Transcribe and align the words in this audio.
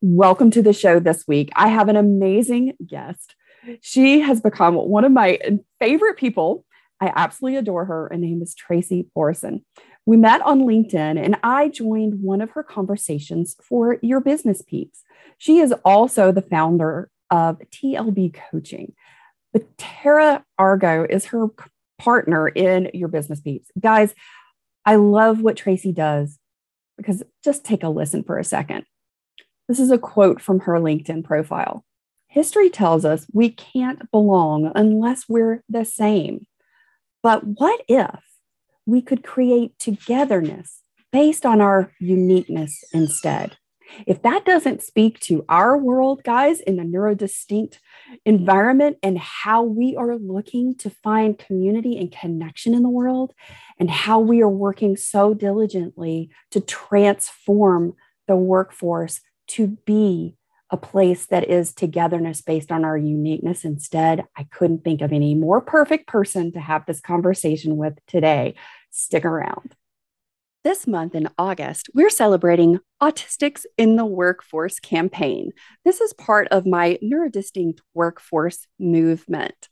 Welcome 0.00 0.52
to 0.52 0.62
the 0.62 0.72
show 0.72 1.00
this 1.00 1.24
week. 1.26 1.50
I 1.56 1.66
have 1.66 1.88
an 1.88 1.96
amazing 1.96 2.74
guest. 2.86 3.34
She 3.80 4.20
has 4.20 4.40
become 4.40 4.76
one 4.76 5.04
of 5.04 5.10
my 5.10 5.40
favorite 5.80 6.16
people. 6.16 6.64
I 7.00 7.12
absolutely 7.16 7.56
adore 7.56 7.84
her. 7.84 8.08
Her 8.08 8.16
name 8.16 8.40
is 8.40 8.54
Tracy 8.54 9.08
Borreson. 9.16 9.64
We 10.06 10.16
met 10.16 10.40
on 10.42 10.60
LinkedIn 10.60 11.20
and 11.20 11.36
I 11.42 11.68
joined 11.68 12.22
one 12.22 12.40
of 12.40 12.50
her 12.50 12.62
conversations 12.62 13.56
for 13.60 13.98
Your 14.00 14.20
Business 14.20 14.62
Peeps. 14.62 15.02
She 15.36 15.58
is 15.58 15.72
also 15.84 16.30
the 16.30 16.42
founder 16.42 17.10
of 17.32 17.58
TLB 17.58 18.38
Coaching. 18.52 18.92
But 19.52 19.76
Tara 19.78 20.44
Argo 20.60 21.08
is 21.10 21.24
her 21.26 21.48
partner 21.98 22.46
in 22.46 22.88
Your 22.94 23.08
Business 23.08 23.40
Peeps. 23.40 23.72
Guys, 23.80 24.14
I 24.86 24.94
love 24.94 25.40
what 25.40 25.56
Tracy 25.56 25.90
does 25.90 26.38
because 26.96 27.24
just 27.42 27.64
take 27.64 27.82
a 27.82 27.88
listen 27.88 28.22
for 28.22 28.38
a 28.38 28.44
second. 28.44 28.84
This 29.68 29.78
is 29.78 29.90
a 29.90 29.98
quote 29.98 30.40
from 30.40 30.60
her 30.60 30.74
LinkedIn 30.74 31.24
profile. 31.24 31.84
History 32.26 32.70
tells 32.70 33.04
us 33.04 33.26
we 33.32 33.50
can't 33.50 34.10
belong 34.10 34.72
unless 34.74 35.28
we're 35.28 35.62
the 35.68 35.84
same. 35.84 36.46
But 37.22 37.44
what 37.44 37.82
if 37.86 38.20
we 38.86 39.02
could 39.02 39.22
create 39.22 39.78
togetherness 39.78 40.80
based 41.12 41.44
on 41.44 41.60
our 41.60 41.92
uniqueness 42.00 42.82
instead? 42.94 43.58
If 44.06 44.22
that 44.22 44.44
doesn't 44.44 44.82
speak 44.82 45.18
to 45.20 45.44
our 45.48 45.76
world, 45.76 46.22
guys, 46.22 46.60
in 46.60 46.76
the 46.76 46.82
neurodistinct 46.82 47.78
environment 48.24 48.98
and 49.02 49.18
how 49.18 49.62
we 49.62 49.96
are 49.96 50.16
looking 50.16 50.74
to 50.76 50.90
find 50.90 51.38
community 51.38 51.98
and 51.98 52.12
connection 52.12 52.74
in 52.74 52.82
the 52.82 52.88
world, 52.90 53.32
and 53.78 53.90
how 53.90 54.18
we 54.18 54.42
are 54.42 54.48
working 54.48 54.96
so 54.96 55.32
diligently 55.34 56.30
to 56.50 56.60
transform 56.60 57.94
the 58.26 58.36
workforce 58.36 59.20
to 59.48 59.78
be 59.84 60.36
a 60.70 60.76
place 60.76 61.26
that 61.26 61.48
is 61.48 61.72
togetherness 61.72 62.42
based 62.42 62.70
on 62.70 62.84
our 62.84 62.96
uniqueness 62.96 63.64
instead. 63.64 64.24
I 64.36 64.44
couldn't 64.44 64.84
think 64.84 65.00
of 65.00 65.12
any 65.12 65.34
more 65.34 65.60
perfect 65.60 66.06
person 66.06 66.52
to 66.52 66.60
have 66.60 66.84
this 66.86 67.00
conversation 67.00 67.76
with 67.76 67.98
today. 68.06 68.54
Stick 68.90 69.24
around. 69.24 69.74
This 70.64 70.86
month 70.86 71.14
in 71.14 71.28
August, 71.38 71.88
we're 71.94 72.10
celebrating 72.10 72.80
Autistics 73.00 73.64
in 73.78 73.96
the 73.96 74.04
Workforce 74.04 74.80
campaign. 74.80 75.52
This 75.84 76.00
is 76.00 76.12
part 76.12 76.48
of 76.48 76.66
my 76.66 76.98
Neurodistinct 77.02 77.78
Workforce 77.94 78.66
movement. 78.78 79.68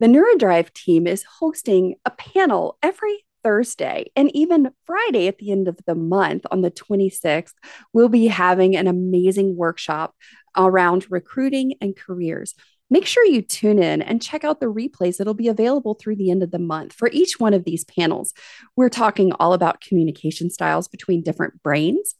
The 0.00 0.06
Neurodrive 0.06 0.72
team 0.72 1.06
is 1.06 1.24
hosting 1.40 1.96
a 2.04 2.10
panel 2.12 2.78
every 2.82 3.26
Thursday 3.48 4.10
and 4.14 4.30
even 4.36 4.72
Friday 4.84 5.26
at 5.26 5.38
the 5.38 5.50
end 5.50 5.68
of 5.68 5.78
the 5.86 5.94
month 5.94 6.44
on 6.50 6.60
the 6.60 6.70
26th, 6.70 7.54
we'll 7.94 8.10
be 8.10 8.26
having 8.26 8.76
an 8.76 8.86
amazing 8.86 9.56
workshop 9.56 10.14
around 10.54 11.06
recruiting 11.08 11.72
and 11.80 11.96
careers. 11.96 12.54
Make 12.90 13.06
sure 13.06 13.24
you 13.24 13.40
tune 13.40 13.82
in 13.82 14.02
and 14.02 14.20
check 14.20 14.44
out 14.44 14.60
the 14.60 14.66
replays 14.66 15.16
that'll 15.16 15.32
be 15.32 15.48
available 15.48 15.94
through 15.94 16.16
the 16.16 16.30
end 16.30 16.42
of 16.42 16.50
the 16.50 16.58
month 16.58 16.92
for 16.92 17.08
each 17.10 17.40
one 17.40 17.54
of 17.54 17.64
these 17.64 17.84
panels. 17.84 18.34
We're 18.76 18.90
talking 18.90 19.32
all 19.32 19.54
about 19.54 19.80
communication 19.80 20.50
styles 20.50 20.86
between 20.86 21.22
different 21.22 21.62
brains. 21.62 22.16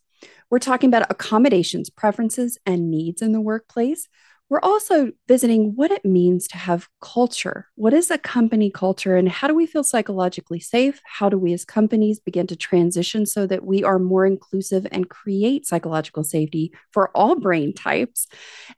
We're 0.49 0.61
talking 0.61 0.89
about 0.89 1.11
accommodations, 1.11 1.91
preferences, 1.91 2.57
and 2.65 2.91
needs 2.91 3.21
in 3.21 3.33
the 3.33 3.41
workplace. 3.43 4.09
We're 4.51 4.61
also 4.63 5.13
visiting 5.27 5.75
what 5.77 5.91
it 5.91 6.05
means 6.05 6.49
to 6.49 6.57
have 6.57 6.89
culture. 7.03 7.67
What 7.75 7.93
is 7.93 8.11
a 8.11 8.17
company 8.17 8.71
culture, 8.71 9.15
and 9.15 9.29
how 9.29 9.47
do 9.47 9.55
we 9.55 9.67
feel 9.67 9.85
psychologically 9.85 10.59
safe? 10.59 11.03
How 11.05 11.29
do 11.29 11.37
we 11.37 11.53
as 11.53 11.67
companies 11.67 12.19
begin 12.19 12.47
to 12.47 12.57
transition 12.57 13.27
so 13.27 13.47
that 13.47 13.65
we 13.65 13.85
are 13.85 13.99
more 13.99 14.25
inclusive 14.25 14.87
and 14.91 15.11
create 15.11 15.67
psychological 15.67 16.25
safety 16.25 16.73
for 16.93 17.11
all 17.15 17.37
brain 17.37 17.75
types? 17.75 18.27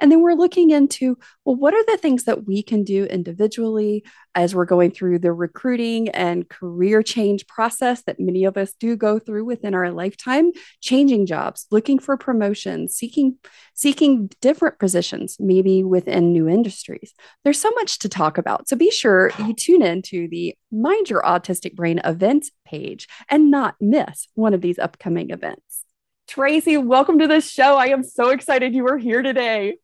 And 0.01 0.11
then 0.11 0.23
we're 0.23 0.35
looking 0.35 0.71
into 0.71 1.17
well, 1.51 1.57
what 1.57 1.75
are 1.75 1.85
the 1.85 1.97
things 1.97 2.25
that 2.25 2.47
we 2.47 2.63
can 2.63 2.85
do 2.85 3.07
individually 3.07 4.05
as 4.37 4.55
we're 4.55 4.65
going 4.65 4.93
through 4.93 5.19
the 5.19 5.33
recruiting 5.33 6.09
and 6.11 6.49
career 6.49 7.03
change 7.03 7.45
process 7.49 8.03
that 8.05 8.21
many 8.21 8.45
of 8.45 8.57
us 8.57 8.73
do 8.79 8.95
go 8.95 9.19
through 9.19 9.45
within 9.45 9.75
our 9.75 9.91
lifetime, 9.91 10.53
changing 10.81 11.27
jobs, 11.27 11.67
looking 11.73 11.99
for 11.99 12.17
promotions, 12.17 12.95
seeking 12.95 13.37
seeking 13.75 14.31
different 14.41 14.79
positions, 14.79 15.39
maybe 15.41 15.83
within 15.83 16.33
new 16.33 16.49
industries. 16.49 17.15
There's 17.43 17.61
so 17.61 17.73
much 17.73 17.99
to 17.99 18.09
talk 18.09 18.39
about. 18.39 18.69
So 18.69 18.77
be 18.77 18.93
sure 18.93 19.33
you 19.41 19.53
tune 19.59 19.83
in 19.83 20.03
to 20.03 20.29
the 20.29 20.55
Mind 20.71 21.11
Your 21.11 21.23
Autistic 21.23 21.75
Brain 21.75 22.01
events 22.05 22.53
page 22.65 23.09
and 23.29 23.51
not 23.51 23.75
miss 23.81 24.29
one 24.35 24.55
of 24.55 24.61
these 24.61 24.79
upcoming 24.79 25.31
events. 25.31 25.85
Tracy, 26.29 26.77
welcome 26.77 27.19
to 27.19 27.27
the 27.27 27.41
show. 27.41 27.75
I 27.75 27.87
am 27.87 28.05
so 28.05 28.29
excited 28.29 28.73
you 28.73 28.87
are 28.87 28.99
here 28.99 29.23
today. 29.23 29.79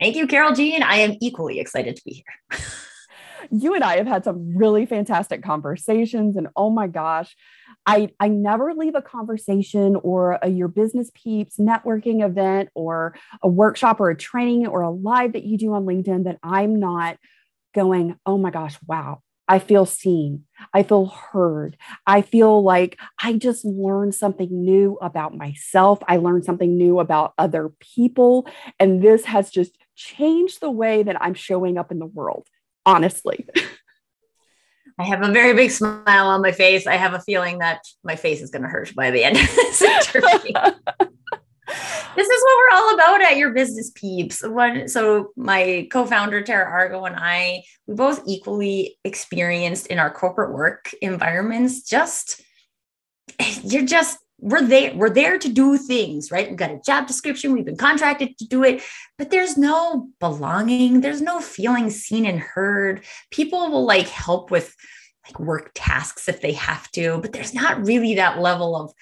Thank 0.00 0.16
you, 0.16 0.26
Carol 0.26 0.54
Jean. 0.54 0.82
I 0.82 0.96
am 0.96 1.16
equally 1.20 1.60
excited 1.60 1.96
to 1.96 2.02
be 2.04 2.24
here. 2.50 2.58
you 3.50 3.74
and 3.74 3.84
I 3.84 3.96
have 3.96 4.06
had 4.06 4.24
some 4.24 4.56
really 4.56 4.86
fantastic 4.86 5.42
conversations. 5.42 6.36
And 6.36 6.48
oh 6.56 6.70
my 6.70 6.86
gosh, 6.86 7.36
I, 7.86 8.10
I 8.20 8.28
never 8.28 8.74
leave 8.74 8.94
a 8.94 9.02
conversation 9.02 9.96
or 9.96 10.38
a 10.42 10.48
your 10.48 10.68
business 10.68 11.10
peeps 11.14 11.58
networking 11.58 12.24
event 12.24 12.70
or 12.74 13.14
a 13.42 13.48
workshop 13.48 14.00
or 14.00 14.10
a 14.10 14.16
training 14.16 14.66
or 14.66 14.82
a 14.82 14.90
live 14.90 15.32
that 15.32 15.44
you 15.44 15.58
do 15.58 15.74
on 15.74 15.84
LinkedIn 15.84 16.24
that 16.24 16.38
I'm 16.42 16.78
not 16.78 17.18
going, 17.74 18.16
oh 18.26 18.38
my 18.38 18.50
gosh, 18.50 18.78
wow, 18.86 19.20
I 19.48 19.58
feel 19.58 19.86
seen. 19.86 20.44
I 20.72 20.82
feel 20.82 21.06
heard. 21.06 21.76
I 22.06 22.22
feel 22.22 22.62
like 22.62 22.98
I 23.22 23.34
just 23.34 23.64
learned 23.64 24.14
something 24.14 24.48
new 24.50 24.98
about 25.02 25.36
myself. 25.36 25.98
I 26.06 26.18
learned 26.18 26.44
something 26.44 26.76
new 26.76 27.00
about 27.00 27.34
other 27.38 27.70
people. 27.80 28.46
And 28.78 29.02
this 29.02 29.24
has 29.24 29.50
just 29.50 29.76
changed 30.02 30.60
the 30.60 30.70
way 30.70 31.02
that 31.02 31.22
I'm 31.22 31.34
showing 31.34 31.78
up 31.78 31.90
in 31.90 31.98
the 31.98 32.06
world 32.06 32.46
honestly. 32.86 33.46
I 34.98 35.04
have 35.04 35.22
a 35.22 35.32
very 35.32 35.54
big 35.54 35.70
smile 35.70 36.26
on 36.26 36.42
my 36.42 36.52
face. 36.52 36.86
I 36.86 36.96
have 36.96 37.14
a 37.14 37.20
feeling 37.20 37.58
that 37.58 37.80
my 38.04 38.14
face 38.14 38.42
is 38.42 38.50
going 38.50 38.62
to 38.62 38.68
hurt 38.68 38.94
by 38.94 39.10
the 39.10 39.24
end 39.24 39.36
of 39.36 39.46
this 39.54 39.82
interview. 40.14 40.52
this 42.16 42.28
is 42.28 42.42
what 42.44 42.58
we're 42.58 42.76
all 42.76 42.94
about 42.94 43.22
at 43.22 43.36
your 43.36 43.52
business 43.52 43.90
peeps. 43.94 44.46
When, 44.46 44.88
so 44.88 45.32
my 45.34 45.88
co-founder 45.90 46.42
Tara 46.42 46.70
Argo 46.70 47.04
and 47.06 47.16
I, 47.18 47.62
we 47.86 47.94
both 47.94 48.22
equally 48.26 48.98
experienced 49.02 49.86
in 49.86 49.98
our 49.98 50.10
corporate 50.10 50.52
work 50.52 50.90
environments. 51.00 51.82
Just 51.82 52.42
you're 53.62 53.86
just 53.86 54.18
we're 54.42 54.62
there 54.62 54.92
we're 54.96 55.08
there 55.08 55.38
to 55.38 55.48
do 55.48 55.78
things 55.78 56.30
right? 56.30 56.48
We've 56.48 56.58
got 56.58 56.72
a 56.72 56.80
job 56.84 57.06
description 57.06 57.52
we've 57.52 57.64
been 57.64 57.76
contracted 57.76 58.36
to 58.38 58.46
do 58.46 58.64
it 58.64 58.82
but 59.16 59.30
there's 59.30 59.56
no 59.56 60.08
belonging 60.18 61.00
there's 61.00 61.22
no 61.22 61.40
feeling 61.40 61.88
seen 61.90 62.26
and 62.26 62.40
heard. 62.40 63.04
People 63.30 63.70
will 63.70 63.86
like 63.86 64.08
help 64.08 64.50
with 64.50 64.74
like 65.26 65.38
work 65.38 65.70
tasks 65.74 66.28
if 66.28 66.40
they 66.40 66.52
have 66.52 66.90
to 66.90 67.18
but 67.22 67.32
there's 67.32 67.54
not 67.54 67.86
really 67.86 68.16
that 68.16 68.40
level 68.40 68.76
of 68.76 68.92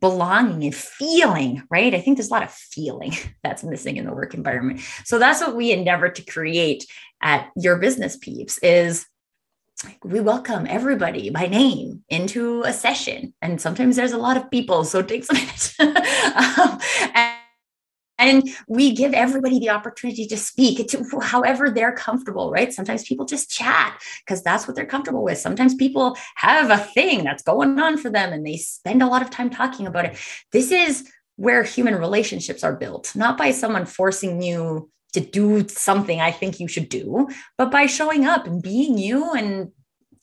belonging 0.00 0.64
and 0.64 0.74
feeling 0.74 1.62
right? 1.70 1.94
I 1.94 2.00
think 2.00 2.16
there's 2.16 2.30
a 2.30 2.34
lot 2.34 2.42
of 2.42 2.52
feeling 2.52 3.12
that's 3.44 3.62
missing 3.62 3.96
in 3.96 4.04
the 4.06 4.12
work 4.12 4.34
environment. 4.34 4.80
So 5.04 5.18
that's 5.18 5.40
what 5.40 5.54
we 5.54 5.70
endeavor 5.70 6.08
to 6.08 6.24
create 6.24 6.86
at 7.22 7.50
your 7.56 7.78
business 7.78 8.16
peeps 8.16 8.58
is 8.58 9.06
we 10.04 10.20
welcome 10.20 10.66
everybody 10.68 11.30
by 11.30 11.46
name 11.46 12.04
into 12.08 12.62
a 12.62 12.72
session. 12.72 13.34
And 13.42 13.60
sometimes 13.60 13.96
there's 13.96 14.12
a 14.12 14.18
lot 14.18 14.36
of 14.36 14.50
people, 14.50 14.84
so 14.84 15.00
it 15.00 15.08
takes 15.08 15.30
a 15.30 15.34
minute. 15.34 15.74
um, 15.80 16.78
and, 17.14 17.36
and 18.18 18.48
we 18.68 18.92
give 18.92 19.12
everybody 19.12 19.58
the 19.58 19.70
opportunity 19.70 20.26
to 20.26 20.36
speak 20.36 20.86
to 20.88 21.04
however 21.20 21.70
they're 21.70 21.94
comfortable, 21.94 22.50
right? 22.50 22.72
Sometimes 22.72 23.04
people 23.04 23.26
just 23.26 23.50
chat 23.50 24.00
because 24.24 24.42
that's 24.42 24.68
what 24.68 24.76
they're 24.76 24.86
comfortable 24.86 25.24
with. 25.24 25.38
Sometimes 25.38 25.74
people 25.74 26.16
have 26.36 26.70
a 26.70 26.78
thing 26.78 27.24
that's 27.24 27.42
going 27.42 27.80
on 27.80 27.96
for 27.96 28.10
them 28.10 28.32
and 28.32 28.46
they 28.46 28.56
spend 28.56 29.02
a 29.02 29.08
lot 29.08 29.22
of 29.22 29.30
time 29.30 29.50
talking 29.50 29.86
about 29.86 30.04
it. 30.04 30.16
This 30.52 30.70
is 30.70 31.10
where 31.36 31.64
human 31.64 31.96
relationships 31.96 32.62
are 32.62 32.76
built, 32.76 33.16
not 33.16 33.36
by 33.36 33.50
someone 33.50 33.86
forcing 33.86 34.42
you 34.42 34.90
to 35.12 35.20
do 35.20 35.68
something 35.68 36.20
I 36.20 36.30
think 36.30 36.58
you 36.58 36.68
should 36.68 36.88
do, 36.88 37.28
but 37.58 37.70
by 37.70 37.86
showing 37.86 38.24
up 38.24 38.46
and 38.46 38.62
being 38.62 38.98
you 38.98 39.32
and 39.32 39.70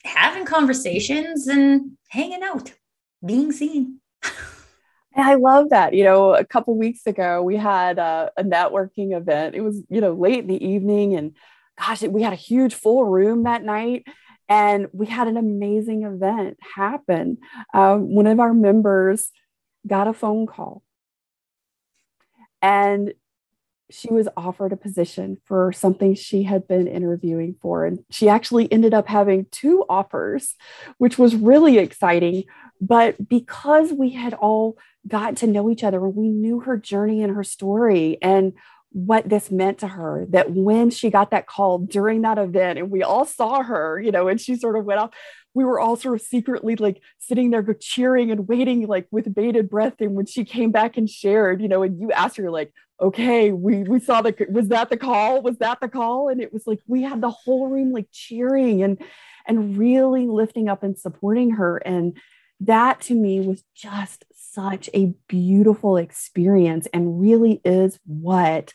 having 0.04 0.46
conversations 0.46 1.48
and 1.48 1.92
hanging 2.10 2.44
out, 2.44 2.74
being 3.26 3.52
seen. 3.52 4.00
I 5.16 5.36
love 5.36 5.70
that. 5.70 5.94
You 5.94 6.04
know, 6.04 6.34
a 6.34 6.46
couple 6.46 6.78
weeks 6.78 7.06
ago, 7.06 7.42
we 7.42 7.58
had 7.58 8.00
a, 8.00 8.32
a, 8.38 8.44
networking 8.44 9.16
event. 9.18 9.56
It 9.56 9.62
was, 9.62 9.84
you 9.90 10.02
know, 10.02 10.14
late 10.14 10.40
in 10.40 10.48
the 10.48 10.66
evening, 10.66 11.16
and 11.16 11.36
gosh, 11.78 12.02
we 12.04 12.22
had 12.22 12.34
a 12.34 12.38
huge 12.38 12.74
full 12.74 13.04
room 13.04 13.44
that 13.44 13.64
night. 13.64 14.06
And 14.48 14.88
we 14.94 15.06
had 15.06 15.28
an 15.28 15.38
amazing 15.38 16.04
event 16.04 16.58
happen. 16.76 17.38
Um, 17.74 18.16
one 18.16 18.26
of 18.26 18.40
our 18.40 18.54
members 18.54 19.30
got 19.86 20.08
a 20.08 20.14
phone 20.14 20.48
call, 20.48 20.82
and 22.62 23.14
she 23.92 24.12
was 24.14 24.28
offered 24.38 24.72
a 24.72 24.78
position 24.78 25.38
for 25.46 25.72
something 25.72 26.14
she 26.14 26.44
had 26.44 26.68
been 26.68 26.88
interviewing 26.88 27.56
for. 27.62 27.86
And 27.86 28.00
she 28.10 28.30
actually 28.30 28.72
ended 28.72 28.94
up 28.94 29.08
having 29.08 29.48
two 29.52 29.86
offers, 29.90 30.56
which 30.98 31.18
was 31.18 31.36
really 31.36 31.78
exciting 31.78 32.44
But 32.82 33.30
because 33.30 33.92
we 33.92 34.12
had 34.12 34.34
all 34.34 34.78
gotten 35.08 35.36
to 35.36 35.48
know 35.48 35.70
each 35.70 35.84
other 35.84 36.00
we 36.08 36.30
knew 36.30 36.62
her 36.62 36.78
journey 36.78 37.24
and 37.24 37.36
her 37.36 37.44
story 37.44 38.18
and 38.22 38.54
what 38.92 39.30
this 39.30 39.52
meant 39.52 39.80
to 39.80 39.88
her, 39.88 40.26
that 40.30 40.52
when 40.52 40.90
she 40.90 41.10
got 41.12 41.32
that 41.32 41.46
call 41.46 41.80
during 41.80 42.24
that 42.24 42.40
event 42.40 42.80
and 42.80 42.90
we 42.90 43.04
all 43.04 43.26
saw 43.26 43.62
her, 43.62 44.02
you 44.02 44.12
know, 44.12 44.28
and 44.28 44.42
she 44.42 44.56
sort 44.56 44.76
of 44.76 44.86
went 44.86 45.00
off, 45.00 45.12
we 45.54 45.64
were 45.64 45.80
all 45.80 45.96
sort 45.96 46.16
of 46.16 46.26
secretly 46.26 46.76
like 46.76 47.02
sitting 47.18 47.52
there 47.52 47.66
cheering 47.80 48.32
and 48.32 48.48
waiting 48.48 48.88
like 48.88 49.08
with 49.12 49.34
bated 49.34 49.70
breath 49.70 49.96
and 50.00 50.16
when 50.16 50.26
she 50.26 50.46
came 50.46 50.72
back 50.72 50.98
and 50.98 51.10
shared 51.10 51.62
you 51.62 51.68
know 51.68 51.84
and 51.84 52.00
you 52.00 52.12
asked 52.12 52.38
her 52.38 52.52
like 52.52 52.72
okay 53.02 53.52
we 53.52 53.84
we 53.84 54.00
saw 54.00 54.22
the 54.22 54.36
was 54.50 54.70
that 54.70 54.90
the 54.90 54.98
call? 54.98 55.42
Was 55.42 55.58
that 55.58 55.80
the 55.80 55.90
call? 55.90 56.30
And 56.30 56.42
it 56.42 56.54
was 56.54 56.68
like 56.68 56.80
we 56.88 57.02
had 57.04 57.22
the 57.22 57.30
whole 57.30 57.68
room 57.68 57.92
like 57.92 58.08
cheering 58.12 58.84
and 58.84 59.02
and 59.48 59.78
really 59.78 60.28
lifting 60.28 60.70
up 60.70 60.84
and 60.84 60.98
supporting 60.98 61.52
her. 61.52 61.78
And 61.78 62.18
that 62.62 63.02
to 63.02 63.16
me 63.16 63.40
was 63.40 63.64
just 63.76 64.26
such 64.34 64.90
a 64.94 65.14
beautiful 65.28 65.98
experience 65.98 66.88
and 66.94 67.22
really 67.22 67.62
is 67.64 68.00
what 68.06 68.74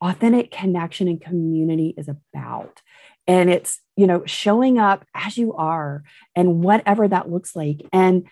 authentic 0.00 0.50
connection 0.50 1.08
and 1.08 1.20
community 1.20 1.94
is 1.96 2.08
about. 2.08 2.82
And 3.26 3.50
it's 3.50 3.80
you 3.96 4.06
know 4.06 4.24
showing 4.26 4.78
up 4.78 5.06
as 5.14 5.38
you 5.38 5.54
are 5.54 6.02
and 6.34 6.62
whatever 6.62 7.06
that 7.08 7.30
looks 7.30 7.54
like. 7.54 7.86
And 7.92 8.26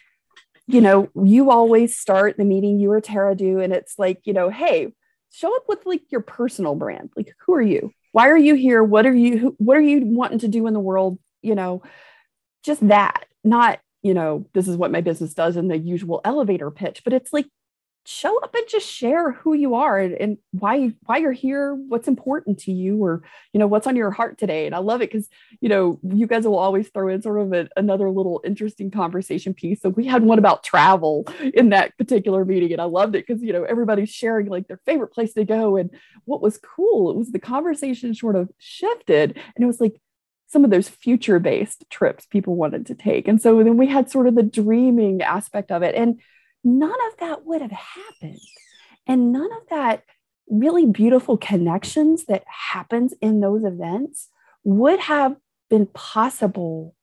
you 0.66 0.80
know 0.80 1.08
you 1.14 1.50
always 1.50 1.96
start 1.96 2.36
the 2.36 2.44
meeting 2.44 2.78
you 2.78 2.90
or 2.90 3.00
tara 3.00 3.34
do 3.34 3.58
and 3.58 3.72
it's 3.72 3.98
like 3.98 4.20
you 4.25 4.32
know 4.32 4.48
hey 4.48 4.92
show 5.32 5.55
up 5.56 5.64
with 5.69 5.84
like 5.84 6.02
your 6.11 6.20
personal 6.20 6.76
brand. 6.76 7.11
Like 7.17 7.34
who 7.44 7.55
are 7.55 7.62
you? 7.62 7.90
Why 8.12 8.29
are 8.29 8.38
you 8.38 8.55
here? 8.55 8.84
What 8.84 9.06
are 9.06 9.14
you 9.14 9.56
what 9.58 9.76
are 9.76 9.82
you 9.82 10.05
wanting 10.05 10.38
to 10.40 10.49
do 10.49 10.67
in 10.67 10.75
the 10.75 10.81
world? 10.81 11.19
You 11.43 11.55
know 11.55 11.82
just 12.62 12.87
that 12.88 13.26
not 13.44 13.81
you 14.02 14.14
know 14.14 14.46
this 14.55 14.69
is 14.69 14.76
what 14.76 14.93
my 14.93 15.00
business 15.00 15.34
does 15.34 15.56
in 15.56 15.69
the 15.69 15.76
usual 15.76 16.20
elevator 16.25 16.70
pitch 16.70 17.02
but 17.05 17.12
it's 17.12 17.32
like 17.32 17.46
show 18.04 18.37
up 18.43 18.54
and 18.54 18.69
just 18.69 18.87
share 18.87 19.32
who 19.32 19.54
you 19.54 19.75
are 19.76 19.99
and, 19.99 20.14
and, 20.14 20.38
why 20.50 20.93
why 21.06 21.16
you're 21.16 21.32
here 21.32 21.75
what's 21.75 22.08
important 22.08 22.58
to 22.58 22.72
you 22.72 23.02
or 23.02 23.22
you 23.52 23.60
know 23.60 23.66
what's 23.66 23.87
on 23.87 23.96
your 23.96 24.10
heart 24.10 24.38
today. 24.38 24.66
And 24.66 24.75
i 24.75 24.78
love 24.78 25.00
it 25.00 25.10
because 25.10 25.28
you 25.60 25.69
know 25.69 25.99
you 26.02 26.26
guys 26.26 26.44
will 26.44 26.58
always 26.58 26.88
throw 26.88 27.08
in 27.08 27.22
sort 27.22 27.40
of 27.40 27.52
a, 27.52 27.69
another 27.76 28.10
little 28.10 28.43
interesting 28.44 28.90
conversation 28.90 29.54
piece. 29.54 29.81
So 29.81 29.88
we 29.88 30.06
had 30.06 30.22
one 30.22 30.38
about 30.38 30.62
travel 30.62 31.26
in 31.54 31.70
that 31.70 31.96
particular 31.96 32.44
meeting 32.44 32.72
and 32.72 32.81
i 32.81 32.84
loved 32.84 33.14
it 33.14 33.26
because 33.26 33.43
you 33.43 33.52
know 33.52 33.64
everybody's 33.64 34.10
sharing 34.10 34.46
like 34.46 34.69
their 34.69 34.81
favorite 34.84 35.12
place 35.12 35.32
to 35.34 35.44
go 35.44 35.76
and 35.76 35.90
what 36.25 36.43
was 36.43 36.58
cool. 36.58 37.10
It 37.10 37.16
was 37.16 37.32
the 37.32 37.38
conversation 37.38 38.14
sort 38.14 38.37
of 38.37 38.50
shifted 38.58 39.38
and 39.54 39.62
it 39.62 39.66
was 39.66 39.81
like 39.81 39.96
some 40.52 40.64
of 40.64 40.70
those 40.70 40.88
future 40.88 41.38
based 41.38 41.84
trips 41.88 42.26
people 42.26 42.54
wanted 42.54 42.84
to 42.87 42.94
take. 42.94 43.26
And 43.26 43.40
so 43.40 43.56
then 43.64 43.78
we 43.78 43.87
had 43.87 44.10
sort 44.10 44.28
of 44.28 44.34
the 44.34 44.43
dreaming 44.43 45.22
aspect 45.22 45.70
of 45.72 45.82
it. 45.82 45.94
And 45.94 46.20
none 46.64 46.91
of 46.91 47.19
that 47.20 47.44
would 47.44 47.62
have 47.62 47.73
happened. 47.73 48.41
And 49.06 49.32
none 49.32 49.50
of 49.53 49.69
that 49.70 50.05
really 50.49 50.87
beautiful 50.87 51.37
connections 51.37 52.26
that 52.26 52.44
happens 52.47 53.14
in 53.20 53.41
those 53.41 53.64
events 53.64 54.29
would 54.64 55.00
have 55.00 55.37
been 55.70 55.87
possible 55.87 56.94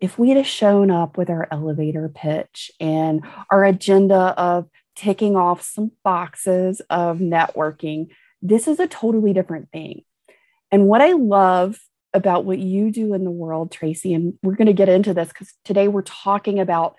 if 0.00 0.18
we'd 0.18 0.36
have 0.36 0.46
shown 0.46 0.90
up 0.90 1.16
with 1.16 1.30
our 1.30 1.48
elevator 1.50 2.08
pitch 2.08 2.70
and 2.80 3.24
our 3.50 3.64
agenda 3.64 4.34
of 4.36 4.68
ticking 4.94 5.36
off 5.36 5.62
some 5.62 5.92
boxes 6.04 6.80
of 6.90 7.18
networking. 7.18 8.08
This 8.42 8.68
is 8.68 8.80
a 8.80 8.86
totally 8.86 9.32
different 9.32 9.70
thing. 9.70 10.02
And 10.70 10.86
what 10.86 11.00
I 11.00 11.12
love 11.12 11.78
about 12.14 12.44
what 12.44 12.58
you 12.58 12.90
do 12.90 13.14
in 13.14 13.24
the 13.24 13.30
world, 13.30 13.70
Tracy, 13.70 14.14
and 14.14 14.34
we're 14.42 14.56
going 14.56 14.66
to 14.66 14.72
get 14.72 14.88
into 14.88 15.14
this 15.14 15.28
because 15.28 15.52
today 15.64 15.88
we're 15.88 16.02
talking 16.02 16.58
about 16.58 16.96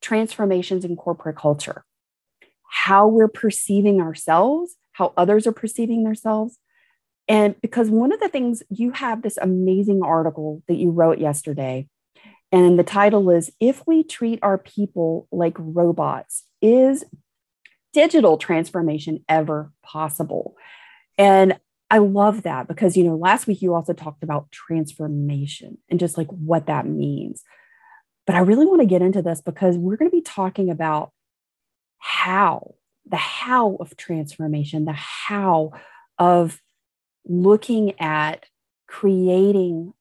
transformations 0.00 0.84
in 0.84 0.96
corporate 0.96 1.36
culture, 1.36 1.84
how 2.70 3.06
we're 3.08 3.28
perceiving 3.28 4.00
ourselves, 4.00 4.76
how 4.92 5.12
others 5.16 5.46
are 5.46 5.52
perceiving 5.52 6.04
themselves. 6.04 6.58
And 7.28 7.60
because 7.60 7.90
one 7.90 8.12
of 8.12 8.20
the 8.20 8.28
things 8.28 8.62
you 8.70 8.92
have 8.92 9.22
this 9.22 9.36
amazing 9.36 10.02
article 10.02 10.62
that 10.66 10.76
you 10.76 10.90
wrote 10.90 11.18
yesterday, 11.18 11.88
and 12.50 12.78
the 12.78 12.84
title 12.84 13.30
is 13.30 13.50
If 13.60 13.86
We 13.86 14.02
Treat 14.02 14.38
Our 14.42 14.56
People 14.56 15.28
Like 15.30 15.54
Robots, 15.58 16.44
Is 16.62 17.04
Digital 17.92 18.38
Transformation 18.38 19.24
Ever 19.28 19.70
Possible? 19.82 20.56
And 21.18 21.58
I 21.90 21.98
love 21.98 22.42
that 22.42 22.68
because, 22.68 22.96
you 22.96 23.04
know, 23.04 23.16
last 23.16 23.46
week 23.46 23.60
you 23.60 23.74
also 23.74 23.92
talked 23.92 24.22
about 24.22 24.50
transformation 24.50 25.78
and 25.90 25.98
just 25.98 26.16
like 26.16 26.28
what 26.28 26.66
that 26.66 26.86
means. 26.86 27.42
But 28.28 28.36
I 28.36 28.40
really 28.40 28.66
want 28.66 28.82
to 28.82 28.86
get 28.86 29.00
into 29.00 29.22
this 29.22 29.40
because 29.40 29.78
we're 29.78 29.96
going 29.96 30.10
to 30.10 30.14
be 30.14 30.20
talking 30.20 30.68
about 30.68 31.12
how, 31.96 32.74
the 33.06 33.16
how 33.16 33.76
of 33.76 33.96
transformation, 33.96 34.84
the 34.84 34.92
how 34.92 35.72
of 36.18 36.60
looking 37.24 37.98
at 37.98 38.44
creating 38.86 39.94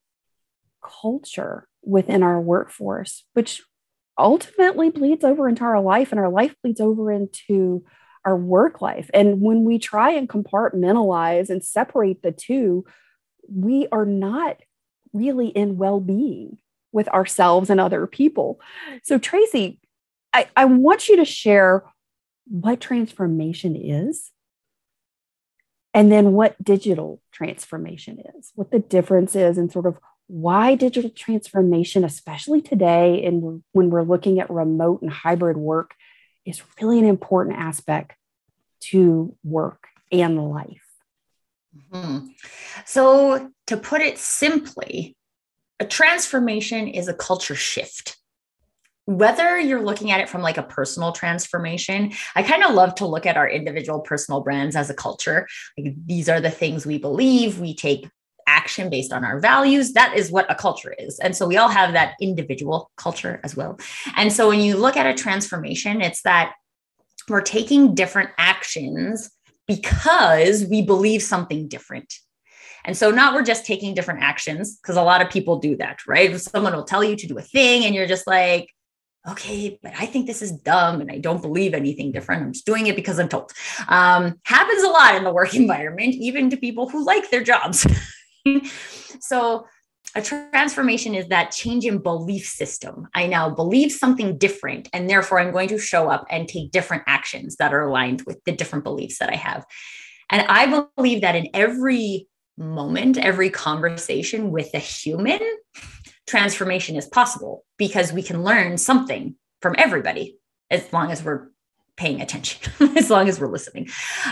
culture 0.84 1.70
within 1.84 2.22
our 2.22 2.42
workforce, 2.42 3.24
which 3.32 3.62
ultimately 4.18 4.90
bleeds 4.90 5.24
over 5.24 5.48
into 5.48 5.64
our 5.64 5.80
life, 5.80 6.12
and 6.12 6.20
our 6.20 6.30
life 6.30 6.54
bleeds 6.62 6.82
over 6.82 7.10
into 7.10 7.86
our 8.26 8.36
work 8.36 8.82
life. 8.82 9.10
And 9.14 9.40
when 9.40 9.64
we 9.64 9.80
try 9.80 10.12
and 10.12 10.28
compartmentalize 10.28 11.50
and 11.50 11.64
separate 11.64 12.22
the 12.24 12.34
two, 12.34 12.84
we 13.48 13.88
are 13.90 14.06
not 14.06 14.58
really 15.14 15.48
in 15.48 15.78
well 15.78 16.02
being 16.02 16.58
with 16.98 17.08
ourselves 17.10 17.70
and 17.70 17.80
other 17.80 18.08
people. 18.08 18.60
So, 19.04 19.18
Tracy, 19.18 19.80
I, 20.34 20.48
I 20.58 20.66
want 20.66 21.08
you 21.08 21.18
to 21.18 21.26
share 21.26 21.84
what 22.46 22.82
transformation 22.82 23.76
is 23.76 24.32
and 25.94 26.12
then 26.12 26.34
what 26.34 26.62
digital 26.62 27.22
transformation 27.32 28.22
is, 28.38 28.52
what 28.56 28.72
the 28.72 28.80
difference 28.80 29.36
is, 29.36 29.58
and 29.58 29.72
sort 29.72 29.86
of 29.86 29.98
why 30.28 30.76
digital 30.76 31.10
transformation, 31.10 32.04
especially 32.04 32.62
today 32.62 33.24
and 33.24 33.64
when 33.72 33.90
we're 33.90 34.04
looking 34.04 34.40
at 34.40 34.50
remote 34.50 35.02
and 35.02 35.12
hybrid 35.12 35.56
work, 35.56 35.94
is 36.46 36.62
really 36.82 37.00
an 37.00 37.06
important 37.06 37.58
aspect 37.58 38.14
to 38.80 39.36
work 39.44 39.88
and 40.12 40.50
life. 40.50 40.88
Mm-hmm. 41.92 42.28
So, 42.86 43.52
to 43.68 43.78
put 43.78 44.02
it 44.02 44.18
simply, 44.18 45.17
a 45.80 45.86
transformation 45.86 46.88
is 46.88 47.08
a 47.08 47.14
culture 47.14 47.56
shift. 47.56 48.18
Whether 49.06 49.58
you're 49.60 49.84
looking 49.84 50.12
at 50.12 50.20
it 50.20 50.28
from 50.28 50.42
like 50.42 50.58
a 50.58 50.64
personal 50.64 51.14
transformation 51.14 52.12
i 52.36 52.44
kind 52.44 52.64
of 52.64 52.74
love 52.74 52.94
to 52.96 53.06
look 53.06 53.26
at 53.26 53.38
our 53.38 53.50
individual 53.50 54.02
personal 54.02 54.42
brands 54.42 54.76
as 54.76 54.90
a 54.90 54.94
culture. 54.94 55.48
Like 55.78 55.94
these 56.06 56.28
are 56.28 56.42
the 56.42 56.52
things 56.52 56.86
we 56.86 56.98
believe 56.98 57.60
we 57.60 57.74
take 57.74 58.10
action 58.48 58.90
based 58.90 59.12
on 59.12 59.24
our 59.24 59.40
values. 59.40 59.94
That 59.94 60.16
is 60.16 60.32
what 60.32 60.50
a 60.52 60.56
culture 60.56 60.94
is. 60.98 61.20
And 61.20 61.36
so 61.36 61.48
we 61.48 61.58
all 61.58 61.70
have 61.70 61.94
that 61.94 62.16
individual 62.22 62.90
culture 62.96 63.42
as 63.44 63.56
well. 63.56 63.78
And 64.16 64.32
so 64.32 64.48
when 64.48 64.62
you 64.62 64.78
look 64.78 64.98
at 64.98 65.06
a 65.06 65.14
transformation 65.14 66.02
it's 66.02 66.22
that 66.24 66.54
we're 67.30 67.42
taking 67.42 67.94
different 67.94 68.30
actions 68.38 69.30
because 69.68 70.66
we 70.66 70.82
believe 70.82 71.22
something 71.22 71.68
different 71.68 72.14
and 72.88 72.96
so 72.98 73.12
not 73.12 73.36
we're 73.36 73.44
just 73.44 73.66
taking 73.66 73.94
different 73.94 74.24
actions 74.24 74.78
because 74.78 74.96
a 74.96 75.04
lot 75.04 75.22
of 75.22 75.30
people 75.30 75.60
do 75.60 75.76
that, 75.76 76.00
right? 76.08 76.40
Someone 76.40 76.74
will 76.74 76.86
tell 76.86 77.04
you 77.04 77.18
to 77.18 77.28
do 77.28 77.38
a 77.38 77.42
thing 77.42 77.84
and 77.84 77.94
you're 77.94 78.08
just 78.08 78.26
like, 78.26 78.74
okay, 79.30 79.78
but 79.84 79.92
I 80.00 80.06
think 80.06 80.26
this 80.26 80.42
is 80.42 80.54
dumb 80.54 81.02
and 81.02 81.12
I 81.12 81.18
don't 81.18 81.42
believe 81.42 81.74
anything 81.74 82.14
different. 82.14 82.44
I'm 82.44 82.54
just 82.54 82.66
doing 82.66 82.88
it 82.88 82.96
because 82.96 83.20
I'm 83.20 83.28
told. 83.28 83.52
Um, 83.90 84.40
happens 84.44 84.84
a 84.84 84.88
lot 84.88 85.16
in 85.16 85.26
the 85.26 85.34
work 85.34 85.54
environment, 85.56 86.16
even 86.16 86.50
to 86.50 86.58
people 86.58 86.88
who 86.88 87.06
like 87.06 87.30
their 87.30 87.44
jobs. 87.44 87.86
so 89.20 89.66
a 90.16 90.22
transformation 90.22 91.14
is 91.14 91.28
that 91.28 91.52
change 91.52 91.84
in 91.84 91.98
belief 91.98 92.48
system. 92.48 93.10
I 93.14 93.28
now 93.28 93.50
believe 93.50 93.92
something 93.92 94.38
different, 94.38 94.88
and 94.94 95.10
therefore 95.10 95.42
I'm 95.42 95.52
going 95.52 95.68
to 95.70 95.78
show 95.78 96.10
up 96.10 96.26
and 96.30 96.48
take 96.48 96.72
different 96.72 97.04
actions 97.06 97.58
that 97.58 97.74
are 97.74 97.84
aligned 97.84 98.22
with 98.22 98.42
the 98.46 98.54
different 98.54 98.86
beliefs 98.86 99.20
that 99.20 99.30
I 99.30 99.36
have. 99.36 99.66
And 100.30 100.48
I 100.48 100.88
believe 100.96 101.22
that 101.22 101.36
in 101.36 101.50
every 101.54 102.28
moment, 102.58 103.18
every 103.18 103.50
conversation 103.50 104.52
with 104.52 104.74
a 104.74 104.80
human, 104.80 105.40
transformation 106.26 106.96
is 106.96 107.06
possible 107.06 107.64
because 107.78 108.12
we 108.12 108.24
can 108.24 108.44
learn 108.44 108.78
something 108.78 109.36
from 109.62 109.76
everybody 109.78 110.38
as 110.70 110.92
long 110.92 111.12
as 111.12 111.24
we're 111.24 111.48
paying 111.96 112.22
attention, 112.22 112.72
as 112.98 113.10
long 113.10 113.28
as 113.28 113.40
we're 113.40 113.48
listening. 113.48 113.88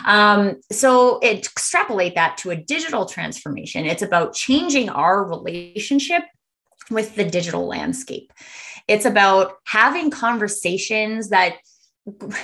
Um, 0.05 0.60
so, 0.72 1.20
extrapolate 1.22 2.15
that 2.15 2.38
to 2.39 2.51
a 2.51 2.55
digital 2.55 3.05
transformation. 3.05 3.86
It's 3.86 4.03
about 4.03 4.34
changing 4.34 4.89
our 4.89 5.24
relationship 5.24 6.24
with 6.91 7.15
the 7.15 7.25
digital 7.25 7.65
landscape. 7.65 8.32
It's 8.88 9.05
about 9.05 9.53
having 9.65 10.12
conversations 10.12 11.29
that 11.29 11.55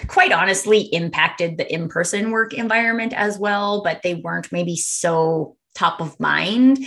quite 0.08 0.32
honestly 0.32 0.82
impacted 0.92 1.58
the 1.58 1.72
in-person 1.72 2.32
work 2.32 2.52
environment 2.52 3.14
as 3.14 3.38
well 3.38 3.84
but 3.84 4.02
they 4.02 4.16
weren't 4.16 4.52
maybe 4.52 4.76
so 4.76 5.56
top 5.76 6.02
of 6.02 6.20
mind 6.20 6.80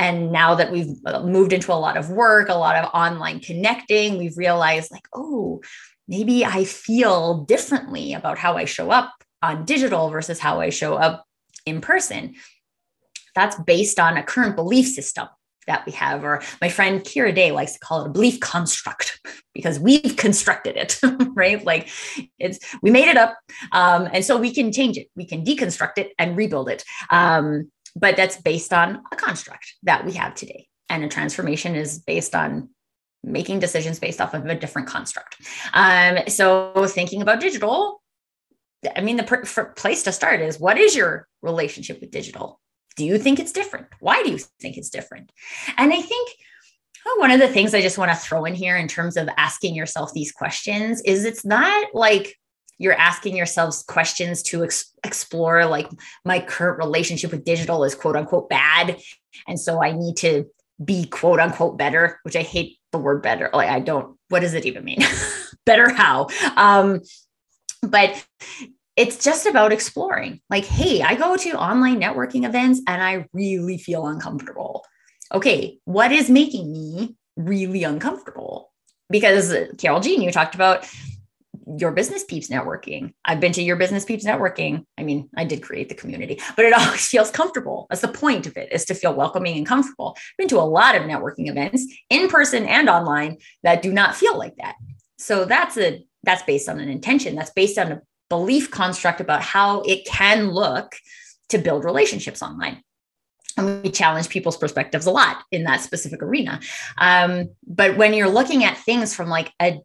and 0.00 0.32
now 0.32 0.54
that 0.54 0.72
we've 0.72 0.96
uh, 1.04 1.22
moved 1.22 1.52
into 1.52 1.72
a 1.72 1.74
lot 1.74 1.96
of 1.98 2.10
work, 2.10 2.48
a 2.48 2.54
lot 2.54 2.76
of 2.76 2.90
online 2.94 3.40
connecting, 3.40 4.16
we've 4.16 4.38
realized 4.38 4.90
like, 4.90 5.06
oh, 5.14 5.60
maybe 6.08 6.44
I 6.44 6.64
feel 6.64 7.44
differently 7.44 8.14
about 8.14 8.38
how 8.38 8.56
I 8.56 8.64
show 8.64 8.90
up 8.90 9.12
on 9.42 9.66
digital 9.66 10.08
versus 10.08 10.38
how 10.38 10.60
I 10.60 10.70
show 10.70 10.94
up 10.94 11.26
in 11.66 11.82
person. 11.82 12.34
That's 13.34 13.60
based 13.60 14.00
on 14.00 14.16
a 14.16 14.22
current 14.22 14.56
belief 14.56 14.88
system 14.88 15.28
that 15.66 15.84
we 15.84 15.92
have, 15.92 16.24
or 16.24 16.42
my 16.60 16.68
friend 16.68 17.02
Kira 17.02 17.34
Day 17.34 17.52
likes 17.52 17.74
to 17.74 17.78
call 17.78 18.02
it 18.02 18.08
a 18.08 18.10
belief 18.10 18.40
construct 18.40 19.20
because 19.54 19.78
we've 19.78 20.16
constructed 20.16 20.76
it, 20.76 20.98
right? 21.34 21.64
Like 21.64 21.88
it's 22.38 22.58
we 22.82 22.90
made 22.90 23.08
it 23.08 23.16
up, 23.16 23.36
um, 23.72 24.08
and 24.12 24.24
so 24.24 24.38
we 24.38 24.52
can 24.52 24.72
change 24.72 24.96
it, 24.96 25.08
we 25.14 25.26
can 25.26 25.44
deconstruct 25.44 25.98
it 25.98 26.12
and 26.18 26.36
rebuild 26.36 26.70
it. 26.70 26.84
Um, 27.10 27.70
but 27.96 28.16
that's 28.16 28.40
based 28.40 28.72
on 28.72 29.02
a 29.12 29.16
construct 29.16 29.74
that 29.82 30.04
we 30.04 30.12
have 30.12 30.34
today, 30.34 30.68
and 30.88 31.04
a 31.04 31.08
transformation 31.08 31.74
is 31.74 31.98
based 31.98 32.34
on 32.34 32.70
making 33.22 33.58
decisions 33.58 33.98
based 33.98 34.20
off 34.20 34.34
of 34.34 34.46
a 34.46 34.54
different 34.54 34.88
construct. 34.88 35.36
Um, 35.74 36.18
so 36.28 36.86
thinking 36.88 37.20
about 37.22 37.40
digital, 37.40 38.02
I 38.96 39.02
mean, 39.02 39.16
the 39.16 39.24
pr- 39.24 39.62
place 39.76 40.02
to 40.04 40.12
start 40.12 40.40
is 40.40 40.58
what 40.58 40.78
is 40.78 40.96
your 40.96 41.28
relationship 41.42 42.00
with 42.00 42.10
digital? 42.10 42.60
Do 42.96 43.04
you 43.04 43.18
think 43.18 43.38
it's 43.38 43.52
different? 43.52 43.86
Why 44.00 44.22
do 44.22 44.30
you 44.30 44.38
think 44.60 44.76
it's 44.76 44.90
different? 44.90 45.32
And 45.76 45.92
I 45.92 46.00
think 46.00 46.30
oh, 47.06 47.16
one 47.18 47.30
of 47.30 47.40
the 47.40 47.48
things 47.48 47.74
I 47.74 47.80
just 47.80 47.98
want 47.98 48.10
to 48.10 48.16
throw 48.16 48.44
in 48.44 48.54
here 48.54 48.76
in 48.76 48.88
terms 48.88 49.16
of 49.16 49.28
asking 49.36 49.74
yourself 49.74 50.12
these 50.12 50.32
questions 50.32 51.00
is 51.02 51.24
it's 51.24 51.44
not 51.44 51.94
like 51.94 52.36
you're 52.80 52.94
asking 52.94 53.36
yourselves 53.36 53.84
questions 53.84 54.42
to 54.42 54.64
ex- 54.64 54.92
explore 55.04 55.66
like 55.66 55.88
my 56.24 56.40
current 56.40 56.78
relationship 56.78 57.30
with 57.30 57.44
digital 57.44 57.84
is 57.84 57.94
quote 57.94 58.16
unquote 58.16 58.48
bad 58.48 58.98
and 59.46 59.60
so 59.60 59.82
i 59.82 59.92
need 59.92 60.16
to 60.16 60.44
be 60.84 61.06
quote 61.06 61.38
unquote 61.38 61.78
better 61.78 62.18
which 62.24 62.34
i 62.34 62.42
hate 62.42 62.78
the 62.90 62.98
word 62.98 63.22
better 63.22 63.50
like 63.52 63.68
i 63.68 63.78
don't 63.78 64.16
what 64.28 64.40
does 64.40 64.54
it 64.54 64.66
even 64.66 64.84
mean 64.84 64.98
better 65.66 65.92
how 65.92 66.26
um 66.56 67.00
but 67.82 68.24
it's 69.00 69.24
just 69.24 69.46
about 69.46 69.72
exploring. 69.72 70.42
Like, 70.50 70.66
hey, 70.66 71.00
I 71.00 71.14
go 71.14 71.34
to 71.34 71.50
online 71.52 72.00
networking 72.00 72.46
events 72.46 72.82
and 72.86 73.02
I 73.02 73.26
really 73.32 73.78
feel 73.78 74.06
uncomfortable. 74.06 74.84
Okay, 75.32 75.78
what 75.84 76.12
is 76.12 76.28
making 76.28 76.70
me 76.70 77.16
really 77.34 77.82
uncomfortable? 77.82 78.72
Because 79.08 79.54
Carol 79.78 80.00
Jean, 80.00 80.20
you 80.20 80.30
talked 80.30 80.54
about 80.54 80.86
your 81.78 81.92
business 81.92 82.24
peeps 82.24 82.48
networking. 82.48 83.12
I've 83.24 83.40
been 83.40 83.52
to 83.52 83.62
your 83.62 83.76
business 83.76 84.04
peeps 84.04 84.24
networking. 84.24 84.84
I 84.98 85.02
mean, 85.02 85.28
I 85.36 85.44
did 85.44 85.62
create 85.62 85.88
the 85.88 85.94
community, 85.94 86.40
but 86.56 86.64
it 86.64 86.72
always 86.78 87.06
feels 87.06 87.30
comfortable. 87.30 87.86
That's 87.90 88.02
the 88.02 88.08
point 88.08 88.46
of 88.46 88.56
it 88.56 88.72
is 88.72 88.84
to 88.86 88.94
feel 88.94 89.14
welcoming 89.14 89.56
and 89.56 89.66
comfortable. 89.66 90.14
I've 90.16 90.36
been 90.38 90.48
to 90.48 90.58
a 90.58 90.62
lot 90.62 90.94
of 90.94 91.02
networking 91.02 91.48
events 91.48 91.86
in 92.08 92.28
person 92.28 92.66
and 92.66 92.88
online 92.88 93.38
that 93.62 93.82
do 93.82 93.92
not 93.92 94.16
feel 94.16 94.36
like 94.36 94.56
that. 94.56 94.76
So 95.18 95.44
that's 95.44 95.76
a 95.76 96.04
that's 96.22 96.42
based 96.42 96.68
on 96.68 96.80
an 96.80 96.88
intention. 96.88 97.34
That's 97.34 97.50
based 97.50 97.78
on 97.78 97.92
a 97.92 98.02
belief 98.28 98.70
construct 98.70 99.20
about 99.20 99.42
how 99.42 99.80
it 99.82 100.06
can 100.06 100.50
look 100.50 100.96
to 101.48 101.58
build 101.58 101.84
relationships 101.84 102.42
online. 102.42 102.82
And 103.56 103.82
we 103.82 103.90
challenge 103.90 104.28
people's 104.28 104.56
perspectives 104.56 105.06
a 105.06 105.10
lot 105.10 105.42
in 105.50 105.64
that 105.64 105.80
specific 105.80 106.22
arena. 106.22 106.60
Um, 106.98 107.50
but 107.66 107.96
when 107.96 108.14
you're 108.14 108.30
looking 108.30 108.64
at 108.64 108.78
things 108.78 109.14
from 109.14 109.28
like 109.28 109.52
a, 109.60 109.80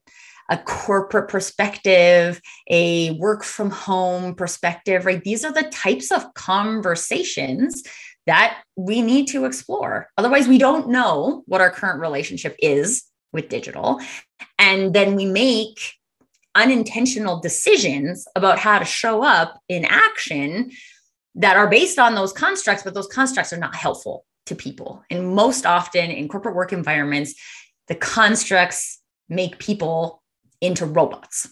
a 0.50 0.58
corporate 0.58 1.28
perspective, 1.28 2.40
a 2.70 3.12
work 3.12 3.44
from 3.44 3.70
home 3.72 4.36
perspective, 4.36 5.06
right? 5.06 5.24
These 5.24 5.44
are 5.44 5.52
the 5.52 5.64
types 5.64 6.12
of 6.12 6.34
conversations 6.34 7.84
that 8.28 8.62
we 8.76 9.02
need 9.02 9.28
to 9.28 9.46
explore. 9.46 10.10
Otherwise, 10.18 10.48
we 10.48 10.58
don't 10.58 10.90
know 10.90 11.44
what 11.48 11.62
our 11.62 11.72
current 11.72 12.00
relationship 12.00 12.56
is 12.60 13.04
with 13.32 13.50
digital. 13.50 14.00
And 14.58 14.94
then 14.94 15.16
we 15.16 15.26
make 15.26 15.94
unintentional 16.56 17.40
decisions 17.40 18.28
about 18.36 18.60
how 18.60 18.80
to 18.80 18.86
show 18.86 19.24
up 19.24 19.60
in 19.68 19.86
action 19.86 20.72
that 21.36 21.58
are 21.58 21.70
based 21.70 22.00
on 22.00 22.16
those 22.16 22.32
constructs, 22.32 22.84
but 22.84 22.94
those 22.94 23.08
constructs 23.08 23.52
are 23.52 23.58
not 23.58 23.76
helpful 23.76 24.26
to 24.46 24.56
people. 24.56 25.04
And 25.10 25.36
most 25.36 25.66
often 25.66 26.10
in 26.12 26.30
corporate 26.30 26.56
work 26.56 26.72
environments, 26.72 27.36
the 27.88 27.96
constructs 27.96 29.02
make 29.28 29.60
people 29.60 30.24
into 30.66 30.86
robots. 30.86 31.52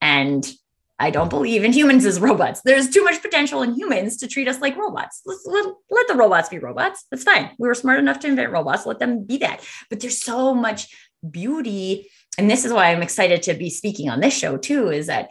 and 0.00 0.50
I 0.98 1.10
don't 1.10 1.30
believe 1.30 1.62
in 1.62 1.72
humans 1.72 2.04
as 2.04 2.20
robots. 2.20 2.60
There's 2.64 2.90
too 2.90 3.04
much 3.04 3.22
potential 3.22 3.62
in 3.62 3.74
humans 3.74 4.16
to 4.18 4.26
treat 4.26 4.48
us 4.48 4.60
like 4.60 4.76
robots. 4.76 5.22
Let's, 5.24 5.46
let, 5.46 5.66
let 5.90 6.08
the 6.08 6.14
robots 6.14 6.48
be 6.48 6.58
robots. 6.58 7.04
That's 7.10 7.22
fine. 7.24 7.50
We 7.58 7.68
were 7.68 7.74
smart 7.74 8.00
enough 8.00 8.18
to 8.20 8.26
invent 8.26 8.50
robots. 8.50 8.84
Let 8.84 8.98
them 8.98 9.24
be 9.24 9.38
that. 9.38 9.64
But 9.90 10.00
there's 10.00 10.20
so 10.20 10.54
much 10.54 10.88
beauty 11.28 12.08
and 12.38 12.48
this 12.48 12.64
is 12.64 12.72
why 12.72 12.92
I'm 12.92 13.02
excited 13.02 13.42
to 13.42 13.54
be 13.54 13.68
speaking 13.68 14.08
on 14.08 14.20
this 14.20 14.36
show 14.36 14.56
too, 14.56 14.90
is 14.90 15.08
that 15.08 15.28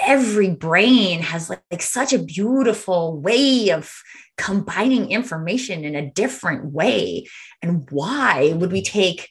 every 0.00 0.50
brain 0.50 1.20
has 1.20 1.48
like, 1.48 1.62
like 1.70 1.80
such 1.80 2.12
a 2.12 2.18
beautiful 2.18 3.20
way 3.20 3.70
of 3.70 3.94
combining 4.36 5.12
information 5.12 5.84
in 5.84 5.94
a 5.94 6.10
different 6.10 6.72
way. 6.72 7.26
And 7.62 7.88
why 7.90 8.52
would 8.56 8.72
we 8.72 8.82
take 8.82 9.30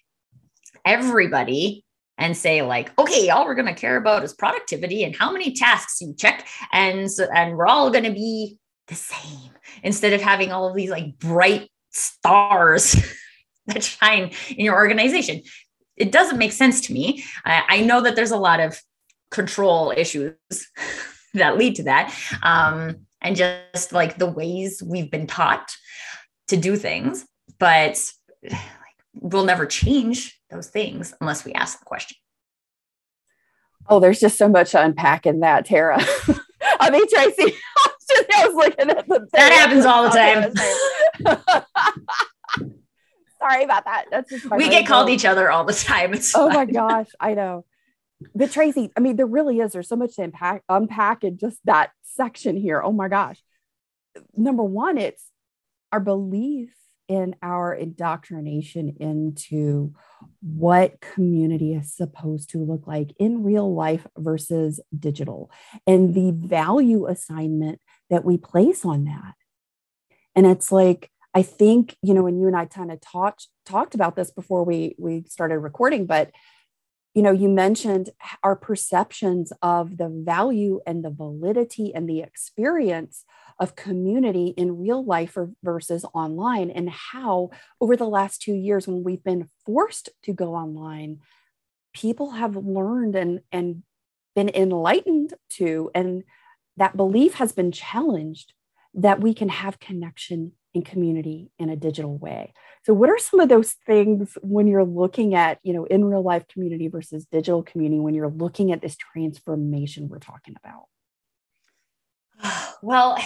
everybody 0.86 1.84
and 2.20 2.38
say 2.38 2.62
like 2.62 2.92
okay 3.00 3.30
all 3.30 3.46
we're 3.46 3.56
going 3.56 3.66
to 3.66 3.74
care 3.74 3.98
about 3.98 4.24
is 4.24 4.34
productivity 4.34 5.04
and 5.04 5.16
how 5.16 5.32
many 5.32 5.54
tasks 5.54 6.00
you 6.02 6.14
check 6.16 6.48
and 6.72 7.12
so, 7.12 7.28
and 7.34 7.58
we're 7.58 7.68
all 7.68 7.90
going 7.90 8.04
to 8.04 8.12
be 8.12 8.58
the 8.88 8.96
same 8.96 9.52
instead 9.82 10.14
of 10.14 10.22
having 10.22 10.52
all 10.52 10.70
of 10.70 10.76
these 10.76 10.92
like 10.92 11.18
bright 11.18 11.70
stars 11.90 12.96
that 13.66 13.84
shine 13.84 14.32
in 14.56 14.66
your 14.66 14.76
organization 14.76 15.42
it 16.00 16.12
doesn't 16.12 16.38
make 16.38 16.54
sense 16.54 16.82
to 16.82 16.94
me. 16.94 17.24
I, 17.46 17.64
I 17.68 17.82
know 17.82 18.02
that 18.02 18.16
there's 18.16 18.32
a 18.32 18.38
lot 18.38 18.60
of 18.60 18.82
control 19.30 19.94
issues 19.96 20.34
that 21.34 21.58
lead 21.58 21.76
to 21.76 21.84
that. 21.84 22.16
Um, 22.42 23.06
and 23.22 23.36
just 23.36 23.92
like 23.92 24.18
the 24.18 24.32
ways 24.32 24.82
we've 24.84 25.12
been 25.12 25.28
taught 25.28 25.76
to 26.48 26.58
do 26.58 26.78
things, 26.78 27.26
but 27.60 28.02
we'll 29.14 29.46
never 29.46 29.66
change 29.66 30.40
those 30.50 30.68
things 30.68 31.14
unless 31.20 31.46
we 31.46 31.54
ask 31.54 31.80
the 31.80 31.86
question. 31.86 32.18
Oh, 33.88 34.00
there's 34.00 34.20
just 34.20 34.38
so 34.38 34.48
much 34.48 34.72
to 34.72 34.84
unpack 34.84 35.26
in 35.26 35.40
that, 35.40 35.66
Tara. 35.66 36.00
I 36.80 36.90
mean, 36.90 37.08
Tracy, 37.10 37.56
I 38.36 38.48
was 38.48 38.56
looking 38.56 38.90
at 38.90 39.08
the 39.08 39.28
that 39.34 39.52
happens 39.52 39.86
all 39.86 40.04
the 40.04 40.10
time. 40.10 40.54
Sorry 43.40 43.64
about 43.64 43.86
that. 43.86 44.06
That's 44.12 44.30
just 44.30 44.52
we 44.52 44.70
get 44.70 44.86
called 44.86 45.10
each 45.10 45.26
other 45.26 45.50
all 45.50 45.64
the 45.64 45.74
time. 45.74 46.14
It's 46.14 46.36
oh 46.36 46.50
my 46.50 46.66
gosh, 46.66 47.08
I 47.20 47.34
know. 47.34 47.66
But 48.36 48.52
Tracy, 48.52 48.92
I 48.98 49.00
mean, 49.00 49.16
there 49.16 49.26
really 49.26 49.60
is. 49.60 49.72
There's 49.72 49.88
so 49.88 49.96
much 49.96 50.18
to 50.18 50.24
unpack, 50.24 50.64
unpack 50.68 51.24
in 51.24 51.38
just 51.38 51.60
that 51.66 51.92
section 52.04 52.58
here. 52.58 52.82
Oh 52.82 52.92
my 52.92 53.08
gosh. 53.08 53.42
Number 54.36 54.64
one, 54.64 54.98
it's 54.98 55.24
our 55.92 56.02
belief 56.02 56.74
in 57.10 57.36
our 57.42 57.74
indoctrination 57.74 58.96
into 59.00 59.94
what 60.42 61.02
community 61.02 61.74
is 61.74 61.92
supposed 61.92 62.52
to 62.52 62.64
look 62.64 62.86
like 62.86 63.12
in 63.20 63.44
real 63.44 63.74
life 63.74 64.06
versus 64.16 64.80
digital 64.98 65.52
and 65.88 66.14
the 66.14 66.32
value 66.32 67.08
assignment 67.08 67.82
that 68.12 68.24
we 68.24 68.38
place 68.38 68.86
on 68.86 69.06
that. 69.06 69.34
And 70.36 70.46
it's 70.46 70.72
like, 70.72 71.10
I 71.34 71.42
think, 71.42 71.98
you 72.02 72.14
know, 72.14 72.24
when 72.24 72.40
you 72.40 72.48
and 72.48 72.56
I 72.56 72.66
kind 72.66 72.92
of 72.92 73.02
talked 73.02 73.48
talked 73.66 73.96
about 73.96 74.16
this 74.16 74.32
before 74.32 74.64
we 74.64 74.96
we 75.00 75.24
started 75.28 75.60
recording, 75.60 76.06
but 76.06 76.32
you 77.16 77.24
know, 77.24 77.32
you 77.32 77.50
mentioned 77.50 78.12
our 78.44 78.56
perceptions 78.56 79.52
of 79.64 79.98
the 79.98 80.10
value 80.10 80.80
and 80.86 81.04
the 81.04 81.10
validity 81.10 81.94
and 81.94 82.08
the 82.08 82.22
experience 82.22 83.26
of 83.60 83.76
community 83.76 84.54
in 84.56 84.80
real 84.80 85.04
life 85.04 85.38
versus 85.64 86.06
online, 86.14 86.70
and 86.70 86.90
how 86.90 87.50
over 87.82 87.98
the 87.98 88.08
last 88.08 88.42
two 88.42 88.54
years, 88.54 88.88
when 88.88 89.04
we've 89.04 89.24
been 89.24 89.50
forced 89.66 90.10
to 90.24 90.34
go 90.34 90.56
online, 90.56 91.20
people 91.94 92.32
have 92.32 92.56
learned 92.56 93.16
and 93.16 93.42
and 93.52 93.84
been 94.36 94.50
enlightened 94.50 95.34
to, 95.50 95.92
and 95.94 96.24
that 96.78 96.96
belief 96.96 97.34
has 97.36 97.52
been 97.52 97.72
challenged 97.72 98.54
that 98.94 99.20
we 99.20 99.34
can 99.34 99.50
have 99.50 99.80
connection 99.80 100.54
and 100.74 100.86
community 100.86 101.52
in 101.60 101.70
a 101.70 101.76
digital 101.76 102.18
way. 102.18 102.54
So 102.86 102.94
what 102.94 103.10
are 103.10 103.18
some 103.18 103.40
of 103.40 103.50
those 103.50 103.74
things 103.86 104.38
when 104.42 104.68
you're 104.68 104.86
looking 104.86 105.34
at, 105.36 105.60
you 105.64 105.74
know, 105.74 105.86
in 105.86 106.06
real 106.06 106.22
life 106.22 106.48
community 106.48 106.88
versus 106.88 107.26
digital 107.26 107.64
community 107.64 108.00
when 108.00 108.14
you're 108.14 108.30
looking 108.30 108.72
at 108.72 108.82
this 108.82 108.96
transformation 108.96 110.08
we're 110.08 110.20
talking 110.20 110.56
about? 110.64 110.86
Well, 112.82 113.18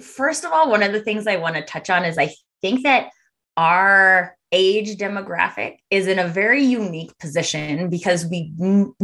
first 0.00 0.44
of 0.44 0.52
all, 0.52 0.70
one 0.70 0.82
of 0.82 0.92
the 0.92 1.02
things 1.02 1.26
I 1.26 1.36
want 1.36 1.56
to 1.56 1.62
touch 1.62 1.90
on 1.90 2.04
is 2.04 2.18
I 2.18 2.34
think 2.60 2.84
that 2.84 3.10
our 3.56 4.36
age 4.52 4.96
demographic 4.96 5.78
is 5.90 6.06
in 6.06 6.18
a 6.18 6.28
very 6.28 6.62
unique 6.62 7.16
position 7.18 7.88
because 7.88 8.26
we 8.26 8.52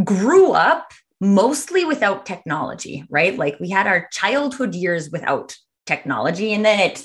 grew 0.05 0.53
up 0.53 0.93
mostly 1.21 1.85
without 1.85 2.27
technology, 2.27 3.05
right? 3.11 3.37
Like 3.37 3.59
we 3.61 3.71
had 3.71 3.87
our 3.87 4.09
childhood 4.13 4.75
years 4.75 5.11
without 5.11 5.57
technology 5.87 6.53
and 6.53 6.65
then 6.65 6.81
it 6.81 7.03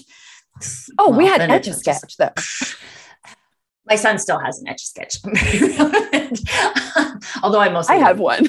Oh, 1.00 1.10
well, 1.10 1.18
we 1.18 1.26
had 1.26 1.42
etch 1.42 1.68
a 1.68 1.74
sketch 1.74 2.18
though. 2.18 2.30
My 3.86 3.96
son 3.96 4.18
still 4.18 4.40
has 4.40 4.60
an 4.60 4.68
etch 4.68 4.84
a 4.84 4.86
sketch. 4.86 5.18
Although 7.44 7.60
I 7.60 7.70
mostly 7.70 7.96
I 7.96 8.00
have 8.00 8.20
one. 8.20 8.48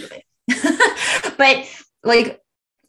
but 1.38 1.66
like 2.04 2.40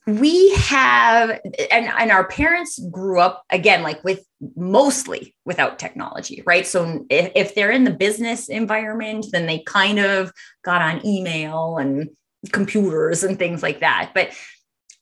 we 0.08 0.54
have 0.56 1.30
and, 1.72 1.88
and 1.88 2.12
our 2.12 2.28
parents 2.28 2.80
grew 2.92 3.20
up 3.20 3.44
again 3.50 3.82
like 3.82 4.04
with 4.04 4.24
mostly 4.56 5.36
without 5.46 5.80
technology 5.80 6.44
right? 6.46 6.68
So 6.68 7.06
if, 7.10 7.32
if 7.36 7.56
they're 7.56 7.72
in 7.72 7.86
the 7.86 7.92
business 7.92 8.48
environment 8.48 9.26
then 9.32 9.48
they 9.48 9.60
kind 9.60 10.00
of 10.00 10.32
got 10.64 10.82
on 10.82 11.06
email 11.06 11.78
and 11.78 12.10
computers 12.52 13.24
and 13.24 13.40
things 13.40 13.64
like 13.64 13.80
that. 13.80 14.12
But 14.14 14.32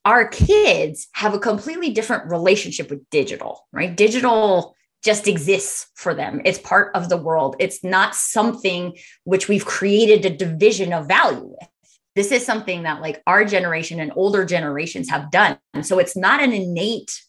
our 0.06 0.28
kids 0.28 1.08
have 1.14 1.34
a 1.34 1.40
completely 1.40 1.92
different 1.92 2.30
relationship 2.30 2.90
with 2.90 3.10
digital 3.10 3.68
right? 3.74 3.96
Digital 3.96 4.76
just 5.04 5.28
exists 5.28 5.88
for 5.96 6.14
them. 6.14 6.42
It's 6.46 6.60
part 6.60 6.96
of 6.96 7.10
the 7.10 7.18
world. 7.18 7.58
It's 7.60 7.84
not 7.84 8.16
something 8.16 8.98
which 9.26 9.50
we've 9.50 9.66
created 9.66 10.26
a 10.26 10.36
division 10.36 10.94
of 10.94 11.10
value 11.10 11.56
with 11.60 11.70
this 12.16 12.32
is 12.32 12.46
something 12.46 12.84
that 12.84 13.02
like 13.02 13.22
our 13.28 13.46
generation 13.46 14.00
and 14.00 14.12
older 14.16 14.46
generations 14.46 15.10
have 15.10 15.32
done. 15.32 15.58
So 15.82 16.00
it's 16.00 16.16
not 16.16 16.42
an 16.42 16.54
innate 16.54 17.22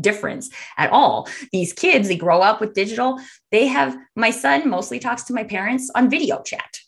difference 0.00 0.50
at 0.78 0.90
all. 0.90 1.28
These 1.52 1.72
kids, 1.72 2.08
they 2.08 2.16
grow 2.16 2.40
up 2.40 2.60
with 2.60 2.74
digital. 2.74 3.20
They 3.50 3.66
have, 3.66 3.96
my 4.16 4.30
son 4.30 4.68
mostly 4.68 4.98
talks 4.98 5.24
to 5.24 5.34
my 5.34 5.44
parents 5.44 5.90
on 5.94 6.10
video 6.10 6.42
chat 6.42 6.78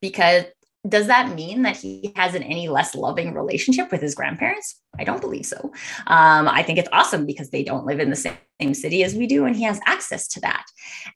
because 0.00 0.44
does 0.88 1.08
that 1.08 1.34
mean 1.34 1.62
that 1.62 1.76
he 1.76 2.12
has 2.16 2.34
an 2.34 2.42
any 2.42 2.68
less 2.68 2.94
loving 2.94 3.34
relationship 3.34 3.92
with 3.92 4.00
his 4.00 4.14
grandparents? 4.14 4.80
I 4.98 5.04
don't 5.04 5.20
believe 5.20 5.44
so. 5.44 5.72
Um, 6.06 6.48
I 6.48 6.62
think 6.62 6.78
it's 6.78 6.88
awesome 6.90 7.26
because 7.26 7.50
they 7.50 7.62
don't 7.62 7.84
live 7.84 8.00
in 8.00 8.08
the 8.08 8.16
same 8.16 8.74
city 8.74 9.04
as 9.04 9.14
we 9.14 9.26
do, 9.26 9.44
and 9.44 9.54
he 9.54 9.64
has 9.64 9.78
access 9.84 10.26
to 10.28 10.40
that. 10.40 10.64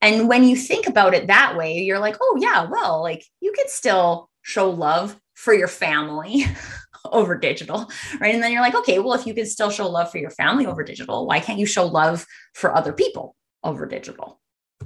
And 0.03 0.29
when 0.29 0.45
you 0.45 0.55
think 0.55 0.87
about 0.87 1.15
it 1.15 1.29
that 1.29 1.57
way, 1.57 1.79
you're 1.79 1.99
like, 1.99 2.17
oh, 2.21 2.39
yeah, 2.41 2.67
well, 2.71 3.01
like 3.01 3.25
you 3.41 3.53
can 3.53 3.67
still 3.69 4.29
show 4.43 4.69
love 4.69 5.19
for 5.35 5.53
your 5.55 5.69
family 5.69 6.45
over 7.05 7.37
digital, 7.37 7.91
right? 8.21 8.35
And 8.35 8.43
then 8.43 8.53
you're 8.53 8.63
like, 8.63 8.75
okay, 8.75 8.99
well, 8.99 9.15
if 9.15 9.27
you 9.27 9.35
can 9.35 9.47
still 9.47 9.71
show 9.71 9.89
love 9.89 10.11
for 10.11 10.19
your 10.19 10.31
family 10.31 10.67
over 10.67 10.83
digital, 10.83 11.27
why 11.27 11.41
can't 11.41 11.59
you 11.59 11.67
show 11.67 11.87
love 11.87 12.25
for 12.55 12.75
other 12.75 12.93
people 12.93 13.37
over 13.63 13.87
digital, 13.87 14.41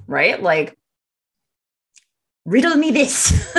right? 0.06 0.42
Like, 0.42 0.76
riddle 2.44 2.76
me 2.76 2.90
this. 2.90 3.54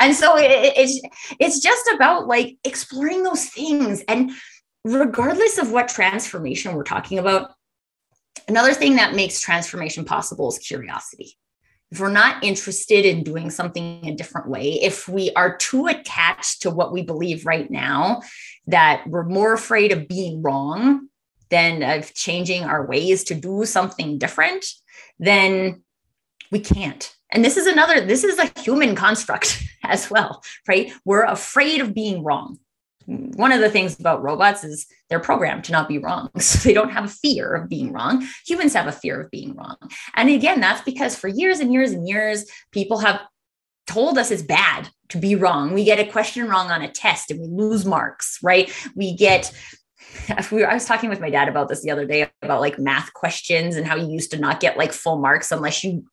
and 0.00 0.14
so 0.14 0.36
it, 0.36 0.50
it's 0.76 1.00
it's 1.40 1.60
just 1.60 1.88
about 1.94 2.26
like 2.26 2.56
exploring 2.64 3.22
those 3.22 3.46
things 3.46 4.02
and 4.08 4.30
regardless 4.84 5.58
of 5.58 5.72
what 5.72 5.88
transformation 5.88 6.74
we're 6.74 6.82
talking 6.82 7.18
about 7.18 7.52
another 8.48 8.74
thing 8.74 8.96
that 8.96 9.14
makes 9.14 9.40
transformation 9.40 10.04
possible 10.04 10.48
is 10.48 10.58
curiosity 10.58 11.36
if 11.90 12.00
we're 12.00 12.10
not 12.10 12.42
interested 12.42 13.04
in 13.04 13.22
doing 13.22 13.50
something 13.50 14.06
a 14.06 14.14
different 14.14 14.48
way, 14.48 14.80
if 14.82 15.08
we 15.08 15.30
are 15.34 15.56
too 15.56 15.86
attached 15.86 16.62
to 16.62 16.70
what 16.70 16.92
we 16.92 17.02
believe 17.02 17.46
right 17.46 17.70
now, 17.70 18.22
that 18.66 19.06
we're 19.06 19.24
more 19.24 19.52
afraid 19.52 19.92
of 19.92 20.08
being 20.08 20.42
wrong 20.42 21.08
than 21.50 21.82
of 21.82 22.12
changing 22.14 22.64
our 22.64 22.86
ways 22.86 23.24
to 23.24 23.34
do 23.34 23.64
something 23.64 24.18
different, 24.18 24.66
then 25.18 25.82
we 26.50 26.58
can't. 26.58 27.14
And 27.30 27.44
this 27.44 27.56
is 27.56 27.66
another, 27.66 28.00
this 28.00 28.24
is 28.24 28.38
a 28.38 28.60
human 28.60 28.94
construct 28.94 29.62
as 29.84 30.10
well, 30.10 30.42
right? 30.66 30.92
We're 31.04 31.24
afraid 31.24 31.80
of 31.80 31.94
being 31.94 32.24
wrong 32.24 32.58
one 33.06 33.52
of 33.52 33.60
the 33.60 33.70
things 33.70 33.98
about 33.98 34.22
robots 34.22 34.64
is 34.64 34.86
they're 35.08 35.20
programmed 35.20 35.64
to 35.64 35.72
not 35.72 35.88
be 35.88 35.98
wrong. 35.98 36.30
So 36.40 36.58
they 36.58 36.74
don't 36.74 36.92
have 36.92 37.04
a 37.04 37.08
fear 37.08 37.54
of 37.54 37.68
being 37.68 37.92
wrong. 37.92 38.26
Humans 38.46 38.74
have 38.74 38.86
a 38.86 38.92
fear 38.92 39.20
of 39.20 39.30
being 39.30 39.54
wrong. 39.54 39.76
And 40.14 40.28
again, 40.28 40.60
that's 40.60 40.82
because 40.82 41.16
for 41.16 41.28
years 41.28 41.60
and 41.60 41.72
years 41.72 41.92
and 41.92 42.06
years, 42.06 42.44
people 42.70 42.98
have 42.98 43.20
told 43.86 44.18
us 44.18 44.30
it's 44.30 44.42
bad 44.42 44.88
to 45.08 45.18
be 45.18 45.34
wrong. 45.34 45.72
We 45.72 45.84
get 45.84 45.98
a 45.98 46.10
question 46.10 46.48
wrong 46.48 46.70
on 46.70 46.82
a 46.82 46.90
test 46.90 47.30
and 47.30 47.40
we 47.40 47.48
lose 47.48 47.84
marks, 47.84 48.38
right? 48.42 48.72
We 48.94 49.16
get 49.16 49.52
I 50.28 50.74
was 50.74 50.84
talking 50.86 51.10
with 51.10 51.20
my 51.20 51.30
dad 51.30 51.48
about 51.48 51.68
this 51.68 51.82
the 51.82 51.90
other 51.90 52.06
day 52.06 52.30
about 52.42 52.60
like 52.60 52.78
math 52.78 53.12
questions 53.14 53.76
and 53.76 53.86
how 53.86 53.96
you 53.96 54.08
used 54.08 54.30
to 54.30 54.38
not 54.38 54.60
get 54.60 54.76
like 54.76 54.92
full 54.92 55.18
marks 55.18 55.50
unless 55.50 55.82
you 55.82 56.04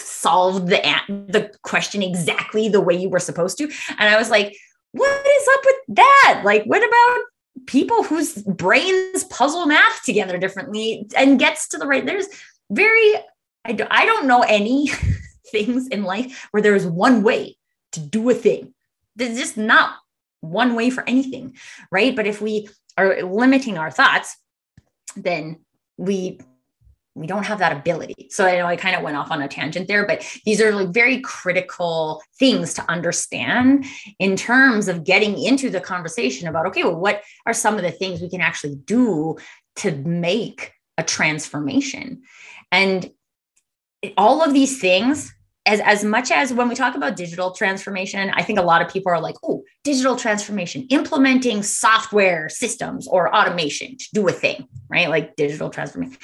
solved 0.00 0.68
the 0.68 0.80
the 1.28 1.52
question 1.62 2.02
exactly 2.02 2.68
the 2.68 2.80
way 2.80 2.94
you 2.94 3.08
were 3.08 3.20
supposed 3.20 3.58
to. 3.58 3.64
And 3.98 4.08
I 4.08 4.18
was 4.18 4.30
like, 4.30 4.56
what 4.94 5.26
is 5.26 5.48
up 5.54 5.60
with 5.64 5.96
that? 5.96 6.42
Like, 6.44 6.64
what 6.64 6.86
about 6.86 7.24
people 7.66 8.04
whose 8.04 8.34
brains 8.42 9.24
puzzle 9.24 9.66
math 9.66 10.04
together 10.04 10.38
differently 10.38 11.06
and 11.16 11.38
gets 11.38 11.68
to 11.68 11.78
the 11.78 11.86
right? 11.86 12.06
There's 12.06 12.28
very, 12.70 13.14
I, 13.64 13.72
do, 13.72 13.86
I 13.90 14.06
don't 14.06 14.28
know 14.28 14.42
any 14.42 14.88
things 15.50 15.88
in 15.88 16.04
life 16.04 16.46
where 16.52 16.62
there's 16.62 16.86
one 16.86 17.24
way 17.24 17.56
to 17.92 18.00
do 18.00 18.30
a 18.30 18.34
thing. 18.34 18.72
There's 19.16 19.36
just 19.36 19.56
not 19.56 19.96
one 20.40 20.76
way 20.76 20.90
for 20.90 21.02
anything, 21.08 21.56
right? 21.90 22.14
But 22.14 22.28
if 22.28 22.40
we 22.40 22.68
are 22.96 23.20
limiting 23.22 23.76
our 23.78 23.90
thoughts, 23.90 24.36
then 25.16 25.58
we 25.96 26.38
we 27.14 27.26
don't 27.26 27.44
have 27.44 27.60
that 27.60 27.72
ability. 27.72 28.28
So 28.30 28.44
I 28.44 28.58
know 28.58 28.66
I 28.66 28.76
kind 28.76 28.96
of 28.96 29.02
went 29.02 29.16
off 29.16 29.30
on 29.30 29.40
a 29.40 29.48
tangent 29.48 29.86
there, 29.86 30.06
but 30.06 30.26
these 30.44 30.60
are 30.60 30.74
like 30.74 30.88
very 30.88 31.20
critical 31.20 32.22
things 32.38 32.74
to 32.74 32.90
understand 32.90 33.86
in 34.18 34.36
terms 34.36 34.88
of 34.88 35.04
getting 35.04 35.40
into 35.40 35.70
the 35.70 35.80
conversation 35.80 36.48
about 36.48 36.66
okay, 36.66 36.82
well, 36.82 36.96
what 36.96 37.22
are 37.46 37.54
some 37.54 37.76
of 37.76 37.82
the 37.82 37.92
things 37.92 38.20
we 38.20 38.28
can 38.28 38.40
actually 38.40 38.76
do 38.76 39.36
to 39.76 39.92
make 39.92 40.72
a 40.98 41.02
transformation? 41.02 42.22
And 42.72 43.10
all 44.16 44.42
of 44.42 44.52
these 44.52 44.80
things, 44.80 45.32
as, 45.66 45.80
as 45.80 46.04
much 46.04 46.30
as 46.30 46.52
when 46.52 46.68
we 46.68 46.74
talk 46.74 46.94
about 46.94 47.16
digital 47.16 47.52
transformation, 47.52 48.30
I 48.34 48.42
think 48.42 48.58
a 48.58 48.62
lot 48.62 48.82
of 48.82 48.92
people 48.92 49.12
are 49.12 49.20
like, 49.20 49.36
oh, 49.42 49.62
digital 49.82 50.16
transformation, 50.16 50.86
implementing 50.90 51.62
software 51.62 52.48
systems 52.48 53.08
or 53.08 53.34
automation 53.34 53.96
to 53.96 54.06
do 54.12 54.28
a 54.28 54.32
thing, 54.32 54.66
right? 54.90 55.08
Like 55.08 55.36
digital 55.36 55.70
transformation 55.70 56.18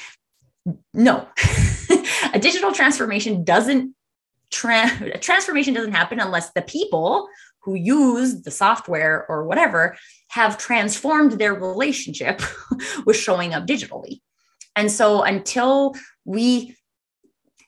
no. 0.95 1.29
A 2.33 2.39
digital 2.39 2.73
transformation 2.73 3.45
doesn't 3.45 3.95
tra- 4.51 5.19
transformation 5.19 5.75
doesn't 5.75 5.93
happen 5.93 6.21
unless 6.21 6.53
the 6.53 6.63
people 6.63 7.29
who 7.63 7.75
use 7.75 8.43
the 8.43 8.51
software 8.51 9.27
or 9.29 9.45
whatever 9.45 9.97
have 10.29 10.59
transformed 10.59 11.33
their 11.33 11.55
relationship 11.55 12.41
with 13.07 13.17
showing 13.17 13.55
up 13.55 13.67
digitally. 13.67 14.21
And 14.77 14.91
so 14.91 15.23
until 15.23 15.95
we 16.25 16.77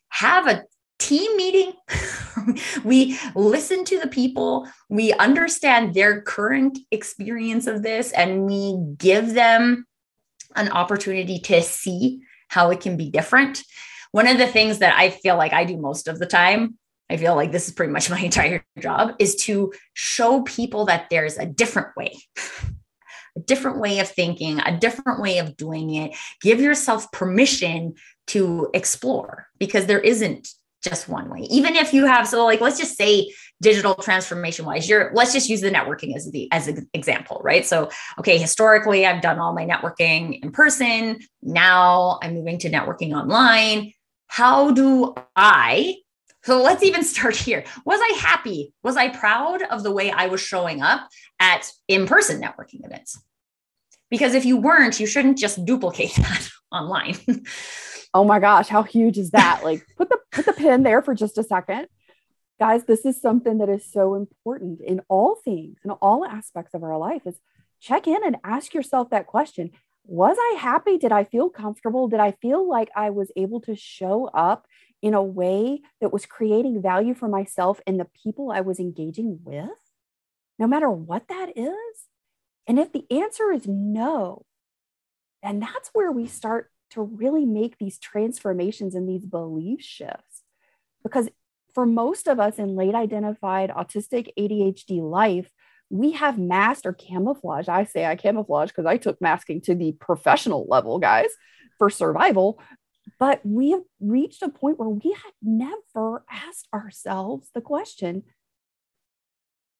have 0.08 0.46
a 0.46 0.64
team 0.98 1.36
meeting 1.36 1.72
we 2.84 3.18
listen 3.34 3.84
to 3.84 3.98
the 3.98 4.06
people 4.06 4.68
we 4.88 5.12
understand 5.14 5.94
their 5.94 6.22
current 6.22 6.78
experience 6.92 7.66
of 7.66 7.82
this 7.82 8.12
and 8.12 8.44
we 8.44 8.78
give 8.98 9.34
them 9.34 9.84
an 10.54 10.68
opportunity 10.70 11.40
to 11.40 11.60
see 11.60 12.20
how 12.52 12.70
it 12.70 12.80
can 12.80 12.98
be 12.98 13.08
different. 13.08 13.64
One 14.10 14.28
of 14.28 14.36
the 14.36 14.46
things 14.46 14.80
that 14.80 14.94
I 14.94 15.08
feel 15.08 15.38
like 15.38 15.54
I 15.54 15.64
do 15.64 15.78
most 15.78 16.06
of 16.06 16.18
the 16.18 16.26
time, 16.26 16.76
I 17.08 17.16
feel 17.16 17.34
like 17.34 17.50
this 17.50 17.66
is 17.66 17.72
pretty 17.72 17.94
much 17.94 18.10
my 18.16 18.20
entire 18.20 18.62
job, 18.78 19.14
is 19.18 19.36
to 19.46 19.72
show 19.94 20.42
people 20.42 20.84
that 20.84 21.06
there's 21.08 21.38
a 21.38 21.46
different 21.46 21.96
way. 21.96 22.18
a 23.36 23.40
different 23.40 23.80
way 23.80 24.00
of 24.00 24.08
thinking, 24.08 24.60
a 24.60 24.78
different 24.78 25.18
way 25.22 25.38
of 25.38 25.56
doing 25.56 25.94
it. 25.94 26.14
Give 26.42 26.60
yourself 26.60 27.10
permission 27.10 27.94
to 28.26 28.68
explore 28.74 29.46
because 29.58 29.86
there 29.86 30.00
isn't 30.00 30.48
just 30.84 31.08
one 31.08 31.30
way. 31.30 31.46
Even 31.50 31.74
if 31.74 31.94
you 31.94 32.04
have, 32.04 32.28
so 32.28 32.44
like, 32.44 32.60
let's 32.60 32.78
just 32.78 32.98
say 32.98 33.32
digital 33.62 33.94
transformation 33.94 34.66
wise, 34.66 34.88
you're, 34.88 35.10
let's 35.14 35.32
just 35.32 35.48
use 35.48 35.60
the 35.60 35.70
networking 35.70 36.14
as 36.14 36.30
the, 36.30 36.48
as 36.52 36.68
an 36.68 36.88
example, 36.92 37.40
right? 37.44 37.64
So, 37.64 37.90
okay, 38.18 38.36
historically, 38.36 39.06
I've 39.06 39.22
done 39.22 39.38
all 39.38 39.54
my 39.54 39.64
networking 39.64 40.42
in 40.42 40.50
person. 40.50 41.20
Now 41.42 42.18
I'm 42.22 42.34
moving 42.34 42.58
to 42.58 42.70
networking 42.70 43.14
online. 43.16 43.92
How 44.26 44.72
do 44.72 45.14
I, 45.36 45.96
so 46.42 46.60
let's 46.60 46.82
even 46.82 47.04
start 47.14 47.36
here. 47.36 47.64
Was 47.86 48.00
I 48.02 48.18
happy? 48.18 48.74
Was 48.82 48.96
I 48.96 49.08
proud 49.08 49.62
of 49.62 49.82
the 49.82 49.92
way 49.92 50.10
I 50.10 50.26
was 50.26 50.40
showing 50.40 50.82
up 50.82 51.08
at 51.40 51.70
in 51.88 52.06
person 52.06 52.42
networking 52.42 52.84
events? 52.84 53.22
Because 54.10 54.34
if 54.34 54.44
you 54.44 54.58
weren't, 54.58 55.00
you 55.00 55.06
shouldn't 55.06 55.38
just 55.38 55.64
duplicate 55.64 56.14
that 56.16 56.48
online. 56.70 57.16
Oh 58.12 58.24
my 58.24 58.40
gosh, 58.40 58.68
how 58.68 58.82
huge 58.82 59.16
is 59.16 59.30
that? 59.30 59.62
Like 59.64 59.86
put 59.96 60.10
the 60.10 60.18
put 60.32 60.44
the 60.44 60.52
pin 60.52 60.82
there 60.82 61.00
for 61.00 61.14
just 61.14 61.38
a 61.38 61.42
second. 61.42 61.86
Guys, 62.62 62.84
this 62.84 63.04
is 63.04 63.20
something 63.20 63.58
that 63.58 63.68
is 63.68 63.84
so 63.84 64.14
important 64.14 64.80
in 64.80 65.00
all 65.08 65.34
things, 65.34 65.78
in 65.84 65.90
all 65.90 66.24
aspects 66.24 66.74
of 66.74 66.84
our 66.84 66.96
life 66.96 67.22
is 67.26 67.40
check 67.80 68.06
in 68.06 68.24
and 68.24 68.36
ask 68.44 68.72
yourself 68.72 69.10
that 69.10 69.26
question. 69.26 69.72
Was 70.04 70.36
I 70.38 70.58
happy? 70.60 70.96
Did 70.96 71.10
I 71.10 71.24
feel 71.24 71.50
comfortable? 71.50 72.06
Did 72.06 72.20
I 72.20 72.30
feel 72.40 72.68
like 72.68 72.88
I 72.94 73.10
was 73.10 73.32
able 73.34 73.60
to 73.62 73.74
show 73.74 74.26
up 74.28 74.68
in 75.02 75.12
a 75.12 75.20
way 75.20 75.80
that 76.00 76.12
was 76.12 76.24
creating 76.24 76.80
value 76.80 77.14
for 77.14 77.26
myself 77.26 77.80
and 77.84 77.98
the 77.98 78.06
people 78.22 78.52
I 78.52 78.60
was 78.60 78.78
engaging 78.78 79.40
with? 79.42 79.68
No 80.56 80.68
matter 80.68 80.88
what 80.88 81.26
that 81.26 81.58
is. 81.58 82.06
And 82.68 82.78
if 82.78 82.92
the 82.92 83.06
answer 83.10 83.50
is 83.50 83.66
no, 83.66 84.46
then 85.42 85.58
that's 85.58 85.90
where 85.94 86.12
we 86.12 86.28
start 86.28 86.70
to 86.90 87.02
really 87.02 87.44
make 87.44 87.78
these 87.78 87.98
transformations 87.98 88.94
and 88.94 89.08
these 89.08 89.26
belief 89.26 89.82
shifts. 89.82 90.44
Because 91.02 91.28
for 91.74 91.86
most 91.86 92.26
of 92.26 92.38
us 92.38 92.58
in 92.58 92.76
late 92.76 92.94
identified 92.94 93.70
autistic 93.70 94.28
ADHD 94.38 95.00
life, 95.00 95.50
we 95.90 96.12
have 96.12 96.38
masked 96.38 96.86
or 96.86 96.92
camouflage. 96.92 97.68
I 97.68 97.84
say 97.84 98.06
I 98.06 98.16
camouflage 98.16 98.68
because 98.68 98.86
I 98.86 98.96
took 98.96 99.20
masking 99.20 99.60
to 99.62 99.74
the 99.74 99.92
professional 99.92 100.66
level, 100.68 100.98
guys, 100.98 101.30
for 101.78 101.90
survival. 101.90 102.60
But 103.18 103.40
we 103.44 103.72
have 103.72 103.82
reached 104.00 104.42
a 104.42 104.48
point 104.48 104.78
where 104.78 104.88
we 104.88 105.10
had 105.12 105.32
never 105.42 106.24
asked 106.30 106.68
ourselves 106.72 107.48
the 107.54 107.60
question 107.60 108.22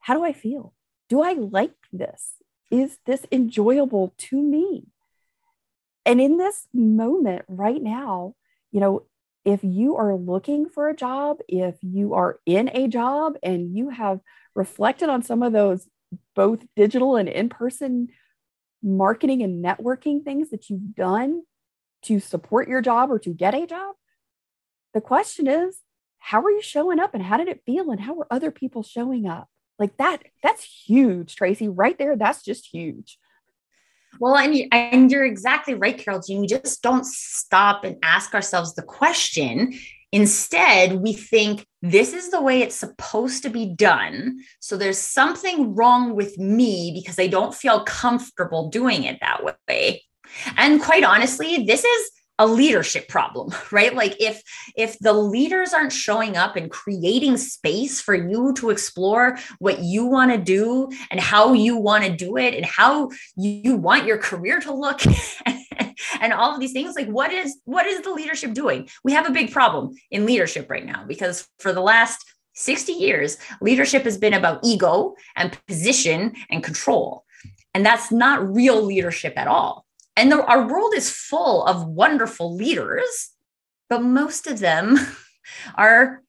How 0.00 0.14
do 0.14 0.24
I 0.24 0.32
feel? 0.32 0.74
Do 1.08 1.22
I 1.22 1.32
like 1.32 1.74
this? 1.92 2.34
Is 2.70 2.98
this 3.06 3.26
enjoyable 3.30 4.14
to 4.18 4.40
me? 4.40 4.86
And 6.04 6.20
in 6.20 6.36
this 6.36 6.66
moment 6.74 7.44
right 7.48 7.82
now, 7.82 8.34
you 8.70 8.80
know, 8.80 9.04
if 9.44 9.64
you 9.64 9.96
are 9.96 10.14
looking 10.14 10.68
for 10.68 10.88
a 10.88 10.96
job, 10.96 11.38
if 11.48 11.76
you 11.82 12.14
are 12.14 12.38
in 12.46 12.70
a 12.72 12.86
job 12.88 13.34
and 13.42 13.76
you 13.76 13.88
have 13.88 14.20
reflected 14.54 15.08
on 15.08 15.22
some 15.22 15.42
of 15.42 15.52
those 15.52 15.88
both 16.34 16.60
digital 16.76 17.16
and 17.16 17.28
in 17.28 17.48
person 17.48 18.08
marketing 18.82 19.42
and 19.42 19.64
networking 19.64 20.24
things 20.24 20.50
that 20.50 20.68
you've 20.68 20.94
done 20.94 21.42
to 22.02 22.20
support 22.20 22.68
your 22.68 22.80
job 22.80 23.10
or 23.10 23.18
to 23.18 23.30
get 23.30 23.54
a 23.54 23.66
job, 23.66 23.94
the 24.92 25.00
question 25.00 25.46
is, 25.46 25.78
how 26.18 26.42
are 26.42 26.50
you 26.50 26.62
showing 26.62 27.00
up 27.00 27.14
and 27.14 27.22
how 27.22 27.36
did 27.36 27.48
it 27.48 27.62
feel 27.64 27.90
and 27.90 28.00
how 28.00 28.18
are 28.20 28.26
other 28.30 28.50
people 28.50 28.82
showing 28.82 29.26
up? 29.26 29.48
Like 29.78 29.96
that, 29.96 30.22
that's 30.42 30.64
huge, 30.64 31.34
Tracy, 31.34 31.68
right 31.68 31.96
there. 31.98 32.16
That's 32.16 32.44
just 32.44 32.66
huge. 32.66 33.18
Well, 34.20 34.36
and, 34.36 34.54
you, 34.54 34.68
and 34.72 35.10
you're 35.10 35.24
exactly 35.24 35.74
right, 35.74 35.96
Carol 35.96 36.20
Jean. 36.20 36.40
We 36.40 36.46
just 36.46 36.82
don't 36.82 37.06
stop 37.06 37.84
and 37.84 37.96
ask 38.02 38.34
ourselves 38.34 38.74
the 38.74 38.82
question. 38.82 39.72
Instead, 40.12 40.96
we 40.96 41.14
think 41.14 41.66
this 41.80 42.12
is 42.12 42.30
the 42.30 42.40
way 42.40 42.60
it's 42.60 42.74
supposed 42.74 43.42
to 43.42 43.48
be 43.48 43.66
done. 43.74 44.40
So 44.60 44.76
there's 44.76 44.98
something 44.98 45.74
wrong 45.74 46.14
with 46.14 46.38
me 46.38 46.92
because 46.94 47.18
I 47.18 47.26
don't 47.26 47.54
feel 47.54 47.82
comfortable 47.84 48.68
doing 48.68 49.04
it 49.04 49.18
that 49.20 49.42
way. 49.42 50.02
And 50.56 50.82
quite 50.82 51.04
honestly, 51.04 51.64
this 51.64 51.84
is 51.84 52.10
a 52.38 52.46
leadership 52.46 53.08
problem 53.08 53.52
right? 53.72 53.94
Like 53.94 54.20
if 54.20 54.42
if 54.76 54.98
the 54.98 55.12
leaders 55.12 55.72
aren't 55.72 55.92
showing 55.92 56.36
up 56.36 56.56
and 56.56 56.70
creating 56.70 57.36
space 57.36 58.00
for 58.00 58.14
you 58.14 58.52
to 58.54 58.70
explore 58.70 59.38
what 59.58 59.80
you 59.80 60.06
want 60.06 60.32
to 60.32 60.38
do 60.38 60.90
and 61.10 61.20
how 61.20 61.52
you 61.52 61.76
want 61.76 62.04
to 62.04 62.14
do 62.14 62.36
it 62.36 62.54
and 62.54 62.64
how 62.64 63.10
you 63.36 63.76
want 63.76 64.06
your 64.06 64.18
career 64.18 64.60
to 64.60 64.72
look 64.72 65.00
and 66.20 66.32
all 66.32 66.54
of 66.54 66.60
these 66.60 66.72
things 66.72 66.94
like 66.94 67.08
what 67.08 67.32
is 67.32 67.58
what 67.64 67.86
is 67.86 68.02
the 68.02 68.10
leadership 68.10 68.52
doing? 68.54 68.88
We 69.04 69.12
have 69.12 69.26
a 69.26 69.32
big 69.32 69.52
problem 69.52 69.94
in 70.10 70.26
leadership 70.26 70.70
right 70.70 70.84
now 70.84 71.04
because 71.06 71.48
for 71.58 71.72
the 71.72 71.80
last 71.80 72.24
60 72.54 72.92
years 72.92 73.38
leadership 73.60 74.04
has 74.04 74.18
been 74.18 74.34
about 74.34 74.60
ego 74.62 75.14
and 75.36 75.58
position 75.66 76.34
and 76.50 76.62
control. 76.62 77.24
And 77.74 77.86
that's 77.86 78.12
not 78.12 78.54
real 78.54 78.82
leadership 78.82 79.32
at 79.36 79.48
all 79.48 79.86
and 80.16 80.30
the, 80.30 80.44
our 80.44 80.66
world 80.66 80.94
is 80.94 81.10
full 81.10 81.64
of 81.64 81.86
wonderful 81.86 82.54
leaders, 82.54 83.30
but 83.88 84.02
most 84.02 84.46
of 84.46 84.58
them 84.58 84.98
are 85.74 86.22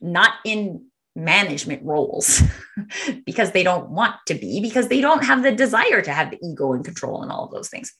not 0.00 0.34
in 0.44 0.86
management 1.14 1.82
roles 1.84 2.42
because 3.26 3.52
they 3.52 3.62
don't 3.62 3.90
want 3.90 4.16
to 4.26 4.34
be, 4.34 4.60
because 4.60 4.88
they 4.88 5.00
don't 5.00 5.24
have 5.24 5.42
the 5.42 5.52
desire 5.52 6.02
to 6.02 6.12
have 6.12 6.30
the 6.30 6.38
ego 6.42 6.72
and 6.72 6.84
control 6.84 7.22
and 7.22 7.30
all 7.30 7.44
of 7.44 7.50
those 7.50 7.68
things. 7.68 7.92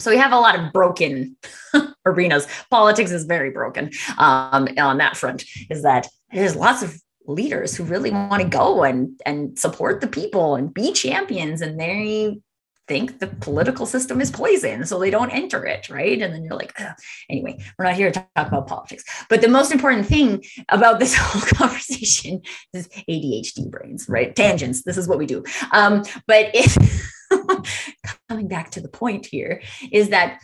So 0.00 0.10
we 0.10 0.16
have 0.18 0.32
a 0.32 0.38
lot 0.38 0.58
of 0.58 0.72
broken 0.72 1.36
arenas. 2.06 2.46
Politics 2.70 3.10
is 3.10 3.24
very 3.24 3.50
broken 3.50 3.90
um, 4.16 4.68
on 4.78 4.98
that 4.98 5.16
front. 5.16 5.44
Is 5.70 5.82
that 5.82 6.08
there's 6.32 6.56
lots 6.56 6.82
of 6.82 7.00
leaders 7.26 7.76
who 7.76 7.84
really 7.84 8.10
want 8.10 8.42
to 8.42 8.48
go 8.48 8.84
and 8.84 9.20
and 9.26 9.58
support 9.58 10.00
the 10.00 10.06
people 10.06 10.54
and 10.54 10.72
be 10.72 10.92
champions, 10.92 11.60
and 11.60 11.78
they 11.78 12.40
think 12.88 13.20
the 13.20 13.26
political 13.26 13.86
system 13.86 14.20
is 14.20 14.30
poison, 14.30 14.86
so 14.86 14.98
they 14.98 15.10
don't 15.10 15.30
enter 15.30 15.64
it, 15.64 15.88
right? 15.88 16.20
And 16.20 16.32
then 16.32 16.42
you're 16.42 16.56
like, 16.56 16.72
Ugh. 16.80 16.96
anyway, 17.28 17.58
we're 17.78 17.84
not 17.84 17.94
here 17.94 18.10
to 18.10 18.26
talk 18.34 18.48
about 18.48 18.66
politics. 18.66 19.04
But 19.28 19.42
the 19.42 19.48
most 19.48 19.70
important 19.70 20.06
thing 20.06 20.42
about 20.70 20.98
this 20.98 21.14
whole 21.18 21.42
conversation 21.42 22.40
is 22.72 22.88
ADHD 23.08 23.70
brains, 23.70 24.08
right? 24.08 24.34
Tangents. 24.34 24.82
This 24.82 24.96
is 24.96 25.06
what 25.06 25.18
we 25.18 25.26
do. 25.26 25.44
Um, 25.72 26.04
but 26.26 26.50
if 26.54 26.76
coming 28.28 28.48
back 28.48 28.70
to 28.70 28.80
the 28.80 28.88
point 28.88 29.26
here 29.26 29.62
is 29.92 30.08
that 30.08 30.40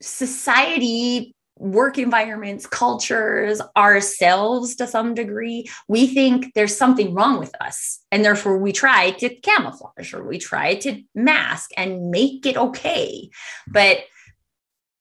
society 0.00 1.34
work 1.56 1.98
environments, 1.98 2.66
cultures, 2.66 3.60
ourselves 3.76 4.74
to 4.76 4.86
some 4.86 5.14
degree, 5.14 5.68
we 5.88 6.06
think 6.06 6.52
there's 6.54 6.76
something 6.76 7.14
wrong 7.14 7.38
with 7.38 7.54
us. 7.60 8.00
And 8.10 8.24
therefore, 8.24 8.58
we 8.58 8.72
try 8.72 9.12
to 9.12 9.34
camouflage 9.36 10.12
or 10.12 10.26
we 10.26 10.38
try 10.38 10.74
to 10.76 11.02
mask 11.14 11.70
and 11.76 12.10
make 12.10 12.44
it 12.46 12.56
okay. 12.56 13.30
But 13.68 13.98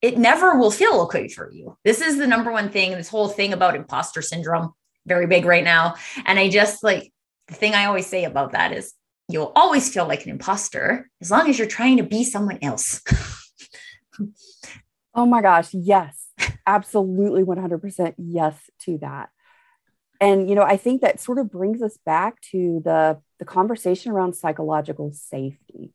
it 0.01 0.17
never 0.17 0.57
will 0.57 0.71
feel 0.71 1.01
okay 1.01 1.27
for 1.27 1.51
you. 1.51 1.77
This 1.83 2.01
is 2.01 2.17
the 2.17 2.27
number 2.27 2.51
one 2.51 2.69
thing, 2.69 2.91
this 2.91 3.09
whole 3.09 3.29
thing 3.29 3.53
about 3.53 3.75
imposter 3.75 4.21
syndrome, 4.21 4.73
very 5.05 5.27
big 5.27 5.45
right 5.45 5.63
now. 5.63 5.95
And 6.25 6.37
I 6.37 6.49
just 6.49 6.83
like 6.83 7.11
the 7.47 7.55
thing 7.55 7.73
I 7.73 7.85
always 7.85 8.07
say 8.07 8.25
about 8.25 8.51
that 8.51 8.73
is 8.73 8.93
you'll 9.29 9.53
always 9.55 9.91
feel 9.91 10.07
like 10.07 10.25
an 10.25 10.31
imposter 10.31 11.09
as 11.21 11.31
long 11.31 11.49
as 11.49 11.57
you're 11.57 11.67
trying 11.67 11.97
to 11.97 12.03
be 12.03 12.23
someone 12.25 12.59
else. 12.61 13.01
oh 15.15 15.25
my 15.25 15.41
gosh, 15.41 15.69
yes 15.73 16.22
absolutely 16.65 17.43
100% 17.43 18.13
yes 18.17 18.57
to 18.81 18.97
that. 18.99 19.29
And 20.21 20.47
you 20.47 20.55
know, 20.55 20.63
I 20.63 20.77
think 20.77 21.01
that 21.01 21.19
sort 21.19 21.39
of 21.39 21.51
brings 21.51 21.81
us 21.81 21.97
back 22.05 22.39
to 22.51 22.81
the 22.83 23.19
the 23.39 23.45
conversation 23.45 24.11
around 24.11 24.35
psychological 24.35 25.11
safety. 25.11 25.93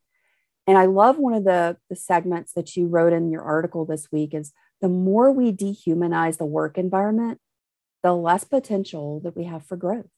And 0.66 0.76
I 0.76 0.84
love 0.84 1.16
one 1.16 1.32
of 1.32 1.44
the, 1.44 1.78
the 1.88 1.96
segments 1.96 2.52
that 2.52 2.76
you 2.76 2.88
wrote 2.88 3.14
in 3.14 3.30
your 3.30 3.40
article 3.40 3.86
this 3.86 4.12
week 4.12 4.34
is 4.34 4.52
the 4.82 4.88
more 4.90 5.32
we 5.32 5.50
dehumanize 5.50 6.36
the 6.36 6.44
work 6.44 6.76
environment, 6.76 7.40
the 8.02 8.12
less 8.12 8.44
potential 8.44 9.20
that 9.20 9.34
we 9.34 9.44
have 9.44 9.64
for 9.64 9.78
growth. 9.78 10.10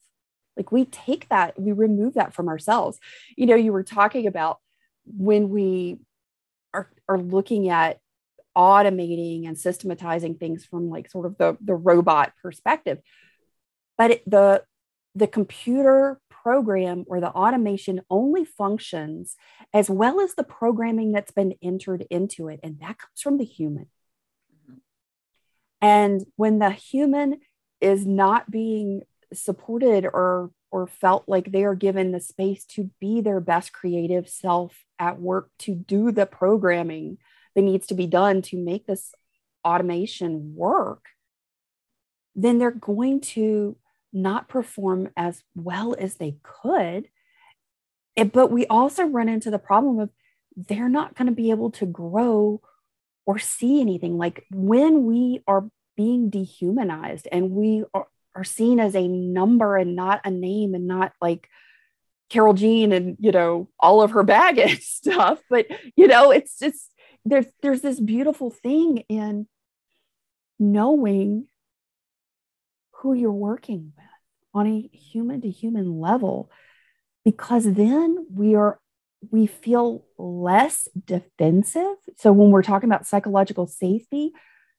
Like 0.57 0.73
we 0.73 0.83
take 0.83 1.29
that, 1.29 1.57
we 1.57 1.71
remove 1.71 2.15
that 2.15 2.33
from 2.33 2.49
ourselves. 2.49 2.99
You 3.37 3.45
know, 3.45 3.55
you 3.55 3.71
were 3.71 3.83
talking 3.83 4.27
about 4.27 4.59
when 5.05 5.47
we 5.47 5.99
are, 6.73 6.91
are 7.07 7.17
looking 7.17 7.69
at 7.69 8.00
automating 8.55 9.47
and 9.47 9.57
systematizing 9.57 10.35
things 10.35 10.65
from 10.65 10.89
like 10.89 11.09
sort 11.09 11.25
of 11.25 11.37
the, 11.37 11.57
the 11.61 11.75
robot 11.75 12.33
perspective. 12.41 12.99
But 13.97 14.11
it, 14.11 14.29
the 14.29 14.63
the 15.13 15.27
computer 15.27 16.19
program 16.29 17.03
or 17.07 17.19
the 17.19 17.29
automation 17.29 18.01
only 18.09 18.45
functions 18.45 19.35
as 19.73 19.89
well 19.89 20.21
as 20.21 20.33
the 20.33 20.43
programming 20.43 21.11
that's 21.11 21.31
been 21.31 21.53
entered 21.61 22.07
into 22.09 22.47
it 22.47 22.59
and 22.63 22.79
that 22.79 22.97
comes 22.97 23.21
from 23.21 23.37
the 23.37 23.45
human. 23.45 23.87
Mm-hmm. 24.53 24.77
And 25.81 26.25
when 26.37 26.59
the 26.59 26.71
human 26.71 27.39
is 27.81 28.05
not 28.05 28.49
being 28.49 29.01
supported 29.33 30.05
or 30.05 30.51
or 30.71 30.87
felt 30.87 31.25
like 31.27 31.51
they 31.51 31.65
are 31.65 31.75
given 31.75 32.11
the 32.11 32.19
space 32.21 32.63
to 32.63 32.89
be 32.99 33.19
their 33.19 33.41
best 33.41 33.73
creative 33.73 34.29
self 34.29 34.85
at 34.97 35.19
work 35.19 35.49
to 35.59 35.75
do 35.75 36.11
the 36.11 36.25
programming 36.25 37.17
that 37.55 37.61
needs 37.61 37.87
to 37.87 37.93
be 37.93 38.07
done 38.07 38.41
to 38.43 38.57
make 38.57 38.85
this 38.85 39.13
automation 39.65 40.55
work, 40.55 41.05
then 42.35 42.57
they're 42.57 42.71
going 42.71 43.21
to 43.21 43.75
not 44.13 44.49
perform 44.49 45.09
as 45.15 45.43
well 45.55 45.95
as 45.97 46.15
they 46.15 46.37
could. 46.43 47.07
But 48.15 48.51
we 48.51 48.65
also 48.67 49.05
run 49.05 49.29
into 49.29 49.51
the 49.51 49.59
problem 49.59 49.99
of 49.99 50.09
they're 50.55 50.89
not 50.89 51.15
going 51.15 51.27
to 51.27 51.33
be 51.33 51.51
able 51.51 51.71
to 51.71 51.85
grow 51.85 52.61
or 53.25 53.39
see 53.39 53.79
anything. 53.79 54.17
Like 54.17 54.45
when 54.51 55.05
we 55.05 55.43
are 55.47 55.69
being 55.95 56.29
dehumanized 56.29 57.27
and 57.31 57.51
we 57.51 57.83
are, 57.93 58.07
are 58.35 58.43
seen 58.43 58.79
as 58.79 58.95
a 58.95 59.07
number 59.07 59.77
and 59.77 59.95
not 59.95 60.21
a 60.25 60.31
name 60.31 60.73
and 60.73 60.87
not 60.87 61.13
like 61.21 61.47
Carol 62.29 62.53
Jean 62.53 62.93
and 62.93 63.17
you 63.19 63.31
know 63.31 63.67
all 63.79 64.01
of 64.01 64.11
her 64.11 64.23
baggage 64.23 64.81
stuff, 64.85 65.39
but 65.49 65.67
you 65.95 66.07
know 66.07 66.31
it's 66.31 66.57
just 66.57 66.89
there's 67.25 67.45
there's 67.61 67.81
this 67.81 67.99
beautiful 67.99 68.49
thing 68.49 68.99
in 69.09 69.47
knowing 70.59 71.47
who 72.91 73.13
you're 73.13 73.31
working 73.31 73.93
with 73.95 74.05
on 74.53 74.67
a 74.67 74.89
human 74.95 75.41
to 75.41 75.49
human 75.49 75.99
level 75.99 76.51
because 77.23 77.71
then 77.73 78.25
we 78.33 78.55
are 78.55 78.79
we 79.29 79.45
feel 79.45 80.03
less 80.17 80.87
defensive. 81.05 81.95
So 82.17 82.31
when 82.31 82.49
we're 82.49 82.63
talking 82.63 82.89
about 82.89 83.05
psychological 83.05 83.67
safety 83.67 84.33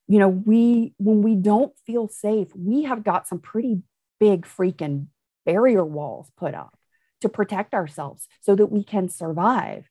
you 0.09 0.19
know 0.19 0.29
we 0.29 0.95
when 0.99 1.23
we 1.23 1.35
don't 1.35 1.73
feel 1.87 2.09
safe 2.09 2.49
we 2.55 2.83
have 2.85 3.05
got 3.05 3.27
some 3.27 3.39
pretty 3.39 3.83
big 4.21 4.45
freaking 4.47 5.07
barrier 5.47 5.85
walls 5.85 6.31
put 6.37 6.55
up 6.55 6.77
to 7.21 7.29
protect 7.29 7.75
ourselves 7.75 8.27
so 8.41 8.55
that 8.55 8.67
we 8.67 8.83
can 8.85 9.09
survive 9.09 9.89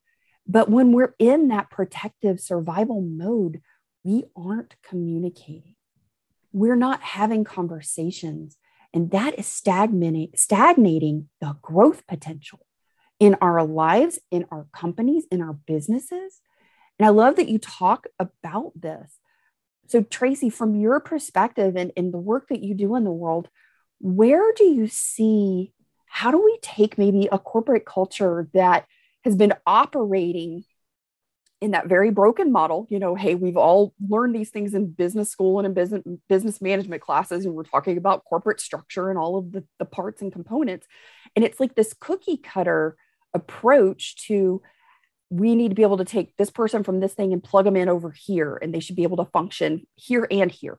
but 0.52 0.70
when 0.70 0.92
we're 0.92 1.16
in 1.18 1.48
that 1.48 1.70
protective 1.70 2.42
survival 2.42 3.02
mode, 3.02 3.62
we 4.04 4.26
aren't 4.36 4.76
communicating. 4.84 5.76
We're 6.52 6.76
not 6.76 7.02
having 7.02 7.46
conversations. 7.46 8.58
And 8.94 9.12
that 9.12 9.40
is 9.40 9.48
stagnating, 9.48 11.30
the 11.40 11.56
growth 11.62 12.06
potential 12.06 12.60
in 13.18 13.38
our 13.40 13.64
lives, 13.64 14.20
in 14.30 14.46
our 14.52 14.68
companies, 14.74 15.26
in 15.32 15.42
our 15.42 15.54
businesses. 15.54 16.42
And 17.00 17.06
I 17.06 17.10
love 17.12 17.38
that 17.38 17.48
you 17.48 17.58
talk 17.58 18.08
about 18.20 18.74
this. 18.76 19.20
So, 19.88 20.04
Tracy, 20.04 20.50
from 20.50 20.76
your 20.76 21.00
perspective 21.00 21.78
and, 21.78 21.94
and 21.96 22.14
the 22.14 22.20
work 22.20 22.50
that 22.50 22.62
you 22.62 22.76
do 22.76 22.96
in 22.98 23.06
the 23.06 23.12
world, 23.12 23.48
where 24.00 24.52
do 24.54 24.66
you 24.66 24.88
see 24.88 25.72
how 26.08 26.30
do 26.30 26.44
we 26.44 26.60
take 26.62 26.98
maybe 26.98 27.30
a 27.32 27.40
corporate 27.40 27.86
culture 27.86 28.50
that 28.54 28.86
has 29.24 29.36
been 29.36 29.54
operating 29.66 30.64
in 31.62 31.72
that 31.72 31.88
very 31.88 32.10
broken 32.10 32.52
model. 32.52 32.88
You 32.90 33.00
know 33.00 33.16
hey 33.16 33.36
we've 33.36 33.58
all 33.58 33.94
learned 34.08 34.36
these 34.36 34.50
things 34.50 34.74
in 34.74 34.92
business 34.92 35.30
school 35.30 35.60
and 35.60 35.66
in 35.66 35.74
business 35.74 36.04
business 36.28 36.62
management 36.62 37.02
classes 37.02 37.46
and 37.46 37.54
we're 37.54 37.64
talking 37.64 37.98
about 37.98 38.26
corporate 38.26 38.60
structure 38.60 39.10
and 39.10 39.20
all 39.20 39.38
of 39.38 39.52
the, 39.52 39.64
the 39.80 39.86
parts 39.86 40.22
and 40.22 40.34
components. 40.34 40.88
And 41.36 41.46
it's 41.46 41.60
like 41.60 41.76
this 41.76 41.94
cookie 41.94 42.38
cutter 42.38 42.98
approach 43.34 44.28
to 44.28 44.62
we 45.30 45.56
need 45.56 45.70
to 45.70 45.76
be 45.76 45.84
able 45.84 45.98
to 45.98 46.06
take 46.06 46.36
this 46.36 46.50
person 46.50 46.84
from 46.84 47.00
this 47.00 47.14
thing 47.14 47.32
and 47.32 47.42
plug 47.42 47.64
them 47.64 47.78
in 47.78 47.88
over 47.88 48.12
here 48.12 48.60
and 48.62 48.74
they 48.74 48.82
should 48.82 48.98
be 48.98 49.04
able 49.04 49.18
to 49.18 49.32
function 49.32 49.88
here 49.96 50.28
and 50.30 50.52
here. 50.52 50.78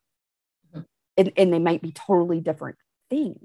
Mm-hmm. 0.69 0.81
and, 1.17 1.33
and 1.37 1.53
they 1.53 1.59
might 1.59 1.81
be 1.81 1.93
totally 1.93 2.41
different 2.41 2.77
things 3.09 3.39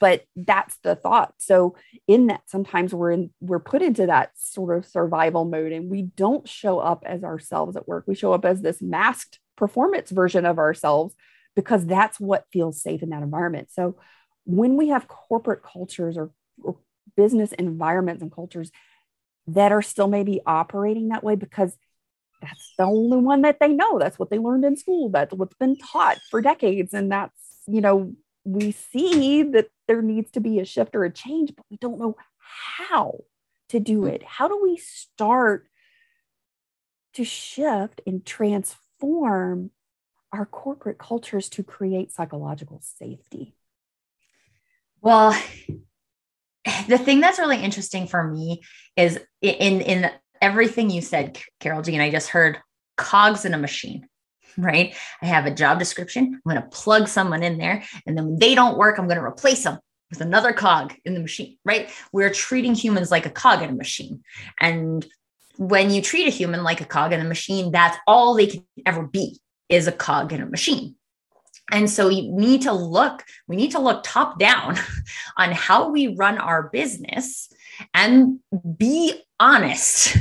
but 0.00 0.24
that's 0.34 0.78
the 0.78 0.96
thought. 0.96 1.34
So 1.38 1.76
in 2.08 2.28
that 2.28 2.40
sometimes 2.46 2.92
we're 2.92 3.12
in 3.12 3.30
we're 3.40 3.60
put 3.60 3.82
into 3.82 4.06
that 4.06 4.32
sort 4.34 4.76
of 4.76 4.86
survival 4.86 5.44
mode 5.44 5.72
and 5.72 5.90
we 5.90 6.02
don't 6.02 6.48
show 6.48 6.80
up 6.80 7.04
as 7.06 7.22
ourselves 7.22 7.76
at 7.76 7.86
work. 7.86 8.04
We 8.08 8.14
show 8.14 8.32
up 8.32 8.44
as 8.44 8.62
this 8.62 8.82
masked 8.82 9.38
performance 9.56 10.10
version 10.10 10.46
of 10.46 10.58
ourselves 10.58 11.14
because 11.54 11.84
that's 11.86 12.18
what 12.18 12.46
feels 12.52 12.82
safe 12.82 13.02
in 13.02 13.10
that 13.10 13.22
environment. 13.22 13.68
So 13.70 13.96
when 14.44 14.76
we 14.76 14.88
have 14.88 15.06
corporate 15.06 15.62
cultures 15.62 16.16
or, 16.16 16.30
or 16.62 16.78
business 17.16 17.52
environments 17.52 18.22
and 18.22 18.32
cultures 18.32 18.70
that 19.48 19.70
are 19.70 19.82
still 19.82 20.08
maybe 20.08 20.40
operating 20.46 21.08
that 21.08 21.22
way 21.22 21.36
because 21.36 21.76
that's 22.40 22.72
the 22.78 22.84
only 22.84 23.18
one 23.18 23.42
that 23.42 23.58
they 23.60 23.68
know. 23.68 23.98
That's 23.98 24.18
what 24.18 24.30
they 24.30 24.38
learned 24.38 24.64
in 24.64 24.78
school. 24.78 25.10
That's 25.10 25.34
what's 25.34 25.56
been 25.56 25.76
taught 25.76 26.18
for 26.30 26.40
decades. 26.40 26.94
And 26.94 27.12
that's 27.12 27.34
you 27.66 27.82
know 27.82 28.14
we 28.44 28.72
see 28.72 29.42
that 29.42 29.68
there 29.90 30.02
needs 30.02 30.30
to 30.30 30.40
be 30.40 30.60
a 30.60 30.64
shift 30.64 30.94
or 30.94 31.02
a 31.02 31.12
change, 31.12 31.52
but 31.56 31.66
we 31.68 31.76
don't 31.76 31.98
know 31.98 32.14
how 32.38 33.24
to 33.70 33.80
do 33.80 34.02
hmm. 34.02 34.06
it. 34.06 34.22
How 34.22 34.46
do 34.46 34.60
we 34.62 34.76
start 34.76 35.66
to 37.14 37.24
shift 37.24 38.00
and 38.06 38.24
transform 38.24 39.72
our 40.32 40.46
corporate 40.46 40.96
cultures 40.96 41.48
to 41.48 41.64
create 41.64 42.12
psychological 42.12 42.80
safety? 42.80 43.56
Well, 45.00 45.32
the 46.88 46.98
thing 46.98 47.20
that's 47.20 47.40
really 47.40 47.60
interesting 47.60 48.06
for 48.06 48.22
me 48.22 48.62
is 48.96 49.18
in 49.42 49.80
in 49.80 50.08
everything 50.40 50.88
you 50.90 51.00
said, 51.00 51.36
Carol 51.58 51.82
Jean, 51.82 52.00
I 52.00 52.12
just 52.12 52.28
heard 52.28 52.58
cogs 52.96 53.44
in 53.44 53.54
a 53.54 53.58
machine 53.58 54.06
right? 54.56 54.94
I 55.22 55.26
have 55.26 55.46
a 55.46 55.54
job 55.54 55.78
description. 55.78 56.34
I'm 56.34 56.52
going 56.52 56.62
to 56.62 56.68
plug 56.68 57.08
someone 57.08 57.42
in 57.42 57.58
there. 57.58 57.82
And 58.06 58.16
then 58.16 58.26
when 58.26 58.38
they 58.38 58.54
don't 58.54 58.78
work, 58.78 58.98
I'm 58.98 59.06
going 59.06 59.18
to 59.18 59.24
replace 59.24 59.64
them 59.64 59.78
with 60.10 60.20
another 60.20 60.52
cog 60.52 60.94
in 61.04 61.14
the 61.14 61.20
machine, 61.20 61.56
right? 61.64 61.88
We're 62.12 62.32
treating 62.32 62.74
humans 62.74 63.10
like 63.10 63.26
a 63.26 63.30
cog 63.30 63.62
in 63.62 63.70
a 63.70 63.74
machine. 63.74 64.22
And 64.58 65.06
when 65.56 65.90
you 65.90 66.02
treat 66.02 66.26
a 66.26 66.30
human 66.30 66.62
like 66.62 66.80
a 66.80 66.86
cog 66.86 67.12
in 67.12 67.20
a 67.20 67.24
machine, 67.24 67.70
that's 67.70 67.96
all 68.06 68.34
they 68.34 68.46
can 68.46 68.64
ever 68.86 69.06
be 69.06 69.40
is 69.68 69.86
a 69.86 69.92
cog 69.92 70.32
in 70.32 70.42
a 70.42 70.46
machine. 70.46 70.96
And 71.72 71.88
so 71.88 72.08
you 72.08 72.32
need 72.32 72.62
to 72.62 72.72
look, 72.72 73.24
we 73.46 73.56
need 73.56 73.70
to 73.72 73.78
look 73.78 74.02
top 74.02 74.38
down 74.38 74.76
on 75.36 75.52
how 75.52 75.90
we 75.90 76.16
run 76.16 76.38
our 76.38 76.64
business 76.70 77.48
and 77.94 78.40
be 78.76 79.22
honest 79.38 80.16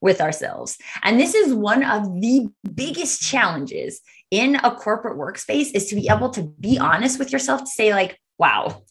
with 0.00 0.20
ourselves. 0.20 0.78
And 1.02 1.20
this 1.20 1.34
is 1.34 1.52
one 1.52 1.84
of 1.84 2.04
the 2.20 2.48
biggest 2.74 3.22
challenges 3.22 4.00
in 4.30 4.56
a 4.56 4.74
corporate 4.74 5.18
workspace 5.18 5.70
is 5.74 5.86
to 5.86 5.94
be 5.94 6.08
able 6.08 6.30
to 6.30 6.42
be 6.42 6.78
honest 6.78 7.18
with 7.18 7.32
yourself 7.32 7.60
to 7.60 7.66
say 7.66 7.92
like, 7.92 8.18
wow, 8.38 8.82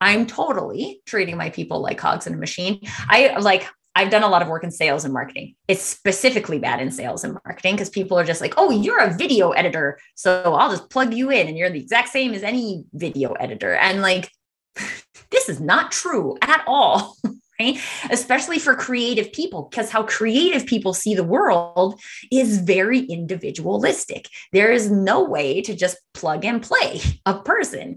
I'm 0.00 0.26
totally 0.26 1.00
treating 1.06 1.36
my 1.36 1.50
people 1.50 1.80
like 1.80 1.98
cogs 1.98 2.26
in 2.26 2.34
a 2.34 2.36
machine. 2.36 2.80
I 3.08 3.36
like 3.38 3.68
I've 3.94 4.10
done 4.10 4.22
a 4.22 4.28
lot 4.28 4.42
of 4.42 4.48
work 4.48 4.64
in 4.64 4.70
sales 4.70 5.04
and 5.04 5.12
marketing. 5.12 5.54
It's 5.68 5.82
specifically 5.82 6.58
bad 6.58 6.80
in 6.80 6.90
sales 6.90 7.24
and 7.24 7.38
marketing 7.44 7.74
because 7.74 7.90
people 7.90 8.18
are 8.18 8.24
just 8.24 8.40
like, 8.40 8.54
oh, 8.56 8.70
you're 8.70 8.98
a 8.98 9.12
video 9.12 9.50
editor. 9.50 9.98
So 10.14 10.54
I'll 10.54 10.70
just 10.70 10.88
plug 10.88 11.12
you 11.12 11.30
in 11.30 11.46
and 11.46 11.58
you're 11.58 11.70
the 11.70 11.80
exact 11.80 12.08
same 12.08 12.32
as 12.32 12.42
any 12.42 12.84
video 12.94 13.32
editor. 13.32 13.74
And 13.74 14.00
like, 14.00 14.30
this 15.30 15.48
is 15.48 15.60
not 15.60 15.92
true 15.92 16.38
at 16.40 16.64
all. 16.66 17.16
Especially 18.10 18.58
for 18.58 18.74
creative 18.74 19.32
people, 19.32 19.68
because 19.70 19.90
how 19.90 20.02
creative 20.04 20.66
people 20.66 20.94
see 20.94 21.14
the 21.14 21.24
world 21.24 22.00
is 22.30 22.58
very 22.58 23.00
individualistic. 23.00 24.28
There 24.52 24.72
is 24.72 24.90
no 24.90 25.24
way 25.24 25.62
to 25.62 25.74
just 25.74 25.98
plug 26.14 26.44
and 26.44 26.62
play 26.62 27.00
a 27.26 27.38
person. 27.40 27.96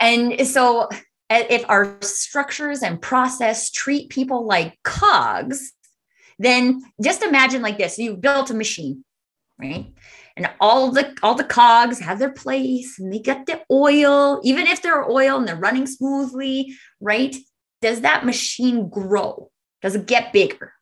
And 0.00 0.46
so, 0.46 0.88
if 1.30 1.64
our 1.68 1.96
structures 2.02 2.82
and 2.82 3.00
process 3.00 3.70
treat 3.70 4.10
people 4.10 4.46
like 4.46 4.78
cogs, 4.82 5.72
then 6.38 6.82
just 7.02 7.22
imagine 7.22 7.62
like 7.62 7.78
this 7.78 7.98
you 7.98 8.16
built 8.16 8.50
a 8.50 8.54
machine, 8.54 9.04
right? 9.58 9.86
and 10.36 10.50
all 10.60 10.90
the 10.90 11.14
all 11.22 11.34
the 11.34 11.44
cogs 11.44 11.98
have 12.00 12.18
their 12.18 12.32
place 12.32 12.98
and 12.98 13.12
they 13.12 13.18
get 13.18 13.46
the 13.46 13.60
oil 13.70 14.40
even 14.44 14.66
if 14.66 14.82
they're 14.82 15.08
oil 15.10 15.38
and 15.38 15.46
they're 15.46 15.56
running 15.56 15.86
smoothly 15.86 16.74
right 17.00 17.36
does 17.82 18.00
that 18.00 18.24
machine 18.24 18.88
grow? 18.88 19.50
Does 19.82 19.96
it 19.96 20.06
get 20.06 20.32
bigger? 20.32 20.72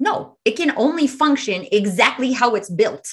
No, 0.00 0.38
it 0.44 0.56
can 0.56 0.72
only 0.76 1.06
function 1.06 1.66
exactly 1.70 2.32
how 2.32 2.56
it's 2.56 2.70
built, 2.70 3.06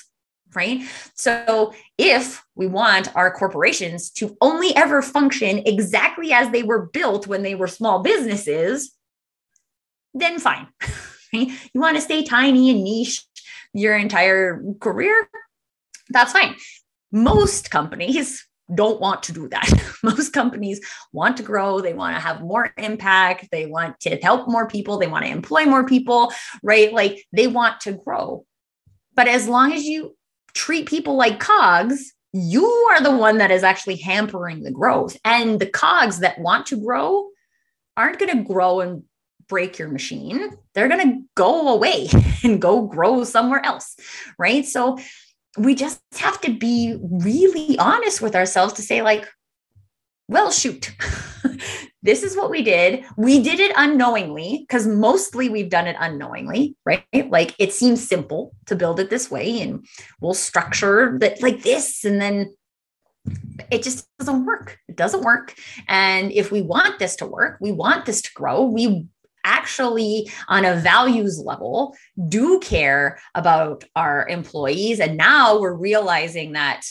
right? 0.55 0.81
So 1.13 1.73
if 1.97 2.43
we 2.55 2.65
want 2.65 3.15
our 3.15 3.31
corporations 3.31 4.09
to 4.11 4.35
only 4.41 4.75
ever 4.75 5.01
function 5.01 5.61
exactly 5.65 6.33
as 6.33 6.49
they 6.49 6.63
were 6.63 6.89
built 6.91 7.27
when 7.27 7.43
they 7.43 7.53
were 7.53 7.67
small 7.67 8.01
businesses, 8.01 8.91
then 10.13 10.39
fine. 10.39 10.67
you 11.31 11.51
want 11.75 11.97
to 11.97 12.01
stay 12.01 12.23
tiny 12.23 12.71
and 12.71 12.83
niche 12.83 13.23
your 13.73 13.95
entire 13.95 14.63
career? 14.79 15.29
That's 16.09 16.33
fine. 16.33 16.55
Most 17.11 17.69
companies 17.69 18.45
don't 18.75 19.01
want 19.01 19.23
to 19.23 19.33
do 19.33 19.47
that. 19.49 19.69
Most 20.03 20.33
companies 20.33 20.79
want 21.11 21.37
to 21.37 21.43
grow, 21.43 21.81
they 21.81 21.93
want 21.93 22.15
to 22.15 22.21
have 22.21 22.41
more 22.41 22.73
impact, 22.77 23.49
they 23.51 23.65
want 23.65 23.99
to 24.01 24.17
help 24.17 24.47
more 24.47 24.67
people, 24.67 24.97
they 24.97 25.07
want 25.07 25.25
to 25.25 25.31
employ 25.31 25.65
more 25.65 25.85
people, 25.85 26.31
right? 26.63 26.93
Like 26.93 27.25
they 27.31 27.47
want 27.47 27.81
to 27.81 27.93
grow. 27.93 28.45
But 29.15 29.27
as 29.27 29.47
long 29.47 29.73
as 29.73 29.83
you 29.83 30.15
treat 30.53 30.87
people 30.87 31.15
like 31.15 31.39
cogs, 31.39 32.13
you 32.33 32.65
are 32.65 33.01
the 33.01 33.15
one 33.15 33.39
that 33.39 33.51
is 33.51 33.63
actually 33.63 33.97
hampering 33.97 34.63
the 34.63 34.71
growth. 34.71 35.17
And 35.25 35.59
the 35.59 35.65
cogs 35.65 36.19
that 36.19 36.39
want 36.39 36.67
to 36.67 36.77
grow 36.77 37.29
aren't 37.97 38.19
going 38.19 38.37
to 38.37 38.43
grow 38.43 38.79
and 38.79 39.03
break 39.47 39.77
your 39.77 39.89
machine. 39.89 40.57
They're 40.73 40.87
going 40.87 41.07
to 41.07 41.23
go 41.35 41.73
away 41.73 42.07
and 42.43 42.61
go 42.61 42.87
grow 42.87 43.25
somewhere 43.25 43.63
else, 43.65 43.97
right? 44.37 44.65
So 44.65 44.97
we 45.57 45.75
just 45.75 46.01
have 46.13 46.39
to 46.41 46.53
be 46.53 46.97
really 47.01 47.77
honest 47.77 48.21
with 48.21 48.35
ourselves 48.35 48.73
to 48.73 48.81
say, 48.81 49.01
like, 49.01 49.27
well, 50.27 50.49
shoot, 50.49 50.95
this 52.03 52.23
is 52.23 52.37
what 52.37 52.49
we 52.49 52.63
did. 52.63 53.03
We 53.17 53.43
did 53.43 53.59
it 53.59 53.73
unknowingly 53.75 54.65
because 54.65 54.87
mostly 54.87 55.49
we've 55.49 55.69
done 55.69 55.87
it 55.87 55.97
unknowingly, 55.99 56.75
right? 56.85 57.03
Like 57.29 57.53
it 57.59 57.73
seems 57.73 58.07
simple 58.07 58.55
to 58.67 58.75
build 58.75 59.01
it 59.01 59.09
this 59.09 59.29
way 59.29 59.59
and 59.59 59.85
we'll 60.21 60.33
structure 60.33 61.17
that 61.19 61.41
like 61.41 61.63
this 61.63 62.05
and 62.05 62.21
then 62.21 62.55
it 63.69 63.83
just 63.83 64.07
doesn't 64.19 64.45
work. 64.45 64.79
It 64.87 64.95
doesn't 64.95 65.23
work. 65.23 65.53
And 65.87 66.31
if 66.31 66.51
we 66.51 66.61
want 66.61 66.97
this 66.97 67.17
to 67.17 67.25
work, 67.25 67.57
we 67.59 67.71
want 67.71 68.05
this 68.05 68.21
to 68.21 68.29
grow, 68.33 68.63
we 68.63 69.07
actually, 69.43 70.29
on 70.47 70.65
a 70.65 70.75
values 70.75 71.39
level, 71.39 71.95
do 72.27 72.59
care 72.59 73.19
about 73.35 73.83
our 73.95 74.27
employees. 74.27 74.99
And 74.99 75.17
now 75.17 75.59
we're 75.59 75.73
realizing 75.73 76.53
that 76.53 76.85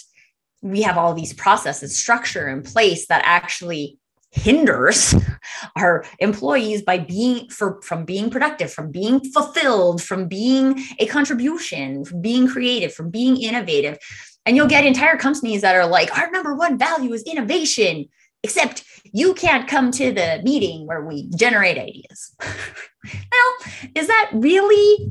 we 0.63 0.83
have 0.83 0.99
all 0.99 1.15
these 1.15 1.33
processes, 1.33 1.97
structure 1.97 2.49
in 2.49 2.63
place 2.63 3.07
that 3.07 3.23
actually 3.25 3.99
hinders 4.33 5.15
our 5.77 6.05
employees 6.19 6.83
by 6.83 6.99
being 6.99 7.49
for 7.49 7.81
from 7.83 8.05
being 8.05 8.31
productive 8.31 8.73
from 8.73 8.91
being 8.91 9.21
fulfilled 9.33 10.01
from 10.01 10.29
being 10.29 10.81
a 11.01 11.07
contribution 11.07 12.05
from 12.05 12.23
being 12.23 12.47
creative 12.47 12.95
from 12.95 13.11
being 13.11 13.37
innovative 13.37 13.99
and 14.47 14.57
you'll 14.57 14.69
get 14.69 14.87
entire 14.87 15.17
companies 15.17 15.63
that 15.63 15.75
are 15.75 15.87
like 15.87 16.17
our 16.17 16.31
number 16.31 16.55
one 16.55 16.79
value 16.79 17.13
is 17.13 17.25
innovation 17.25 18.09
except 18.43 18.85
you 19.13 19.35
can't 19.35 19.69
come 19.69 19.91
to 19.93 20.13
the 20.13 20.41
meeting 20.45 20.87
where 20.87 21.05
we 21.05 21.29
generate 21.31 21.79
ideas. 21.79 22.35
well, 22.41 23.73
is 23.95 24.07
that 24.07 24.31
really 24.33 25.11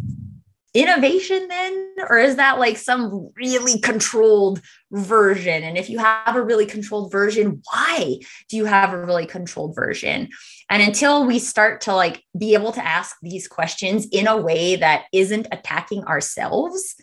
innovation 0.74 1.48
then? 1.48 1.96
Or 2.08 2.18
is 2.18 2.36
that 2.36 2.60
like 2.60 2.78
some 2.78 3.32
really 3.36 3.80
controlled 3.80 4.62
version? 4.92 5.64
And 5.64 5.78
if 5.78 5.90
you 5.90 5.98
have 5.98 6.36
a 6.36 6.42
really 6.42 6.66
controlled 6.66 7.12
version, 7.12 7.62
why 7.72 8.20
do 8.50 8.58
you 8.58 8.66
have 8.66 8.94
a 8.94 9.06
really 9.06 9.26
controlled 9.26 9.76
version? 9.76 10.30
And 10.70 10.84
until 10.84 11.26
we 11.26 11.40
start 11.40 11.82
to 11.82 11.96
like 11.96 12.24
be 12.38 12.54
able 12.54 12.72
to 12.74 12.86
ask 12.86 13.18
these 13.22 13.48
questions 13.48 14.08
in 14.12 14.28
a 14.28 14.38
way 14.38 14.76
that 14.76 15.06
isn't 15.12 15.48
attacking 15.52 16.04
ourselves, 16.06 16.96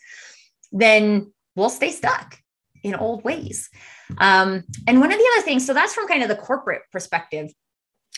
then 0.73 1.33
we'll 1.57 1.71
stay 1.71 1.91
stuck 1.91 2.39
in 2.85 2.95
old 2.95 3.25
ways. 3.25 3.69
Um, 4.19 4.65
and 4.87 5.01
one 5.01 5.13
of 5.13 5.19
the 5.19 5.31
other 5.35 5.45
things, 5.45 5.67
so 5.67 5.75
that's 5.75 5.95
from 5.95 6.09
kind 6.09 6.23
of 6.23 6.29
the 6.29 6.37
corporate 6.37 6.83
perspective. 6.93 7.51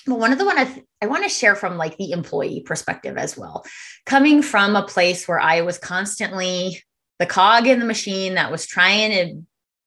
But 0.06 0.18
one 0.18 0.32
of 0.32 0.38
the 0.38 0.44
one 0.44 0.58
I, 0.58 0.64
th- 0.64 0.86
I 1.02 1.06
want 1.06 1.24
to 1.24 1.28
share 1.28 1.54
from 1.54 1.76
like 1.76 1.96
the 1.96 2.12
employee 2.12 2.62
perspective 2.64 3.16
as 3.16 3.36
well, 3.36 3.64
coming 4.06 4.42
from 4.42 4.76
a 4.76 4.86
place 4.86 5.26
where 5.26 5.40
I 5.40 5.62
was 5.62 5.78
constantly 5.78 6.82
the 7.18 7.26
cog 7.26 7.66
in 7.66 7.78
the 7.78 7.84
machine 7.84 8.34
that 8.34 8.50
was 8.50 8.66
trying 8.66 9.10
to 9.10 9.42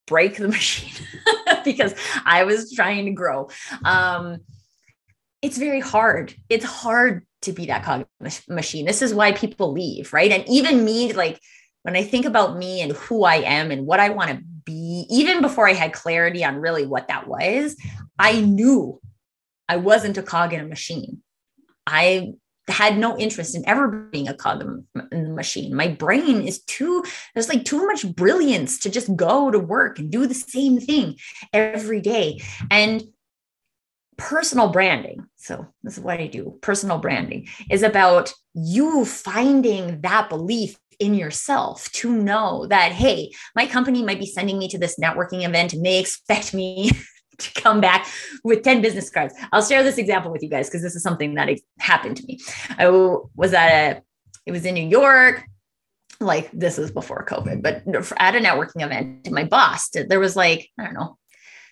break 0.08 0.38
the 0.38 0.48
machine 0.50 1.06
because 1.64 1.96
I 2.26 2.44
was 2.44 2.74
trying 2.74 3.06
to 3.06 3.12
grow. 3.12 3.50
Um, 3.84 4.40
it's 5.42 5.58
very 5.58 5.80
hard. 5.80 6.36
It's 6.50 6.66
hard 6.66 7.26
to 7.44 7.52
be 7.52 7.68
that 7.68 7.84
cog 7.84 8.06
machine. 8.48 8.86
This 8.86 9.02
is 9.02 9.14
why 9.14 9.32
people 9.32 9.72
leave, 9.72 10.14
right? 10.14 10.32
And 10.32 10.48
even 10.48 10.86
me, 10.86 11.14
like 11.14 11.40
when 11.84 11.96
I 11.96 12.04
think 12.04 12.26
about 12.26 12.58
me 12.58 12.82
and 12.82 12.92
who 12.92 13.24
I 13.24 13.38
am 13.38 13.72
and 13.72 13.86
what 13.86 14.00
I 14.00 14.10
want 14.10 14.30
to 14.32 14.44
be, 14.66 15.06
even 15.10 15.42
before 15.42 15.68
I 15.68 15.74
had 15.74 15.94
clarity 15.94 16.44
on 16.44 16.58
really 16.58 16.86
what 16.86 17.08
that 17.08 17.28
was, 17.28 17.76
I 18.20 18.42
knew 18.42 19.00
I 19.68 19.78
wasn't 19.78 20.18
a 20.18 20.24
cog 20.24 20.54
in 20.54 20.60
a 20.60 20.66
machine. 20.66 21.22
I 21.88 22.34
had 22.68 22.98
no 22.98 23.18
interest 23.18 23.56
in 23.56 23.68
ever 23.68 23.88
being 23.88 24.28
a 24.28 24.34
cog 24.34 24.62
in 24.62 25.24
the 25.24 25.34
machine. 25.34 25.76
My 25.76 25.88
brain 25.88 26.42
is 26.48 26.62
too, 26.64 27.04
there's 27.34 27.50
like 27.50 27.66
too 27.66 27.86
much 27.88 28.08
brilliance 28.16 28.80
to 28.80 28.90
just 28.90 29.16
go 29.16 29.50
to 29.50 29.60
work 29.60 29.98
and 29.98 30.12
do 30.12 30.28
the 30.28 30.36
same 30.36 30.80
thing 30.80 31.18
every 31.54 32.02
day. 32.02 32.42
And 32.70 33.04
personal 34.18 34.70
branding. 34.70 35.26
So, 35.38 35.66
this 35.82 35.98
is 35.98 36.04
what 36.04 36.20
I 36.20 36.28
do 36.28 36.60
personal 36.62 37.00
branding 37.00 37.48
is 37.72 37.82
about 37.82 38.32
you 38.54 39.04
finding 39.06 40.02
that 40.02 40.30
belief 40.30 40.78
in 41.00 41.14
yourself 41.14 41.92
to 41.94 42.12
know 42.12 42.68
that, 42.68 42.92
hey, 42.92 43.32
my 43.56 43.66
company 43.66 44.04
might 44.04 44.20
be 44.20 44.26
sending 44.26 44.58
me 44.58 44.68
to 44.70 44.78
this 44.78 45.00
networking 45.00 45.48
event 45.48 45.74
and 45.74 45.86
they 45.86 46.00
expect 46.00 46.54
me 46.54 46.92
to 47.38 47.62
come 47.62 47.82
back 47.82 48.08
with 48.44 48.64
10 48.64 48.82
business 48.82 49.10
cards. 49.10 49.34
I'll 49.52 49.64
share 49.64 49.84
this 49.84 49.98
example 49.98 50.32
with 50.32 50.44
you 50.44 50.50
guys 50.50 50.68
because 50.68 50.82
this 50.82 50.96
is 50.96 51.04
something 51.04 51.36
that 51.36 51.50
happened 51.80 52.18
to 52.18 52.26
me. 52.26 52.40
I 52.78 52.88
was 52.90 53.54
at 53.54 53.98
a, 53.98 54.02
it 54.46 54.52
was 54.52 54.66
in 54.66 54.76
New 54.76 54.88
York. 54.88 55.44
Like 56.20 56.52
this 56.52 56.78
was 56.78 56.92
before 56.92 57.26
COVID, 57.26 57.64
but 57.64 57.84
at 58.18 58.36
a 58.36 58.40
networking 58.40 58.86
event, 58.86 59.32
my 59.32 59.44
boss, 59.44 59.90
there 59.90 60.20
was 60.20 60.36
like, 60.36 60.70
I 60.80 60.84
don't 60.84 60.94
know, 60.94 61.18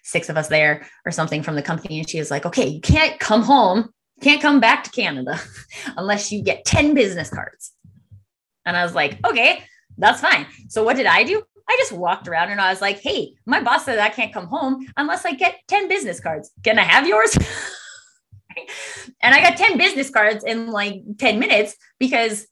six 0.03 0.29
of 0.29 0.37
us 0.37 0.47
there 0.47 0.87
or 1.05 1.11
something 1.11 1.43
from 1.43 1.55
the 1.55 1.61
company. 1.61 1.99
And 1.99 2.09
she 2.09 2.19
was 2.19 2.31
like, 2.31 2.45
okay, 2.45 2.67
you 2.67 2.81
can't 2.81 3.19
come 3.19 3.43
home, 3.43 3.89
can't 4.21 4.41
come 4.41 4.59
back 4.59 4.83
to 4.85 4.91
Canada 4.91 5.39
unless 5.97 6.31
you 6.31 6.43
get 6.43 6.65
10 6.65 6.93
business 6.93 7.29
cards. 7.29 7.73
And 8.69 8.77
I 8.77 8.83
was 8.83 8.95
like, 8.95 9.19
okay, 9.25 9.63
that's 9.97 10.21
fine. 10.21 10.45
So 10.69 10.83
what 10.83 10.95
did 10.95 11.05
I 11.05 11.23
do? 11.23 11.43
I 11.67 11.75
just 11.77 11.91
walked 11.91 12.27
around 12.27 12.49
and 12.49 12.59
I 12.59 12.71
was 12.71 12.81
like, 12.81 12.99
hey, 12.99 13.33
my 13.45 13.61
boss 13.61 13.85
said 13.85 13.99
I 13.99 14.09
can't 14.09 14.33
come 14.33 14.47
home 14.47 14.87
unless 14.97 15.25
I 15.25 15.33
get 15.33 15.59
10 15.67 15.87
business 15.87 16.19
cards. 16.19 16.51
Can 16.63 16.79
I 16.79 16.83
have 16.83 17.07
yours? 17.07 17.37
and 19.21 19.35
I 19.35 19.41
got 19.41 19.57
10 19.57 19.77
business 19.77 20.09
cards 20.09 20.43
in 20.43 20.71
like 20.71 21.01
10 21.19 21.37
minutes 21.37 21.75
because 21.99 22.47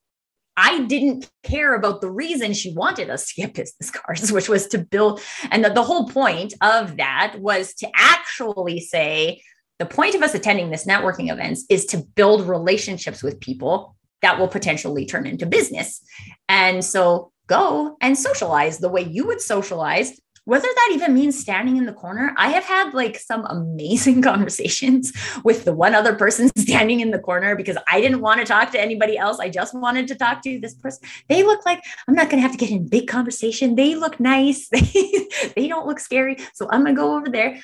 I 0.55 0.83
didn't 0.85 1.29
care 1.43 1.75
about 1.75 2.01
the 2.01 2.11
reason 2.11 2.53
she 2.53 2.73
wanted 2.73 3.09
us 3.09 3.27
to 3.27 3.41
get 3.41 3.53
business 3.55 3.91
cards, 3.91 4.31
which 4.31 4.49
was 4.49 4.67
to 4.67 4.79
build. 4.79 5.21
And 5.49 5.65
the, 5.65 5.69
the 5.69 5.83
whole 5.83 6.07
point 6.07 6.53
of 6.61 6.97
that 6.97 7.37
was 7.39 7.73
to 7.75 7.89
actually 7.95 8.81
say, 8.81 9.41
the 9.79 9.85
point 9.85 10.15
of 10.15 10.23
us 10.23 10.33
attending 10.33 10.71
this 10.71 10.87
networking 10.87 11.31
events 11.31 11.65
is 11.69 11.85
to 11.87 11.99
build 12.15 12.47
relationships 12.47 13.21
with 13.21 13.39
people 13.39 13.95
that 14.21 14.39
will 14.39 14.47
potentially 14.47 15.05
turn 15.05 15.25
into 15.25 15.45
business. 15.45 16.01
And 16.49 16.83
so 16.83 17.31
go 17.47 17.97
and 18.01 18.17
socialize 18.17 18.79
the 18.79 18.89
way 18.89 19.01
you 19.01 19.25
would 19.27 19.41
socialize. 19.41 20.19
Whether 20.45 20.67
that 20.67 20.91
even 20.93 21.13
means 21.13 21.37
standing 21.37 21.75
in 21.75 21.85
the 21.85 21.91
corner 21.91 22.33
i 22.37 22.47
have 22.47 22.63
had 22.63 22.93
like 22.93 23.19
some 23.19 23.45
amazing 23.47 24.21
conversations 24.31 25.11
with 25.43 25.65
the 25.65 25.73
one 25.73 25.93
other 25.93 26.15
person 26.15 26.49
standing 26.57 27.01
in 27.01 27.11
the 27.11 27.19
corner 27.19 27.53
because 27.53 27.75
i 27.91 27.99
didn't 27.99 28.21
want 28.21 28.39
to 28.39 28.45
talk 28.45 28.71
to 28.71 28.79
anybody 28.79 29.17
else. 29.17 29.39
I 29.39 29.49
just 29.49 29.73
wanted 29.73 30.07
to 30.07 30.15
talk 30.15 30.41
to 30.43 30.57
this 30.57 30.73
person. 30.73 31.03
They 31.27 31.43
look 31.43 31.65
like 31.65 31.83
i'm 32.07 32.15
not 32.15 32.29
going 32.29 32.41
to 32.41 32.47
have 32.47 32.53
to 32.53 32.57
get 32.57 32.71
in 32.71 32.87
big 32.87 33.07
conversation. 33.09 33.75
They 33.75 33.95
look 33.95 34.21
nice. 34.21 34.69
They, 34.77 35.27
they 35.57 35.67
don't 35.67 35.85
look 35.85 35.99
scary. 35.99 36.37
So 36.53 36.69
i'm 36.71 36.83
going 36.83 36.95
to 36.95 37.01
go 37.01 37.17
over 37.17 37.29
there. 37.29 37.59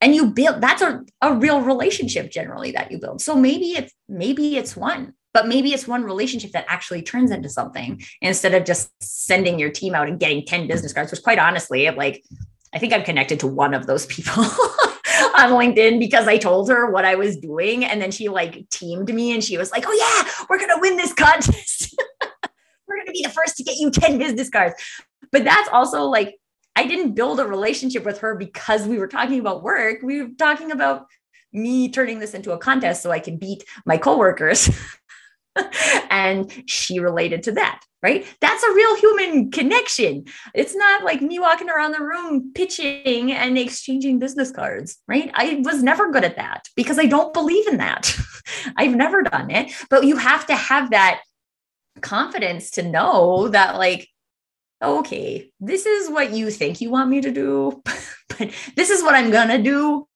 And 0.00 0.14
you 0.14 0.30
build 0.30 0.62
that's 0.62 0.80
a, 0.80 1.02
a 1.20 1.34
real 1.34 1.60
relationship 1.60 2.30
generally 2.30 2.70
that 2.72 2.90
you 2.90 2.98
build. 2.98 3.20
So 3.20 3.34
maybe 3.34 3.72
it's 3.72 3.92
maybe 4.08 4.56
it's 4.56 4.74
one 4.74 5.12
but 5.38 5.46
maybe 5.46 5.72
it's 5.72 5.86
one 5.86 6.02
relationship 6.02 6.50
that 6.50 6.64
actually 6.66 7.00
turns 7.00 7.30
into 7.30 7.48
something 7.48 8.02
instead 8.20 8.54
of 8.54 8.64
just 8.64 8.90
sending 9.00 9.56
your 9.56 9.70
team 9.70 9.94
out 9.94 10.08
and 10.08 10.18
getting 10.18 10.44
10 10.44 10.66
business 10.66 10.92
cards 10.92 11.12
which 11.12 11.22
quite 11.22 11.38
honestly 11.38 11.88
like 11.90 12.24
i 12.74 12.78
think 12.78 12.92
i'm 12.92 13.04
connected 13.04 13.38
to 13.38 13.46
one 13.46 13.72
of 13.72 13.86
those 13.86 14.04
people 14.06 14.42
on 14.42 15.50
linkedin 15.52 16.00
because 16.00 16.26
i 16.26 16.36
told 16.36 16.68
her 16.68 16.90
what 16.90 17.04
i 17.04 17.14
was 17.14 17.36
doing 17.36 17.84
and 17.84 18.02
then 18.02 18.10
she 18.10 18.28
like 18.28 18.68
teamed 18.70 19.14
me 19.14 19.32
and 19.32 19.44
she 19.44 19.56
was 19.56 19.70
like 19.70 19.84
oh 19.86 19.92
yeah 19.92 20.46
we're 20.50 20.58
gonna 20.58 20.80
win 20.80 20.96
this 20.96 21.12
contest. 21.12 21.94
We're 22.88 22.96
gonna 22.96 23.12
be 23.12 23.22
the 23.22 23.28
first 23.28 23.58
to 23.58 23.62
get 23.62 23.76
you 23.76 23.90
10 23.90 24.16
business 24.16 24.48
cards. 24.48 24.74
But 25.30 25.44
that's 25.44 25.68
also 25.68 26.04
like 26.04 26.36
i 26.74 26.86
didn't 26.86 27.12
build 27.12 27.38
a 27.38 27.46
relationship 27.46 28.02
with 28.04 28.18
her 28.20 28.34
because 28.34 28.86
we 28.86 28.98
were 28.98 29.06
talking 29.06 29.38
about 29.38 29.62
work. 29.62 29.98
We 30.02 30.22
were 30.22 30.30
talking 30.38 30.72
about 30.72 31.06
me 31.52 31.90
turning 31.90 32.18
this 32.18 32.34
into 32.34 32.52
a 32.52 32.58
contest 32.58 33.02
so 33.02 33.10
I 33.10 33.20
can 33.20 33.36
beat 33.36 33.64
my 33.86 33.96
coworkers 33.96 34.70
and 36.10 36.50
she 36.66 37.00
related 37.00 37.42
to 37.44 37.52
that, 37.52 37.80
right? 38.02 38.26
That's 38.40 38.62
a 38.62 38.72
real 38.72 38.96
human 38.96 39.50
connection. 39.50 40.24
It's 40.54 40.74
not 40.74 41.04
like 41.04 41.20
me 41.20 41.38
walking 41.38 41.70
around 41.70 41.92
the 41.92 42.02
room 42.02 42.52
pitching 42.54 43.32
and 43.32 43.58
exchanging 43.58 44.18
business 44.18 44.50
cards, 44.50 44.98
right? 45.06 45.30
I 45.34 45.62
was 45.64 45.82
never 45.82 46.10
good 46.10 46.24
at 46.24 46.36
that 46.36 46.66
because 46.76 46.98
I 46.98 47.06
don't 47.06 47.34
believe 47.34 47.66
in 47.68 47.78
that. 47.78 48.16
I've 48.76 48.94
never 48.94 49.22
done 49.22 49.50
it, 49.50 49.72
but 49.90 50.04
you 50.04 50.16
have 50.16 50.46
to 50.46 50.54
have 50.54 50.90
that 50.90 51.20
confidence 52.00 52.70
to 52.72 52.82
know 52.82 53.48
that, 53.48 53.76
like, 53.76 54.08
okay, 54.82 55.50
this 55.60 55.86
is 55.86 56.08
what 56.08 56.32
you 56.32 56.50
think 56.50 56.80
you 56.80 56.90
want 56.90 57.10
me 57.10 57.20
to 57.20 57.30
do, 57.30 57.82
but 58.28 58.50
this 58.76 58.90
is 58.90 59.02
what 59.02 59.14
I'm 59.14 59.30
going 59.30 59.48
to 59.48 59.62
do. 59.62 60.06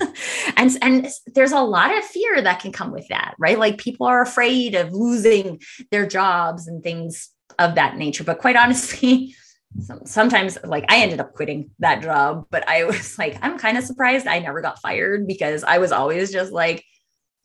and 0.56 0.76
and 0.82 1.08
there's 1.34 1.52
a 1.52 1.60
lot 1.60 1.96
of 1.96 2.04
fear 2.04 2.40
that 2.42 2.60
can 2.60 2.72
come 2.72 2.92
with 2.92 3.06
that 3.08 3.34
right? 3.38 3.58
Like 3.58 3.78
people 3.78 4.06
are 4.06 4.22
afraid 4.22 4.74
of 4.74 4.92
losing 4.92 5.60
their 5.90 6.06
jobs 6.06 6.66
and 6.66 6.82
things 6.82 7.30
of 7.58 7.74
that 7.74 7.96
nature. 7.96 8.24
But 8.24 8.38
quite 8.38 8.56
honestly 8.56 9.34
sometimes 10.04 10.58
like 10.64 10.84
I 10.90 10.98
ended 11.00 11.20
up 11.20 11.32
quitting 11.34 11.70
that 11.78 12.02
job 12.02 12.46
but 12.50 12.68
I 12.68 12.84
was 12.84 13.18
like 13.18 13.38
I'm 13.42 13.58
kind 13.58 13.78
of 13.78 13.84
surprised 13.84 14.26
I 14.26 14.38
never 14.38 14.60
got 14.60 14.80
fired 14.80 15.26
because 15.26 15.64
I 15.64 15.78
was 15.78 15.92
always 15.92 16.32
just 16.32 16.52
like 16.52 16.84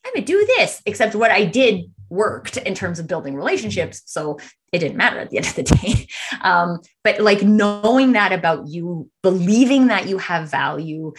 I'm 0.05 0.13
gonna 0.13 0.25
do 0.25 0.45
this 0.57 0.81
except 0.85 1.15
what 1.15 1.31
I 1.31 1.45
did 1.45 1.85
worked 2.09 2.57
in 2.57 2.73
terms 2.73 2.99
of 2.99 3.07
building 3.07 3.35
relationships 3.35 4.01
so 4.05 4.39
it 4.71 4.79
didn't 4.79 4.97
matter 4.97 5.19
at 5.19 5.29
the 5.29 5.37
end 5.37 5.47
of 5.47 5.55
the 5.55 5.63
day. 5.63 6.07
Um, 6.41 6.79
but 7.03 7.19
like 7.19 7.41
knowing 7.41 8.13
that 8.13 8.31
about 8.31 8.67
you 8.67 9.09
believing 9.23 9.87
that 9.87 10.07
you 10.07 10.17
have 10.17 10.49
value 10.49 11.13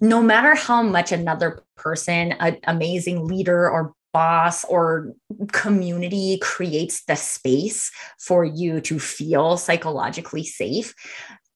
no 0.00 0.22
matter 0.22 0.54
how 0.54 0.82
much 0.82 1.12
another 1.12 1.62
person, 1.76 2.32
an 2.32 2.58
amazing 2.64 3.26
leader 3.26 3.68
or 3.70 3.92
boss 4.12 4.64
or 4.64 5.12
community 5.52 6.38
creates 6.42 7.04
the 7.04 7.14
space 7.14 7.90
for 8.18 8.44
you 8.44 8.80
to 8.80 8.98
feel 8.98 9.56
psychologically 9.56 10.42
safe, 10.42 10.94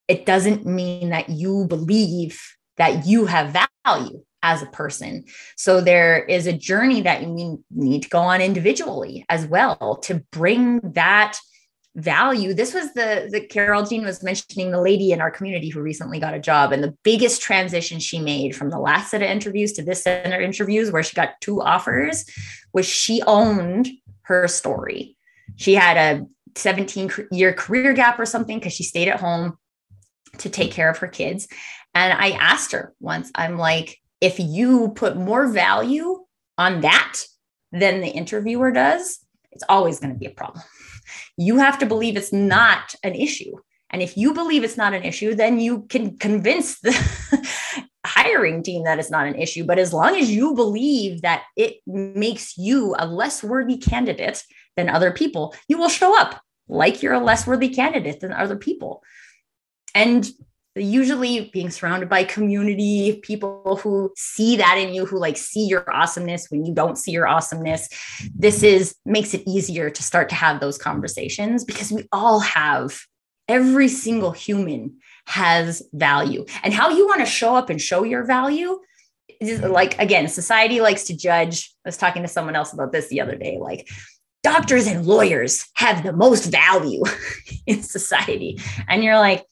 it 0.08 0.26
doesn't 0.26 0.66
mean 0.66 1.10
that 1.10 1.28
you 1.28 1.66
believe 1.66 2.40
that 2.76 3.06
you 3.06 3.26
have 3.26 3.56
value 3.84 4.22
as 4.42 4.62
a 4.62 4.66
person. 4.66 5.24
So 5.56 5.80
there 5.80 6.22
is 6.24 6.46
a 6.46 6.52
journey 6.52 7.00
that 7.00 7.22
you 7.22 7.64
need 7.70 8.02
to 8.02 8.08
go 8.10 8.20
on 8.20 8.42
individually 8.42 9.24
as 9.28 9.46
well 9.46 9.98
to 10.04 10.22
bring 10.30 10.80
that 10.92 11.38
value. 11.96 12.54
This 12.54 12.74
was 12.74 12.92
the 12.92 13.28
the 13.30 13.40
carol 13.40 13.84
jean 13.84 14.04
was 14.04 14.22
mentioning 14.22 14.70
the 14.70 14.80
lady 14.80 15.12
in 15.12 15.20
our 15.20 15.30
community 15.30 15.68
who 15.68 15.80
recently 15.80 16.18
got 16.18 16.34
a 16.34 16.40
job 16.40 16.72
and 16.72 16.82
the 16.82 16.96
biggest 17.04 17.40
transition 17.40 18.00
she 18.00 18.18
made 18.18 18.56
from 18.56 18.70
the 18.70 18.78
last 18.78 19.10
set 19.10 19.22
of 19.22 19.28
interviews 19.28 19.72
to 19.74 19.82
this 19.82 20.02
set 20.02 20.32
of 20.32 20.40
interviews 20.40 20.90
where 20.90 21.02
she 21.02 21.14
got 21.14 21.40
two 21.40 21.62
offers 21.62 22.24
was 22.72 22.86
she 22.86 23.22
owned 23.26 23.88
her 24.22 24.48
story. 24.48 25.16
She 25.56 25.74
had 25.74 25.96
a 25.96 26.26
17 26.56 27.10
year 27.30 27.52
career 27.52 27.92
gap 27.92 28.18
or 28.18 28.26
something 28.26 28.58
because 28.58 28.72
she 28.72 28.82
stayed 28.82 29.08
at 29.08 29.20
home 29.20 29.56
to 30.38 30.48
take 30.48 30.72
care 30.72 30.90
of 30.90 30.98
her 30.98 31.08
kids. 31.08 31.46
And 31.94 32.12
i 32.12 32.30
asked 32.32 32.72
her 32.72 32.92
once 32.98 33.30
i'm 33.36 33.56
like 33.56 33.98
if 34.20 34.40
you 34.40 34.92
put 34.96 35.16
more 35.16 35.46
value 35.46 36.24
on 36.58 36.80
that 36.80 37.22
than 37.70 38.00
the 38.00 38.08
interviewer 38.08 38.72
does 38.72 39.20
it's 39.52 39.64
always 39.68 40.00
going 40.00 40.12
to 40.12 40.18
be 40.18 40.26
a 40.26 40.30
problem 40.30 40.64
You 41.36 41.58
have 41.58 41.78
to 41.78 41.86
believe 41.86 42.16
it's 42.16 42.32
not 42.32 42.94
an 43.02 43.14
issue. 43.14 43.56
And 43.90 44.02
if 44.02 44.16
you 44.16 44.34
believe 44.34 44.64
it's 44.64 44.76
not 44.76 44.94
an 44.94 45.04
issue, 45.04 45.34
then 45.34 45.60
you 45.60 45.82
can 45.82 46.16
convince 46.18 46.80
the 46.80 46.92
hiring 48.06 48.62
team 48.62 48.84
that 48.84 48.98
it's 48.98 49.10
not 49.10 49.26
an 49.26 49.36
issue. 49.36 49.64
But 49.64 49.78
as 49.78 49.92
long 49.92 50.16
as 50.16 50.30
you 50.30 50.54
believe 50.54 51.22
that 51.22 51.44
it 51.56 51.76
makes 51.86 52.58
you 52.58 52.96
a 52.98 53.06
less 53.06 53.42
worthy 53.42 53.76
candidate 53.76 54.42
than 54.76 54.88
other 54.88 55.12
people, 55.12 55.54
you 55.68 55.78
will 55.78 55.88
show 55.88 56.18
up 56.18 56.40
like 56.68 57.02
you're 57.02 57.12
a 57.12 57.20
less 57.20 57.46
worthy 57.46 57.68
candidate 57.68 58.20
than 58.20 58.32
other 58.32 58.56
people. 58.56 59.02
And 59.94 60.28
usually 60.76 61.50
being 61.52 61.70
surrounded 61.70 62.08
by 62.08 62.24
community 62.24 63.20
people 63.22 63.78
who 63.82 64.12
see 64.16 64.56
that 64.56 64.76
in 64.76 64.92
you 64.92 65.06
who 65.06 65.18
like 65.18 65.36
see 65.36 65.66
your 65.66 65.88
awesomeness 65.92 66.50
when 66.50 66.64
you 66.64 66.74
don't 66.74 66.98
see 66.98 67.12
your 67.12 67.28
awesomeness 67.28 67.88
this 68.34 68.62
is 68.62 68.96
makes 69.04 69.34
it 69.34 69.42
easier 69.46 69.88
to 69.88 70.02
start 70.02 70.28
to 70.28 70.34
have 70.34 70.60
those 70.60 70.76
conversations 70.76 71.64
because 71.64 71.92
we 71.92 72.08
all 72.10 72.40
have 72.40 73.00
every 73.48 73.88
single 73.88 74.30
human 74.30 74.96
has 75.26 75.82
value. 75.92 76.44
And 76.62 76.72
how 76.72 76.90
you 76.90 77.06
want 77.06 77.20
to 77.20 77.26
show 77.26 77.54
up 77.54 77.70
and 77.70 77.80
show 77.80 78.02
your 78.02 78.24
value 78.24 78.80
is 79.40 79.60
like 79.60 79.98
again 79.98 80.28
society 80.28 80.80
likes 80.80 81.04
to 81.04 81.16
judge 81.16 81.74
i 81.84 81.88
was 81.88 81.96
talking 81.96 82.22
to 82.22 82.28
someone 82.28 82.54
else 82.54 82.72
about 82.72 82.92
this 82.92 83.08
the 83.08 83.20
other 83.20 83.34
day 83.34 83.58
like 83.58 83.88
doctors 84.44 84.86
and 84.86 85.06
lawyers 85.06 85.66
have 85.74 86.04
the 86.04 86.12
most 86.12 86.44
value 86.52 87.02
in 87.66 87.82
society. 87.82 88.60
And 88.86 89.02
you're 89.02 89.18
like 89.18 89.44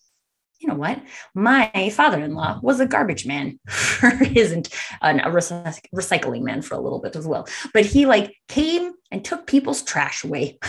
you 0.62 0.68
know 0.68 0.74
what 0.74 1.02
my 1.34 1.90
father-in-law 1.94 2.60
was 2.62 2.80
a 2.80 2.86
garbage 2.86 3.26
man 3.26 3.58
isn't 4.34 4.68
an, 5.02 5.20
a 5.20 5.30
recycling 5.30 6.42
man 6.42 6.62
for 6.62 6.74
a 6.74 6.80
little 6.80 7.00
bit 7.00 7.16
as 7.16 7.26
well 7.26 7.46
but 7.74 7.84
he 7.84 8.06
like 8.06 8.34
came 8.48 8.92
and 9.10 9.24
took 9.24 9.46
people's 9.46 9.82
trash 9.82 10.24
away 10.24 10.58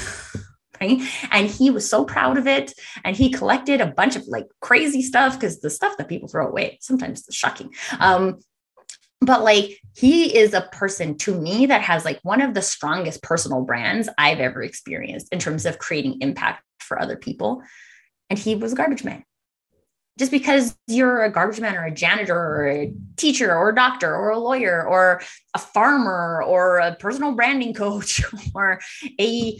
right? 0.81 0.99
And 1.31 1.47
he 1.47 1.69
was 1.69 1.89
so 1.89 2.05
proud 2.05 2.37
of 2.37 2.47
it. 2.47 2.73
And 3.03 3.15
he 3.15 3.31
collected 3.31 3.81
a 3.81 3.87
bunch 3.87 4.15
of 4.15 4.23
like 4.27 4.47
crazy 4.61 5.01
stuff 5.01 5.39
because 5.39 5.59
the 5.59 5.69
stuff 5.69 5.97
that 5.97 6.09
people 6.09 6.27
throw 6.27 6.47
away 6.47 6.77
sometimes 6.81 7.27
is 7.27 7.35
shocking. 7.35 7.73
Um, 7.99 8.39
but 9.21 9.43
like 9.43 9.79
he 9.95 10.35
is 10.35 10.53
a 10.53 10.67
person 10.71 11.17
to 11.19 11.39
me 11.39 11.65
that 11.67 11.81
has 11.81 12.03
like 12.03 12.19
one 12.23 12.41
of 12.41 12.53
the 12.53 12.61
strongest 12.61 13.23
personal 13.23 13.61
brands 13.61 14.09
I've 14.17 14.39
ever 14.39 14.61
experienced 14.61 15.29
in 15.31 15.39
terms 15.39 15.65
of 15.65 15.79
creating 15.79 16.17
impact 16.21 16.63
for 16.79 17.01
other 17.01 17.15
people. 17.15 17.61
And 18.29 18.37
he 18.37 18.55
was 18.55 18.73
a 18.73 18.75
garbage 18.75 19.03
man. 19.03 19.23
Just 20.19 20.31
because 20.31 20.77
you're 20.87 21.23
a 21.23 21.31
garbage 21.31 21.59
man 21.59 21.75
or 21.75 21.85
a 21.85 21.91
janitor 21.91 22.37
or 22.37 22.67
a 22.67 22.93
teacher 23.17 23.55
or 23.55 23.69
a 23.69 23.75
doctor 23.75 24.15
or 24.15 24.29
a 24.29 24.37
lawyer 24.37 24.87
or 24.87 25.21
a 25.53 25.59
farmer 25.59 26.43
or 26.43 26.79
a 26.79 26.95
personal 26.95 27.33
branding 27.33 27.73
coach 27.83 28.23
or 28.53 28.79
a 29.19 29.59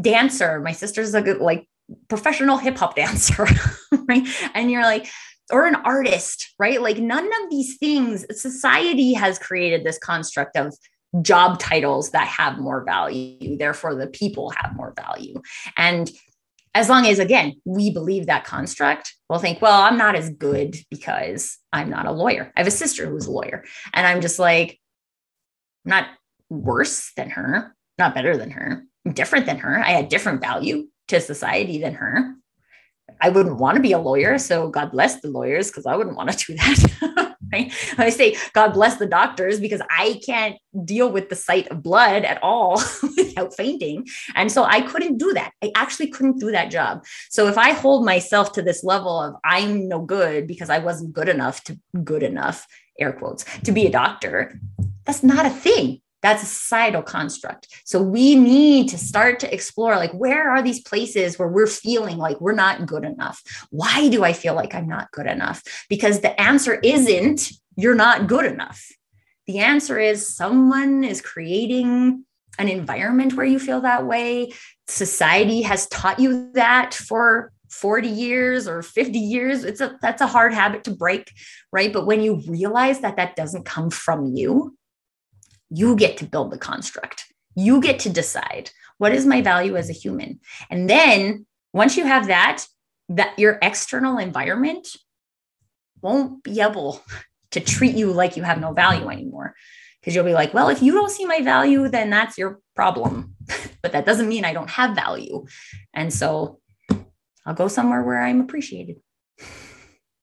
dancer. 0.00 0.60
My 0.60 0.72
sister's 0.72 1.14
a 1.14 1.22
good, 1.22 1.38
like 1.38 1.68
professional 2.08 2.56
hip 2.56 2.78
hop 2.78 2.96
dancer, 2.96 3.46
right? 4.08 4.26
And 4.54 4.70
you're 4.70 4.82
like, 4.82 5.08
or 5.50 5.66
an 5.66 5.76
artist, 5.76 6.54
right? 6.58 6.80
Like 6.80 6.98
none 6.98 7.24
of 7.24 7.50
these 7.50 7.78
things, 7.78 8.26
society 8.40 9.14
has 9.14 9.38
created 9.38 9.84
this 9.84 9.98
construct 9.98 10.56
of 10.56 10.74
job 11.22 11.58
titles 11.58 12.10
that 12.10 12.28
have 12.28 12.58
more 12.58 12.84
value. 12.84 13.56
Therefore, 13.56 13.94
the 13.94 14.08
people 14.08 14.50
have 14.50 14.76
more 14.76 14.92
value. 14.96 15.40
And 15.76 16.10
as 16.74 16.88
long 16.88 17.06
as, 17.06 17.18
again, 17.18 17.54
we 17.64 17.90
believe 17.90 18.26
that 18.26 18.44
construct, 18.44 19.14
we'll 19.28 19.38
think, 19.38 19.60
well, 19.60 19.82
I'm 19.82 19.98
not 19.98 20.14
as 20.14 20.30
good 20.30 20.76
because 20.90 21.58
I'm 21.72 21.90
not 21.90 22.06
a 22.06 22.12
lawyer. 22.12 22.52
I 22.56 22.60
have 22.60 22.66
a 22.66 22.72
sister 22.72 23.06
who's 23.06 23.26
a 23.26 23.32
lawyer. 23.32 23.64
And 23.92 24.06
I'm 24.06 24.20
just 24.20 24.38
like, 24.38 24.78
I'm 25.84 25.90
not 25.90 26.08
worse 26.50 27.12
than 27.16 27.30
her, 27.30 27.74
not 27.98 28.14
better 28.14 28.36
than 28.36 28.50
her 28.50 28.84
different 29.12 29.46
than 29.46 29.58
her. 29.58 29.78
I 29.78 29.90
had 29.90 30.08
different 30.08 30.40
value 30.40 30.88
to 31.08 31.20
society 31.20 31.78
than 31.78 31.94
her. 31.94 32.34
I 33.20 33.28
wouldn't 33.28 33.56
want 33.56 33.76
to 33.76 33.82
be 33.82 33.92
a 33.92 33.98
lawyer. 33.98 34.38
So 34.38 34.68
God 34.68 34.92
bless 34.92 35.20
the 35.20 35.28
lawyers 35.28 35.68
because 35.68 35.86
I 35.86 35.96
wouldn't 35.96 36.16
want 36.16 36.30
to 36.30 36.46
do 36.46 36.54
that. 36.56 37.36
right? 37.52 37.72
I 37.98 38.10
say 38.10 38.36
God 38.52 38.72
bless 38.72 38.96
the 38.96 39.06
doctors 39.06 39.60
because 39.60 39.80
I 39.90 40.20
can't 40.24 40.56
deal 40.84 41.10
with 41.10 41.28
the 41.28 41.36
sight 41.36 41.68
of 41.68 41.82
blood 41.82 42.24
at 42.24 42.42
all 42.42 42.82
without 43.16 43.54
fainting. 43.54 44.06
And 44.34 44.50
so 44.50 44.64
I 44.64 44.82
couldn't 44.82 45.18
do 45.18 45.32
that. 45.34 45.52
I 45.62 45.72
actually 45.74 46.08
couldn't 46.08 46.38
do 46.38 46.50
that 46.52 46.70
job. 46.70 47.04
So 47.30 47.46
if 47.48 47.58
I 47.58 47.72
hold 47.72 48.04
myself 48.04 48.52
to 48.52 48.62
this 48.62 48.84
level 48.84 49.20
of 49.20 49.34
I'm 49.44 49.88
no 49.88 50.00
good 50.00 50.46
because 50.46 50.70
I 50.70 50.78
wasn't 50.78 51.12
good 51.12 51.28
enough 51.28 51.64
to 51.64 51.78
good 52.04 52.22
enough, 52.22 52.66
air 52.98 53.12
quotes, 53.12 53.44
to 53.60 53.72
be 53.72 53.86
a 53.86 53.90
doctor, 53.90 54.60
that's 55.04 55.22
not 55.22 55.46
a 55.46 55.50
thing 55.50 56.00
that's 56.22 56.42
a 56.42 56.46
societal 56.46 57.02
construct. 57.02 57.68
So 57.84 58.02
we 58.02 58.34
need 58.34 58.88
to 58.88 58.98
start 58.98 59.40
to 59.40 59.52
explore 59.52 59.96
like 59.96 60.12
where 60.12 60.50
are 60.50 60.62
these 60.62 60.80
places 60.80 61.38
where 61.38 61.48
we're 61.48 61.66
feeling 61.66 62.18
like 62.18 62.40
we're 62.40 62.52
not 62.52 62.86
good 62.86 63.04
enough? 63.04 63.42
Why 63.70 64.08
do 64.08 64.24
i 64.24 64.32
feel 64.32 64.54
like 64.54 64.74
i'm 64.74 64.88
not 64.88 65.10
good 65.12 65.26
enough? 65.26 65.62
Because 65.88 66.20
the 66.20 66.38
answer 66.40 66.74
isn't 66.82 67.52
you're 67.76 67.94
not 67.94 68.26
good 68.26 68.44
enough. 68.44 68.84
The 69.46 69.60
answer 69.60 69.98
is 69.98 70.34
someone 70.34 71.04
is 71.04 71.22
creating 71.22 72.24
an 72.58 72.68
environment 72.68 73.34
where 73.34 73.46
you 73.46 73.60
feel 73.60 73.80
that 73.82 74.04
way. 74.04 74.52
Society 74.88 75.62
has 75.62 75.86
taught 75.86 76.18
you 76.18 76.50
that 76.54 76.92
for 76.92 77.52
40 77.70 78.08
years 78.08 78.66
or 78.66 78.82
50 78.82 79.18
years. 79.18 79.62
It's 79.62 79.80
a 79.80 79.96
that's 80.02 80.20
a 80.20 80.26
hard 80.26 80.52
habit 80.52 80.84
to 80.84 80.90
break 80.90 81.32
right? 81.72 81.92
But 81.92 82.06
when 82.06 82.22
you 82.22 82.42
realize 82.46 83.00
that 83.00 83.16
that 83.16 83.36
doesn't 83.36 83.64
come 83.64 83.90
from 83.90 84.34
you 84.34 84.77
you 85.70 85.96
get 85.96 86.16
to 86.18 86.24
build 86.24 86.50
the 86.50 86.58
construct. 86.58 87.24
You 87.54 87.80
get 87.80 88.00
to 88.00 88.10
decide 88.10 88.70
what 88.98 89.12
is 89.12 89.26
my 89.26 89.42
value 89.42 89.76
as 89.76 89.90
a 89.90 89.94
human. 89.94 90.40
And 90.70 90.88
then 90.88 91.46
once 91.72 91.96
you 91.96 92.04
have 92.04 92.28
that, 92.28 92.64
that 93.08 93.38
your 93.38 93.58
external 93.62 94.18
environment 94.18 94.88
won't 96.00 96.42
be 96.42 96.60
able 96.60 97.02
to 97.50 97.60
treat 97.60 97.94
you 97.94 98.12
like 98.12 98.36
you 98.36 98.42
have 98.42 98.60
no 98.60 98.72
value 98.72 99.08
anymore. 99.08 99.54
Because 100.00 100.14
you'll 100.14 100.24
be 100.24 100.34
like, 100.34 100.54
well, 100.54 100.68
if 100.68 100.82
you 100.82 100.92
don't 100.92 101.10
see 101.10 101.24
my 101.24 101.40
value, 101.40 101.88
then 101.88 102.10
that's 102.10 102.38
your 102.38 102.60
problem. 102.76 103.34
but 103.82 103.92
that 103.92 104.06
doesn't 104.06 104.28
mean 104.28 104.44
I 104.44 104.52
don't 104.52 104.70
have 104.70 104.94
value. 104.94 105.46
And 105.92 106.12
so 106.12 106.60
I'll 107.44 107.54
go 107.54 107.68
somewhere 107.68 108.02
where 108.02 108.22
I'm 108.22 108.40
appreciated. 108.40 108.96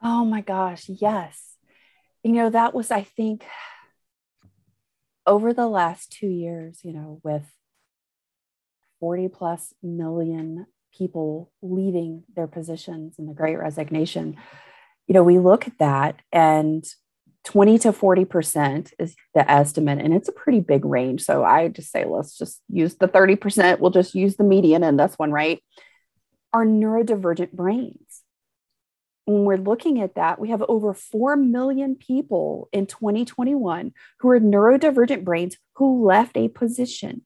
Oh 0.02 0.24
my 0.24 0.42
gosh. 0.42 0.88
Yes. 0.88 1.42
You 2.24 2.32
know, 2.32 2.50
that 2.50 2.74
was, 2.74 2.92
I 2.92 3.04
think, 3.04 3.44
over 5.28 5.54
the 5.54 5.68
last 5.68 6.12
two 6.12 6.28
years, 6.28 6.80
you 6.84 6.94
know, 6.94 7.20
with 7.24 7.44
40 9.00 9.28
plus 9.30 9.74
million 9.82 10.68
people 10.98 11.52
leaving 11.62 12.24
their 12.36 12.48
positions 12.48 13.16
in 13.20 13.26
the 13.26 13.34
great 13.34 13.58
resignation, 13.58 14.38
you 15.08 15.14
know, 15.14 15.24
we 15.24 15.40
look 15.40 15.68
at 15.68 15.78
that 15.80 16.22
and 16.32 16.86
20 17.46 17.78
to 17.80 17.92
40% 17.92 18.92
is 18.98 19.16
the 19.36 19.50
estimate, 19.50 20.00
and 20.00 20.14
it's 20.14 20.28
a 20.28 20.34
pretty 20.34 20.60
big 20.60 20.84
range. 20.84 21.22
So 21.22 21.44
I 21.44 21.68
just 21.68 21.92
say, 21.92 22.04
let's 22.04 22.38
just 22.38 22.60
use 22.70 22.96
the 22.96 23.08
30%. 23.08 23.80
We'll 23.80 23.92
just 23.92 24.16
use 24.16 24.36
the 24.36 24.44
median 24.44 24.84
and 24.84 25.00
this 25.00 25.14
one, 25.18 25.32
right? 25.32 25.62
Are 26.54 26.66
neurodivergent 26.66 27.52
brains 27.52 28.05
when 29.26 29.44
we're 29.44 29.58
looking 29.58 30.02
at 30.02 30.16
that, 30.16 30.40
we 30.40 30.50
have 30.50 30.64
over 30.68 30.94
4 30.94 31.36
million 31.36 31.96
people 31.96 32.70
in 32.72 32.86
2021 32.86 33.92
who 34.20 34.30
are 34.30 34.40
neurodivergent 34.40 35.24
brains 35.24 35.58
who 35.74 36.06
left 36.06 36.38
a 36.38 36.48
position. 36.48 37.24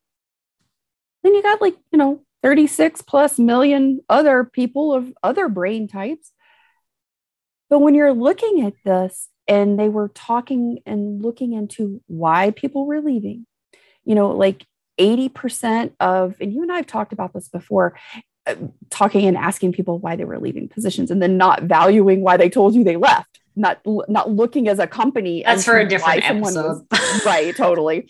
Then 1.24 1.36
you 1.36 1.44
got 1.44 1.62
like, 1.62 1.76
you 1.92 1.98
know, 1.98 2.22
36 2.42 3.02
plus 3.02 3.38
million 3.38 4.00
other 4.08 4.46
people 4.46 4.94
of 4.94 5.14
other 5.22 5.50
brain 5.50 5.88
types. 5.90 6.32
But 7.70 7.80
when 7.80 7.96
you're 7.96 8.14
looking 8.14 8.62
at 8.66 8.74
this 8.86 9.28
and 9.48 9.78
they 9.78 9.90
were 9.90 10.10
talking 10.10 10.80
and 10.86 11.22
looking 11.22 11.54
into 11.54 12.02
why 12.08 12.52
people 12.52 12.86
were 12.86 13.02
leaving, 13.02 13.46
you 14.06 14.16
know, 14.16 14.32
like 14.32 14.66
80% 15.00 15.94
of, 16.00 16.36
and 16.40 16.54
you 16.54 16.62
and 16.62 16.72
I 16.72 16.78
have 16.78 16.88
talked 16.88 17.14
about 17.14 17.34
this 17.34 17.50
before, 17.50 17.98
Uh, 18.50 18.56
talking 18.90 19.26
and 19.26 19.38
asking 19.38 19.72
people 19.72 20.00
why 20.00 20.16
they 20.16 20.26
were 20.26 20.40
leaving 20.40 20.68
positions 20.68 21.12
and 21.12 21.22
then 21.22 21.38
not 21.38 21.64
valuing 21.64 22.22
why 22.22 22.36
they 22.36 22.50
told 22.50 22.74
you 22.74 22.84
they 22.84 22.98
left 22.98 23.40
not 23.56 23.80
not 24.08 24.32
looking 24.32 24.68
as 24.68 24.80
a 24.80 24.88
company 24.88 25.44
that's 25.46 25.66
for 25.66 25.78
a 25.78 25.88
different 25.88 26.24
episode. 26.24 26.86
was, 26.90 27.26
right 27.26 27.56
totally. 27.56 28.10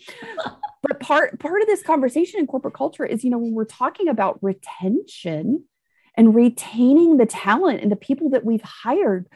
But 0.82 1.00
part 1.00 1.38
part 1.38 1.60
of 1.60 1.66
this 1.66 1.82
conversation 1.82 2.40
in 2.40 2.46
corporate 2.46 2.74
culture 2.74 3.04
is 3.04 3.24
you 3.24 3.30
know 3.30 3.38
when 3.38 3.52
we're 3.52 3.64
talking 3.64 4.08
about 4.08 4.38
retention 4.42 5.64
and 6.16 6.34
retaining 6.34 7.16
the 7.16 7.26
talent 7.26 7.82
and 7.82 7.92
the 7.92 7.96
people 7.96 8.30
that 8.30 8.44
we've 8.44 8.62
hired 8.62 9.26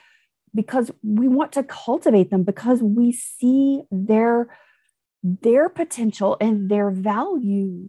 because 0.55 0.91
we 1.03 1.29
want 1.29 1.53
to 1.53 1.63
cultivate 1.63 2.31
them 2.31 2.45
because 2.45 2.83
we 2.83 3.13
see 3.13 3.83
their 3.91 4.57
their 5.23 5.69
potential 5.69 6.37
and 6.41 6.71
their 6.71 6.91
value 6.91 7.89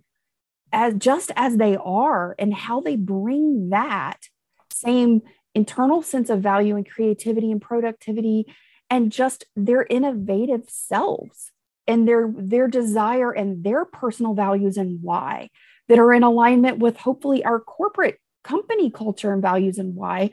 as 0.71 0.93
just 0.95 1.31
as 1.35 1.57
they 1.57 1.77
are 1.77 2.35
and 2.37 2.53
how 2.53 2.81
they 2.81 2.95
bring 2.95 3.69
that 3.69 4.27
same 4.71 5.21
internal 5.53 6.01
sense 6.01 6.29
of 6.29 6.41
value 6.41 6.75
and 6.75 6.89
creativity 6.89 7.51
and 7.51 7.61
productivity 7.61 8.45
and 8.89 9.11
just 9.11 9.45
their 9.55 9.85
innovative 9.89 10.63
selves 10.67 11.51
and 11.87 12.07
their 12.07 12.31
their 12.35 12.67
desire 12.67 13.31
and 13.31 13.63
their 13.63 13.85
personal 13.85 14.33
values 14.33 14.77
and 14.77 15.01
why 15.01 15.49
that 15.87 15.99
are 15.99 16.13
in 16.13 16.23
alignment 16.23 16.79
with 16.79 16.97
hopefully 16.97 17.43
our 17.45 17.59
corporate 17.59 18.19
company 18.43 18.89
culture 18.91 19.33
and 19.33 19.41
values 19.41 19.77
and 19.77 19.95
why. 19.95 20.31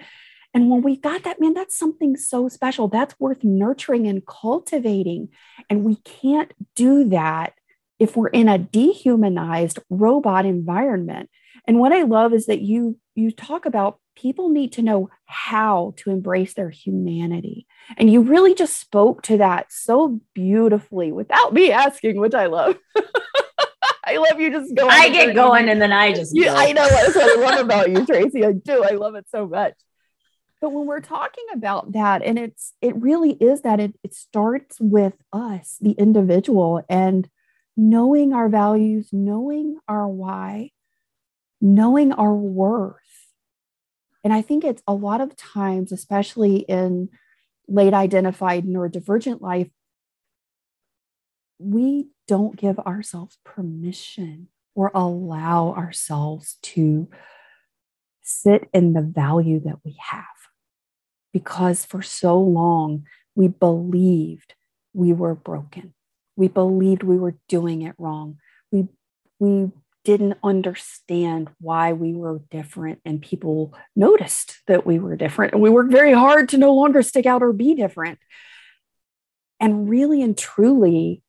And 0.55 0.69
when 0.69 0.83
we 0.83 0.97
got 0.97 1.23
that, 1.23 1.41
man, 1.41 1.55
that's 1.55 1.77
something 1.77 2.17
so 2.17 2.49
special. 2.49 2.89
That's 2.89 3.19
worth 3.19 3.43
nurturing 3.43 4.07
and 4.07 4.25
cultivating. 4.27 5.31
And 5.71 5.83
we 5.83 5.97
can't 5.97 6.53
do 6.77 7.09
that 7.09 7.55
if 8.03 8.17
we're 8.17 8.27
in 8.27 8.49
a 8.49 8.59
dehumanized 8.59 9.79
robot 9.89 10.45
environment. 10.45 11.31
And 11.69 11.79
what 11.79 11.93
I 11.93 12.03
love 12.03 12.33
is 12.33 12.47
that 12.47 12.61
you 12.61 12.99
you 13.15 13.31
talk 13.31 13.65
about 13.65 14.01
people 14.17 14.49
need 14.49 14.73
to 14.73 14.83
know 14.83 15.09
how 15.27 15.95
to 15.99 16.11
embrace 16.11 16.55
their 16.55 16.69
humanity. 16.69 17.65
And 17.97 18.11
you 18.11 18.23
really 18.23 18.55
just 18.55 18.81
spoke 18.81 19.23
to 19.23 19.37
that 19.39 19.67
so 19.71 20.21
beautifully 20.35 21.13
without 21.13 21.53
me 21.53 21.71
asking, 21.71 22.19
which 22.19 22.35
I 22.35 22.47
love. 22.47 22.77
I 24.05 24.17
love 24.17 24.41
you 24.41 24.51
just 24.51 24.75
going. 24.75 24.91
I 24.91 25.09
get 25.09 25.37
going 25.37 25.69
and 25.69 25.81
then 25.81 25.93
I 25.93 26.13
just 26.13 26.35
you, 26.35 26.49
I 26.49 26.73
know 26.73 26.89
that's 26.89 27.15
what 27.15 27.39
I 27.39 27.41
love 27.41 27.61
about 27.65 27.89
you, 27.89 28.05
Tracy. 28.05 28.45
I 28.45 28.51
do. 28.51 28.83
I 28.83 28.95
love 28.95 29.15
it 29.15 29.27
so 29.31 29.47
much. 29.47 29.75
But 30.61 30.73
when 30.73 30.87
we're 30.87 31.01
talking 31.01 31.47
about 31.55 31.93
that, 31.93 32.23
and 32.25 32.37
it's 32.37 32.73
it 32.83 32.97
really 32.97 33.35
is 33.35 33.63
that 33.63 33.79
it, 33.79 33.95
it 34.03 34.13
starts 34.13 34.81
with 34.81 35.15
us, 35.33 35.77
the 35.81 35.93
individual, 35.93 36.85
and 36.89 37.29
knowing 37.77 38.33
our 38.33 38.49
values, 38.49 39.09
knowing 39.13 39.79
our 39.89 40.09
why, 40.09 40.71
knowing 41.61 42.13
our 42.13 42.35
worth. 42.35 42.97
And 44.25 44.33
I 44.33 44.43
think 44.43 44.65
it's 44.65 44.83
a 44.87 44.95
lot 44.95 45.21
of 45.21 45.37
times, 45.37 45.93
especially 45.93 46.59
in 46.59 47.09
late 47.69 47.95
identified 47.95 48.65
neurodivergent 48.65 49.41
life, 49.41 49.71
we 51.59 52.09
don't 52.29 52.57
give 52.57 52.79
ourselves 52.81 53.39
permission 53.45 54.49
or 54.75 54.91
allow 54.95 55.73
ourselves 55.75 56.59
to 56.63 57.09
sit 58.23 58.69
in 58.73 58.93
the 58.93 59.03
value 59.03 59.61
that 59.61 59.79
we 59.85 59.97
have. 60.11 60.25
Because 61.33 61.85
for 61.85 62.03
so 62.03 62.39
long, 62.39 63.05
we 63.35 63.49
believed 63.49 64.55
we 64.93 65.13
were 65.13 65.35
broken. 65.35 65.95
We 66.43 66.49
believed 66.49 67.05
we 67.05 67.19
were 67.19 67.37
doing 67.49 67.83
it 67.83 67.95
wrong. 67.99 68.39
We, 68.73 68.89
we 69.39 69.71
didn't 70.03 70.39
understand 70.43 71.49
why 71.61 71.93
we 71.93 72.15
were 72.15 72.41
different, 72.51 72.99
and 73.05 73.23
people 73.23 73.75
noticed 73.95 74.61
that 74.67 74.85
we 74.85 74.99
were 74.99 75.15
different. 75.15 75.53
And 75.53 75.63
we 75.63 75.71
worked 75.71 75.93
very 75.93 76.13
hard 76.13 76.49
to 76.49 76.59
no 76.59 76.75
longer 76.75 77.01
stick 77.03 77.27
out 77.27 77.45
or 77.45 77.53
be 77.53 77.77
different. 77.77 78.19
And 79.61 79.89
really 79.89 80.21
and 80.21 80.37
truly, 80.37 81.23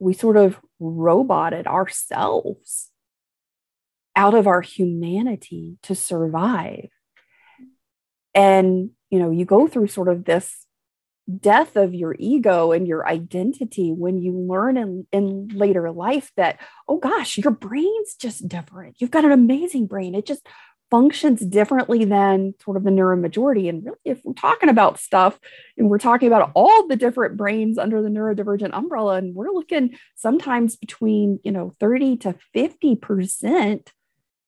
we 0.00 0.12
sort 0.12 0.36
of 0.36 0.58
roboted 0.80 1.68
ourselves 1.68 2.90
out 4.16 4.34
of 4.34 4.48
our 4.48 4.60
humanity 4.60 5.78
to 5.84 5.94
survive. 5.94 6.88
And, 8.34 8.90
you 9.08 9.20
know, 9.20 9.30
you 9.30 9.44
go 9.44 9.68
through 9.68 9.86
sort 9.86 10.08
of 10.08 10.24
this 10.24 10.66
death 11.36 11.76
of 11.76 11.94
your 11.94 12.16
ego 12.18 12.72
and 12.72 12.88
your 12.88 13.06
identity 13.06 13.92
when 13.92 14.18
you 14.18 14.32
learn 14.32 14.76
in, 14.76 15.06
in 15.12 15.48
later 15.48 15.90
life 15.90 16.32
that, 16.36 16.58
oh 16.88 16.98
gosh, 16.98 17.36
your 17.36 17.50
brain's 17.50 18.14
just 18.14 18.48
different. 18.48 18.96
You've 18.98 19.10
got 19.10 19.24
an 19.24 19.32
amazing 19.32 19.86
brain. 19.86 20.14
It 20.14 20.26
just 20.26 20.46
functions 20.90 21.40
differently 21.40 22.04
than 22.04 22.54
sort 22.64 22.76
of 22.76 22.84
the 22.84 22.90
neuromajority. 22.90 23.68
And 23.68 23.84
really, 23.84 23.98
if 24.04 24.20
we're 24.24 24.32
talking 24.32 24.70
about 24.70 24.98
stuff 24.98 25.38
and 25.76 25.90
we're 25.90 25.98
talking 25.98 26.28
about 26.28 26.50
all 26.54 26.86
the 26.86 26.96
different 26.96 27.36
brains 27.36 27.78
under 27.78 28.00
the 28.00 28.08
neurodivergent 28.08 28.70
umbrella, 28.72 29.16
and 29.16 29.34
we're 29.34 29.52
looking 29.52 29.96
sometimes 30.16 30.76
between, 30.76 31.40
you 31.44 31.52
know, 31.52 31.72
30 31.78 32.16
to 32.18 32.34
50% 32.54 33.88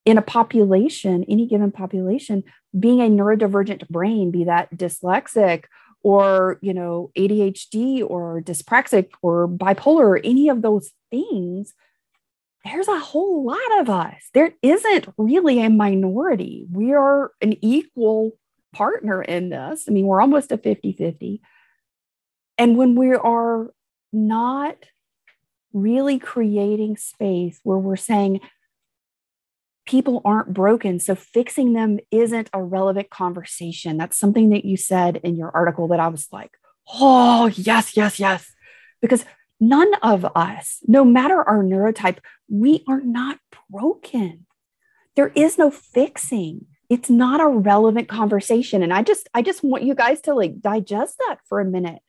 in 0.07 0.19
a 0.19 0.23
population, 0.23 1.25
any 1.29 1.47
given 1.47 1.71
population, 1.71 2.43
being 2.79 3.01
a 3.01 3.05
neurodivergent 3.05 3.87
brain, 3.89 4.31
be 4.31 4.45
that 4.45 4.75
dyslexic 4.75 5.65
or, 6.03 6.59
you 6.63 6.75
know, 6.75 7.11
ADHD 7.17 8.05
or 8.09 8.41
dyspraxic 8.41 9.11
or 9.23 9.49
bipolar 9.49 10.01
or 10.01 10.21
any 10.25 10.49
of 10.49 10.63
those 10.63 10.91
things 11.11 11.75
there's 12.65 12.89
a 12.89 12.99
whole 12.99 13.45
lot 13.45 13.81
of 13.81 13.89
us. 13.89 14.29
There 14.35 14.53
isn't 14.63 15.07
really 15.17 15.63
a 15.63 15.71
minority. 15.71 16.67
We 16.71 16.93
are 16.93 17.33
an 17.41 17.57
equal 17.65 18.33
partner 18.73 19.23
in 19.23 19.51
this. 19.51 19.85
I 19.89 19.93
mean, 19.93 20.07
we're 20.07 20.21
almost 20.21 20.53
a 20.53 20.59
50 20.59 20.93
50. 20.93 21.41
And 22.59 22.77
when 22.77 22.95
we 22.95 23.15
are 23.15 23.73
not 24.13 24.77
really 25.73 26.19
creating 26.19 26.97
space 26.97 27.61
where 27.63 27.79
we're 27.79 27.97
saying 27.97 28.41
people 29.91 30.23
aren't 30.25 30.55
broken, 30.55 31.01
so 31.01 31.17
fixing 31.17 31.73
them 31.73 31.99
isn't 32.13 32.49
a 32.53 32.63
relevant 32.63 33.11
conversation. 33.11 33.97
That's 33.97 34.17
something 34.17 34.51
that 34.51 34.65
you 34.65 34.77
said 34.77 35.17
in 35.25 35.35
your 35.35 35.51
article 35.51 35.89
that 35.89 35.99
I 35.99 36.07
was 36.07 36.29
like, 36.31 36.53
oh, 36.95 37.51
yes, 37.57 37.97
yes, 37.97 38.21
yes. 38.21 38.53
Because 39.03 39.25
none 39.59 39.93
of 39.95 40.25
us, 40.37 40.79
no 40.87 41.05
matter 41.05 41.43
our 41.43 41.65
neurotype, 41.65 42.19
we 42.49 42.85
are 42.87 43.01
not 43.01 43.41
broken. 43.69 44.47
There 45.17 45.33
is 45.35 45.59
no 45.59 45.73
fixing. 45.73 46.67
It's 46.89 47.11
not 47.11 47.41
a 47.41 47.49
relevant 47.49 48.09
conversation. 48.09 48.85
And 48.85 48.95
I 48.95 49.03
just, 49.03 49.29
I 49.35 49.43
just 49.43 49.65
want 49.65 49.83
you 49.83 49.97
guys 49.97 50.21
to 50.23 50.35
like 50.35 50.61
digest 50.61 51.17
that 51.27 51.39
for 51.49 51.59
a 51.59 51.65
minute. 51.65 52.01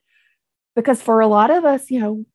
Because 0.76 1.02
for 1.02 1.20
a 1.20 1.26
lot 1.26 1.50
of 1.50 1.64
us, 1.64 1.90
you 1.90 1.98
know, 1.98 2.26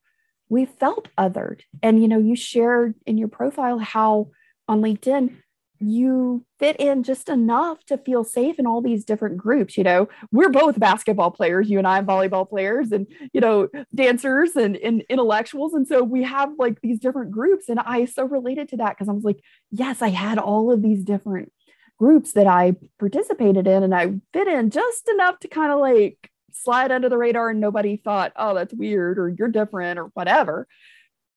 we 0.50 0.66
felt 0.66 1.08
othered. 1.16 1.62
And, 1.82 2.02
you 2.02 2.06
know, 2.06 2.18
you 2.18 2.36
shared 2.36 2.96
in 3.06 3.16
your 3.16 3.28
profile 3.28 3.78
how 3.78 4.28
on 4.68 4.80
LinkedIn 4.80 5.34
you 5.80 6.44
fit 6.58 6.76
in 6.80 7.04
just 7.04 7.28
enough 7.28 7.84
to 7.84 7.96
feel 7.98 8.24
safe 8.24 8.58
in 8.58 8.66
all 8.66 8.82
these 8.82 9.04
different 9.04 9.36
groups 9.36 9.76
you 9.76 9.84
know? 9.84 10.08
We're 10.32 10.50
both 10.50 10.78
basketball 10.78 11.30
players 11.30 11.70
you 11.70 11.78
and 11.78 11.86
i 11.86 12.02
volleyball 12.02 12.48
players 12.48 12.92
and 12.92 13.06
you 13.32 13.40
know 13.40 13.68
dancers 13.94 14.56
and, 14.56 14.76
and 14.76 15.02
intellectuals. 15.08 15.74
And 15.74 15.86
so 15.86 16.02
we 16.02 16.22
have 16.24 16.50
like 16.58 16.80
these 16.80 16.98
different 16.98 17.30
groups. 17.30 17.68
And 17.68 17.80
i 17.80 18.04
so 18.04 18.24
related 18.24 18.68
to 18.70 18.76
that 18.78 18.96
because 18.96 19.08
i 19.08 19.12
was 19.12 19.24
like 19.24 19.40
yes 19.70 20.02
i 20.02 20.08
had 20.08 20.38
all 20.38 20.72
of 20.72 20.82
these 20.82 21.04
different 21.04 21.52
groups 21.98 22.32
that 22.32 22.46
i 22.46 22.74
participated 22.98 23.66
in 23.66 23.82
and 23.82 23.94
i 23.94 24.12
fit 24.32 24.48
in 24.48 24.70
just 24.70 25.08
enough 25.08 25.38
to 25.40 25.48
kind 25.48 25.72
of 25.72 25.80
like 25.80 26.30
slide 26.52 26.90
under 26.92 27.08
the 27.08 27.18
radar 27.18 27.50
and 27.50 27.60
nobody 27.60 27.96
thought 27.96 28.32
oh 28.36 28.54
that's 28.54 28.74
weird 28.74 29.18
or 29.18 29.28
you're 29.28 29.48
different 29.48 29.98
or 29.98 30.06
whatever 30.14 30.66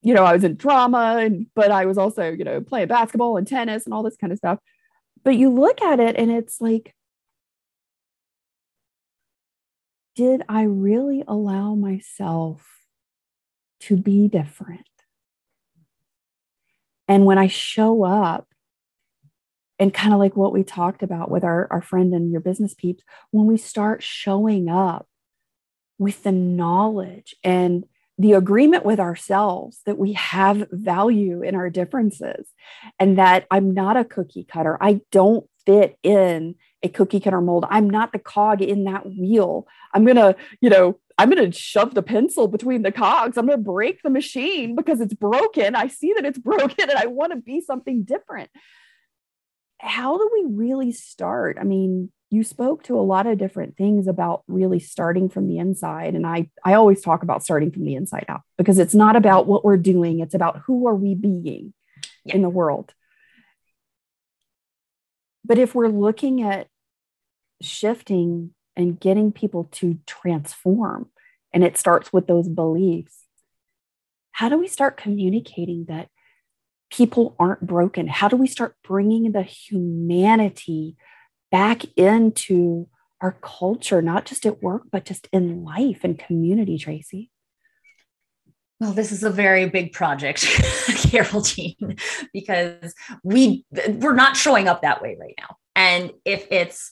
you 0.01 0.13
know, 0.13 0.23
I 0.23 0.33
was 0.33 0.43
in 0.43 0.55
drama 0.55 1.17
and 1.19 1.47
but 1.55 1.71
I 1.71 1.85
was 1.85 1.97
also, 1.97 2.31
you 2.31 2.43
know, 2.43 2.61
playing 2.61 2.87
basketball 2.87 3.37
and 3.37 3.47
tennis 3.47 3.85
and 3.85 3.93
all 3.93 4.03
this 4.03 4.17
kind 4.17 4.33
of 4.33 4.39
stuff. 4.39 4.59
But 5.23 5.35
you 5.35 5.49
look 5.49 5.81
at 5.81 5.99
it 5.99 6.15
and 6.15 6.31
it's 6.31 6.59
like, 6.59 6.95
did 10.15 10.41
I 10.49 10.63
really 10.63 11.23
allow 11.27 11.75
myself 11.75 12.65
to 13.81 13.97
be 13.97 14.27
different? 14.27 14.87
And 17.07 17.25
when 17.25 17.37
I 17.37 17.47
show 17.47 18.03
up, 18.03 18.47
and 19.81 19.91
kind 19.91 20.13
of 20.13 20.19
like 20.19 20.37
what 20.37 20.53
we 20.53 20.63
talked 20.63 21.01
about 21.01 21.31
with 21.31 21.43
our, 21.43 21.67
our 21.71 21.81
friend 21.81 22.13
and 22.13 22.31
your 22.31 22.39
business 22.39 22.75
peeps, 22.75 23.03
when 23.31 23.47
we 23.47 23.57
start 23.57 24.03
showing 24.03 24.69
up 24.69 25.07
with 25.97 26.21
the 26.21 26.31
knowledge 26.31 27.35
and 27.43 27.85
the 28.21 28.33
agreement 28.33 28.85
with 28.85 28.99
ourselves 28.99 29.79
that 29.87 29.97
we 29.97 30.13
have 30.13 30.67
value 30.71 31.41
in 31.41 31.55
our 31.55 31.71
differences 31.71 32.47
and 32.99 33.17
that 33.17 33.47
I'm 33.49 33.73
not 33.73 33.97
a 33.97 34.05
cookie 34.05 34.43
cutter. 34.43 34.77
I 34.79 35.01
don't 35.11 35.49
fit 35.65 35.97
in 36.03 36.53
a 36.83 36.89
cookie 36.89 37.19
cutter 37.19 37.41
mold. 37.41 37.65
I'm 37.69 37.89
not 37.89 38.11
the 38.11 38.19
cog 38.19 38.61
in 38.61 38.83
that 38.83 39.07
wheel. 39.07 39.65
I'm 39.91 40.05
going 40.05 40.17
to, 40.17 40.35
you 40.61 40.69
know, 40.69 40.99
I'm 41.17 41.31
going 41.31 41.51
to 41.51 41.57
shove 41.57 41.95
the 41.95 42.03
pencil 42.03 42.47
between 42.47 42.83
the 42.83 42.91
cogs. 42.91 43.39
I'm 43.39 43.47
going 43.47 43.57
to 43.57 43.63
break 43.63 44.03
the 44.03 44.11
machine 44.11 44.75
because 44.75 45.01
it's 45.01 45.15
broken. 45.15 45.75
I 45.75 45.87
see 45.87 46.13
that 46.13 46.25
it's 46.25 46.39
broken 46.39 46.91
and 46.91 46.99
I 46.99 47.07
want 47.07 47.33
to 47.33 47.37
be 47.37 47.59
something 47.59 48.03
different. 48.03 48.51
How 49.79 50.19
do 50.19 50.29
we 50.31 50.45
really 50.55 50.91
start? 50.91 51.57
I 51.59 51.63
mean, 51.63 52.11
you 52.31 52.45
spoke 52.45 52.83
to 52.83 52.97
a 52.97 53.01
lot 53.01 53.27
of 53.27 53.37
different 53.37 53.75
things 53.75 54.07
about 54.07 54.43
really 54.47 54.79
starting 54.79 55.29
from 55.29 55.47
the 55.47 55.59
inside 55.59 56.15
and 56.15 56.25
i 56.25 56.49
i 56.63 56.73
always 56.73 57.01
talk 57.01 57.21
about 57.21 57.43
starting 57.43 57.71
from 57.71 57.85
the 57.85 57.95
inside 57.95 58.25
out 58.29 58.41
because 58.57 58.79
it's 58.79 58.95
not 58.95 59.15
about 59.15 59.45
what 59.45 59.63
we're 59.63 59.77
doing 59.77 60.19
it's 60.19 60.33
about 60.33 60.61
who 60.65 60.87
are 60.87 60.95
we 60.95 61.13
being 61.13 61.73
yeah. 62.25 62.35
in 62.35 62.41
the 62.41 62.49
world 62.49 62.93
but 65.45 65.59
if 65.59 65.75
we're 65.75 65.87
looking 65.87 66.41
at 66.41 66.67
shifting 67.61 68.51
and 68.75 68.99
getting 68.99 69.31
people 69.31 69.67
to 69.71 69.99
transform 70.07 71.09
and 71.53 71.63
it 71.63 71.77
starts 71.77 72.11
with 72.11 72.25
those 72.25 72.47
beliefs 72.47 73.25
how 74.31 74.49
do 74.49 74.57
we 74.57 74.67
start 74.67 74.97
communicating 74.97 75.85
that 75.85 76.07
people 76.89 77.35
aren't 77.37 77.65
broken 77.65 78.07
how 78.07 78.27
do 78.27 78.37
we 78.37 78.47
start 78.47 78.75
bringing 78.83 79.31
the 79.31 79.43
humanity 79.43 80.95
back 81.51 81.83
into 81.95 82.87
our 83.19 83.37
culture, 83.41 84.01
not 84.01 84.25
just 84.25 84.45
at 84.45 84.63
work, 84.63 84.83
but 84.91 85.05
just 85.05 85.27
in 85.31 85.63
life 85.63 85.99
and 86.03 86.17
community, 86.17 86.77
Tracy? 86.77 87.29
well, 88.81 88.93
this 88.93 89.11
is 89.11 89.23
a 89.23 89.29
very 89.29 89.69
big 89.69 89.93
project, 89.93 90.39
Geraldine, 91.07 91.97
because 92.33 92.95
we 93.23 93.63
we're 93.87 94.15
not 94.15 94.35
showing 94.35 94.67
up 94.67 94.81
that 94.81 95.03
way 95.03 95.15
right 95.19 95.35
now. 95.37 95.55
And 95.75 96.11
if 96.25 96.47
it's 96.49 96.91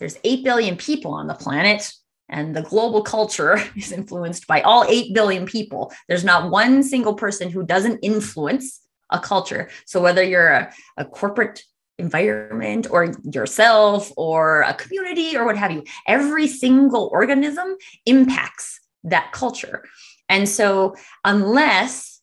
there's 0.00 0.18
8 0.24 0.42
billion 0.42 0.76
people 0.76 1.12
on 1.12 1.28
the 1.28 1.34
planet 1.34 1.92
and 2.28 2.56
the 2.56 2.62
global 2.62 3.02
culture 3.02 3.62
is 3.76 3.92
influenced 3.92 4.48
by 4.48 4.62
all 4.62 4.84
8 4.84 5.14
billion 5.14 5.46
people, 5.46 5.92
there's 6.08 6.24
not 6.24 6.50
one 6.50 6.82
single 6.82 7.14
person 7.14 7.50
who 7.50 7.64
doesn't 7.64 8.00
influence 8.02 8.80
a 9.10 9.20
culture. 9.20 9.70
So 9.86 10.02
whether 10.02 10.24
you're 10.24 10.48
a, 10.48 10.72
a 10.96 11.04
corporate 11.04 11.62
environment 11.98 12.86
or 12.90 13.14
yourself 13.24 14.12
or 14.16 14.62
a 14.62 14.74
community 14.74 15.36
or 15.36 15.44
what 15.44 15.56
have 15.56 15.72
you, 15.72 15.84
every 16.06 16.46
single 16.46 17.10
organism 17.12 17.76
impacts 18.06 18.80
that 19.04 19.32
culture. 19.32 19.84
And 20.28 20.48
so, 20.48 20.94
unless 21.24 22.20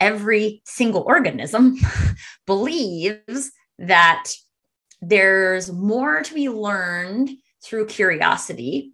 every 0.00 0.62
single 0.64 1.02
organism 1.06 1.76
believes 2.46 3.52
that 3.78 4.30
there's 5.00 5.70
more 5.72 6.22
to 6.22 6.34
be 6.34 6.48
learned 6.48 7.30
through 7.64 7.86
curiosity 7.86 8.92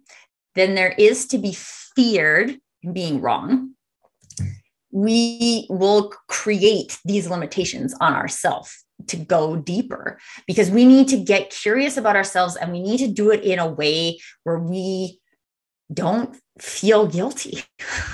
than 0.55 0.75
there 0.75 0.93
is 0.97 1.27
to 1.27 1.37
be 1.37 1.55
feared 1.55 2.57
being 2.93 3.21
wrong, 3.21 3.73
we 4.91 5.65
will 5.69 6.13
create 6.27 6.99
these 7.05 7.29
limitations 7.29 7.93
on 8.01 8.13
ourselves 8.13 8.80
to 9.07 9.17
go 9.17 9.55
deeper 9.55 10.19
because 10.47 10.69
we 10.69 10.85
need 10.85 11.07
to 11.09 11.17
get 11.17 11.49
curious 11.49 11.97
about 11.97 12.15
ourselves 12.15 12.55
and 12.55 12.71
we 12.71 12.81
need 12.81 12.97
to 12.99 13.07
do 13.07 13.31
it 13.31 13.43
in 13.43 13.59
a 13.59 13.69
way 13.69 14.19
where 14.43 14.59
we 14.59 15.19
don't 15.93 16.37
feel 16.59 17.07
guilty. 17.07 17.63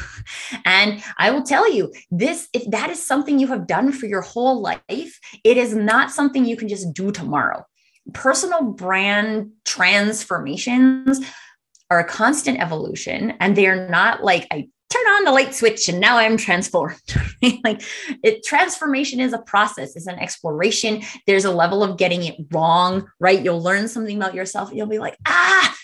and 0.66 1.04
I 1.18 1.32
will 1.32 1.44
tell 1.44 1.72
you 1.72 1.94
this 2.12 2.48
if 2.54 2.70
that 2.72 2.90
is 2.90 3.06
something 3.06 3.40
you 3.40 3.48
have 3.48 3.68
done 3.68 3.92
for 3.92 4.06
your 4.06 4.22
whole 4.22 4.62
life, 4.62 5.20
it 5.44 5.58
is 5.58 5.76
not 5.76 6.12
something 6.12 6.46
you 6.46 6.58
can 6.58 6.68
just 6.68 6.94
do 6.94 7.12
tomorrow. 7.12 7.66
Personal 8.14 8.64
brand 8.64 9.52
transformations 9.66 11.20
are 11.90 12.00
a 12.00 12.06
constant 12.08 12.60
evolution 12.60 13.34
and 13.40 13.56
they 13.56 13.68
are 13.68 13.90
not 13.90 14.24
like 14.24 14.48
I 14.52 14.70
turn 14.90 15.06
on 15.06 15.24
the 15.26 15.32
light 15.32 15.54
switch 15.54 15.90
and 15.90 16.00
now 16.00 16.18
I'm 16.18 16.38
transformed. 16.38 17.02
like 17.64 17.82
it 18.24 18.44
transformation 18.46 19.20
is 19.20 19.34
a 19.34 19.40
process, 19.40 19.96
it's 19.96 20.08
an 20.08 20.20
exploration. 20.20 21.02
There's 21.26 21.46
a 21.46 21.52
level 21.52 21.84
of 21.84 21.98
getting 21.98 22.24
it 22.24 22.36
wrong, 22.52 23.10
right? 23.20 23.42
You'll 23.42 23.62
learn 23.62 23.88
something 23.88 24.16
about 24.16 24.34
yourself. 24.34 24.72
You'll 24.74 24.88
be 24.88 25.00
like, 25.00 25.18
ah, 25.28 25.76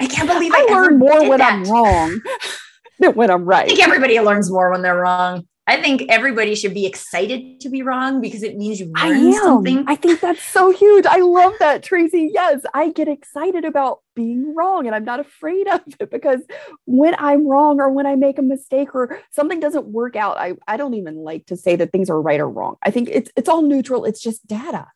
I 0.00 0.06
can't 0.06 0.28
believe 0.28 0.52
I, 0.54 0.66
I 0.68 0.72
learn 0.72 0.98
more 0.98 1.28
when 1.28 1.38
that. 1.38 1.52
I'm 1.52 1.64
wrong 1.64 2.20
than 2.98 3.14
when 3.14 3.30
I'm 3.30 3.44
right. 3.44 3.64
I 3.64 3.68
think 3.68 3.82
everybody 3.82 4.18
learns 4.20 4.50
more 4.50 4.70
when 4.70 4.82
they're 4.82 5.00
wrong. 5.00 5.46
I 5.68 5.82
think 5.82 6.04
everybody 6.08 6.54
should 6.54 6.72
be 6.72 6.86
excited 6.86 7.60
to 7.60 7.68
be 7.68 7.82
wrong 7.82 8.22
because 8.22 8.42
it 8.42 8.56
means 8.56 8.80
you 8.80 8.90
learn 8.90 9.34
something. 9.34 9.84
I 9.86 9.96
think 9.96 10.20
that's 10.20 10.42
so 10.42 10.70
huge. 10.70 11.04
I 11.04 11.18
love 11.18 11.52
that, 11.58 11.82
Tracy. 11.82 12.30
Yes, 12.32 12.62
I 12.72 12.90
get 12.90 13.06
excited 13.06 13.66
about 13.66 14.00
being 14.16 14.54
wrong 14.54 14.86
and 14.86 14.96
I'm 14.96 15.04
not 15.04 15.20
afraid 15.20 15.68
of 15.68 15.82
it 16.00 16.10
because 16.10 16.40
when 16.86 17.14
I'm 17.18 17.46
wrong 17.46 17.80
or 17.80 17.90
when 17.90 18.06
I 18.06 18.16
make 18.16 18.38
a 18.38 18.42
mistake 18.42 18.94
or 18.94 19.20
something 19.30 19.60
doesn't 19.60 19.84
work 19.86 20.16
out, 20.16 20.38
I, 20.38 20.54
I 20.66 20.78
don't 20.78 20.94
even 20.94 21.16
like 21.16 21.44
to 21.46 21.56
say 21.56 21.76
that 21.76 21.92
things 21.92 22.08
are 22.08 22.20
right 22.20 22.40
or 22.40 22.48
wrong. 22.48 22.76
I 22.82 22.90
think 22.90 23.10
it's 23.12 23.30
it's 23.36 23.48
all 23.48 23.60
neutral. 23.60 24.06
It's 24.06 24.22
just 24.22 24.46
data. 24.46 24.86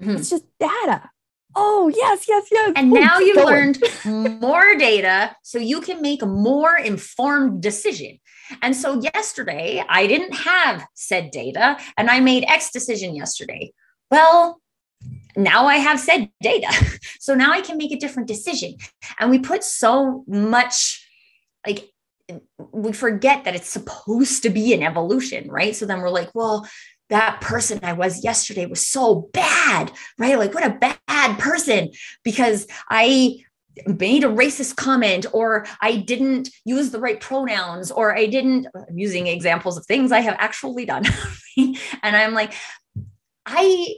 Mm-hmm. 0.00 0.16
It's 0.16 0.28
just 0.28 0.44
data. 0.58 1.08
Oh, 1.54 1.92
yes, 1.94 2.26
yes, 2.28 2.46
yes. 2.50 2.72
And 2.76 2.92
Ooh, 2.92 3.00
now 3.00 3.18
you've 3.18 3.44
learned 3.44 3.82
more 4.40 4.76
data 4.76 5.36
so 5.42 5.58
you 5.58 5.80
can 5.80 6.00
make 6.00 6.22
a 6.22 6.26
more 6.26 6.76
informed 6.76 7.62
decision. 7.62 8.18
And 8.62 8.74
so 8.74 9.00
yesterday, 9.00 9.84
I 9.88 10.06
didn't 10.06 10.34
have 10.34 10.86
said 10.94 11.30
data 11.30 11.78
and 11.96 12.10
I 12.10 12.20
made 12.20 12.44
X 12.46 12.70
decision 12.70 13.14
yesterday. 13.14 13.72
Well, 14.10 14.60
now 15.36 15.66
I 15.66 15.76
have 15.76 16.00
said 16.00 16.30
data. 16.42 16.68
So 17.20 17.34
now 17.34 17.52
I 17.52 17.60
can 17.60 17.76
make 17.76 17.92
a 17.92 17.98
different 17.98 18.28
decision. 18.28 18.76
And 19.18 19.30
we 19.30 19.38
put 19.38 19.62
so 19.62 20.24
much 20.26 21.06
like 21.66 21.90
we 22.72 22.92
forget 22.92 23.44
that 23.44 23.54
it's 23.54 23.68
supposed 23.68 24.42
to 24.42 24.50
be 24.50 24.72
an 24.72 24.82
evolution, 24.82 25.48
right? 25.50 25.76
So 25.76 25.84
then 25.84 26.00
we're 26.00 26.08
like, 26.08 26.30
well, 26.34 26.66
that 27.10 27.40
person 27.40 27.80
I 27.82 27.92
was 27.92 28.24
yesterday 28.24 28.66
was 28.66 28.84
so 28.84 29.28
bad, 29.32 29.92
right? 30.18 30.38
Like, 30.38 30.54
what 30.54 30.66
a 30.66 30.96
bad 31.06 31.38
person 31.38 31.90
because 32.24 32.66
I 32.88 33.44
made 33.86 34.24
a 34.24 34.28
racist 34.28 34.76
comment 34.76 35.26
or 35.32 35.66
I 35.80 35.96
didn't 35.96 36.50
use 36.64 36.90
the 36.90 37.00
right 37.00 37.20
pronouns 37.20 37.90
or 37.90 38.16
I 38.16 38.26
didn't 38.26 38.66
I'm 38.74 38.98
using 38.98 39.26
examples 39.26 39.76
of 39.76 39.86
things 39.86 40.12
I 40.12 40.20
have 40.20 40.36
actually 40.38 40.86
done. 40.86 41.04
and 41.56 41.76
I'm 42.16 42.34
like, 42.34 42.54
I 43.46 43.94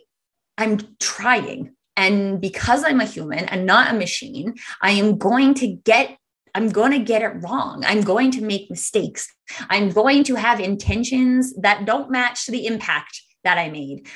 I'm 0.59 0.79
trying. 1.01 1.75
And 1.97 2.41
because 2.41 2.85
I'm 2.85 3.01
a 3.01 3.07
human 3.07 3.45
and 3.47 3.67
not 3.67 3.93
a 3.93 3.99
machine, 3.99 4.55
I 4.81 4.93
am 4.93 5.19
going 5.19 5.55
to 5.55 5.69
get 5.69 6.17
I'm 6.55 6.69
going 6.69 6.93
to 6.93 6.99
get 6.99 7.23
it 7.23 7.43
wrong. 7.43 7.85
I'm 7.87 8.03
going 8.03 8.31
to 8.33 8.43
make 8.43 8.71
mistakes. 8.71 9.33
I'm 9.71 9.91
going 9.91 10.25
to 10.25 10.35
have 10.35 10.61
intentions 10.61 11.55
that 11.57 11.87
don't 11.87 12.11
match 12.11 12.47
the 12.47 12.67
impact 12.67 13.23
that 13.45 13.59
I 13.59 13.71
made. 13.71 14.07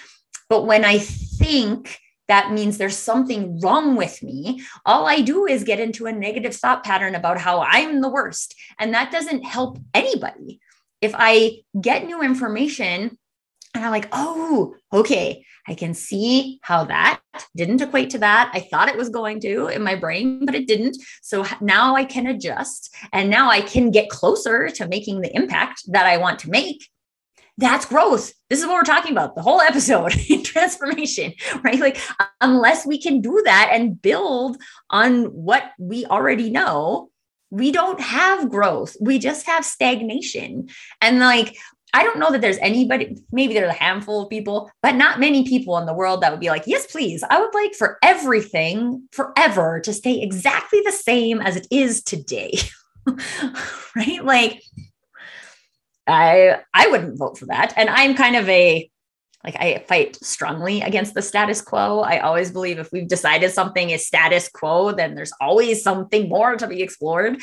But 0.49 0.67
when 0.67 0.85
I 0.85 0.99
think 0.99 1.99
that 2.29 2.53
means 2.53 2.77
there's 2.77 2.97
something 2.97 3.61
wrong 3.61 3.97
with 3.97 4.23
me, 4.23 4.63
all 4.85 5.07
I 5.07 5.21
do 5.21 5.47
is 5.47 5.65
get 5.65 5.81
into 5.81 6.07
a 6.07 6.13
negative 6.13 6.55
thought 6.55 6.85
pattern 6.85 7.15
about 7.15 7.39
how 7.39 7.61
I'm 7.61 8.01
the 8.01 8.09
worst. 8.09 8.55
And 8.79 8.95
that 8.95 9.13
doesn't 9.13 9.45
help 9.45 9.79
anybody. 9.95 10.61
If 11.01 11.15
I 11.17 11.59
get 11.81 12.05
new 12.05 12.23
information 12.23 13.17
and 13.75 13.85
I'm 13.85 13.91
like, 13.91 14.09
oh, 14.13 14.75
okay, 14.93 15.45
I 15.69 15.75
can 15.75 15.95
see 15.95 16.59
how 16.63 16.85
that 16.85 17.21
didn't 17.57 17.83
equate 17.83 18.11
to 18.11 18.19
that. 18.19 18.51
I 18.55 18.61
thought 18.61 18.89
it 18.89 18.97
was 18.97 19.09
going 19.09 19.41
to 19.41 19.67
in 19.69 19.83
my 19.83 19.95
brain, 19.95 20.45
but 20.45 20.55
it 20.55 20.67
didn't. 20.67 20.97
So 21.23 21.45
now 21.61 21.97
I 21.97 22.05
can 22.05 22.27
adjust 22.27 22.95
and 23.13 23.31
now 23.31 23.51
I 23.51 23.61
can 23.61 23.91
get 23.91 24.09
closer 24.09 24.69
to 24.69 24.89
making 24.89 25.21
the 25.21 25.35
impact 25.35 25.83
that 25.89 26.07
I 26.07 26.19
want 26.19 26.39
to 26.41 26.51
make. 26.51 26.89
That's 27.59 27.87
growth. 27.87 28.33
This 28.51 28.61
is 28.61 28.67
what 28.67 28.75
we're 28.75 28.83
talking 28.83 29.13
about 29.13 29.35
the 29.35 29.43
whole 29.43 29.63
episode 29.63 30.11
transformation, 30.45 31.33
right? 31.65 31.81
Like, 31.81 31.99
unless 32.41 32.87
we 32.87 33.01
can 33.01 33.23
do 33.23 33.43
that 33.45 33.71
and 33.73 34.01
build 34.01 34.59
on 34.91 35.25
what 35.27 35.73
we 35.79 36.05
already 36.05 36.51
know, 36.51 37.11
we 37.51 37.73
don't 37.73 38.01
have 38.01 38.51
growth. 38.51 38.97
We 39.01 39.19
just 39.19 39.47
have 39.47 39.65
stagnation. 39.65 40.69
And 41.01 41.19
like, 41.19 41.57
I 41.97 42.03
don't 42.03 42.19
know 42.19 42.31
that 42.31 42.43
there's 42.43 42.59
anybody, 42.59 43.17
maybe 43.33 43.55
there's 43.55 43.71
a 43.71 43.73
handful 43.73 44.23
of 44.23 44.29
people, 44.29 44.71
but 44.83 44.97
not 44.97 45.19
many 45.19 45.49
people 45.49 45.79
in 45.79 45.87
the 45.87 45.95
world 45.95 46.21
that 46.21 46.31
would 46.31 46.41
be 46.41 46.51
like, 46.51 46.65
yes, 46.67 46.85
please. 46.85 47.25
I 47.31 47.41
would 47.41 47.55
like 47.55 47.75
for 47.75 47.97
everything 48.03 49.09
forever 49.13 49.81
to 49.81 49.95
stay 49.95 50.21
exactly 50.21 50.83
the 50.85 50.93
same 50.93 51.41
as 51.41 51.57
it 51.57 51.67
is 51.71 52.03
today. 52.03 52.59
right? 53.97 54.23
Like, 54.23 54.63
I 56.07 56.59
I 56.75 56.89
wouldn't 56.89 57.19
vote 57.19 57.39
for 57.39 57.47
that. 57.47 57.73
And 57.79 57.89
I'm 57.89 58.15
kind 58.15 58.37
of 58.37 58.47
a 58.47 58.91
like 59.43 59.57
I 59.57 59.83
fight 59.89 60.17
strongly 60.23 60.83
against 60.83 61.15
the 61.15 61.23
status 61.23 61.63
quo. 61.63 62.01
I 62.01 62.19
always 62.19 62.51
believe 62.51 62.79
if 62.79 62.93
we've 62.93 63.09
decided 63.09 63.53
something 63.53 63.89
is 63.89 64.07
status 64.07 64.51
quo, 64.53 64.93
then 64.93 65.15
there's 65.15 65.33
always 65.41 65.83
something 65.83 66.29
more 66.29 66.57
to 66.57 66.67
be 66.67 66.83
explored. 66.83 67.41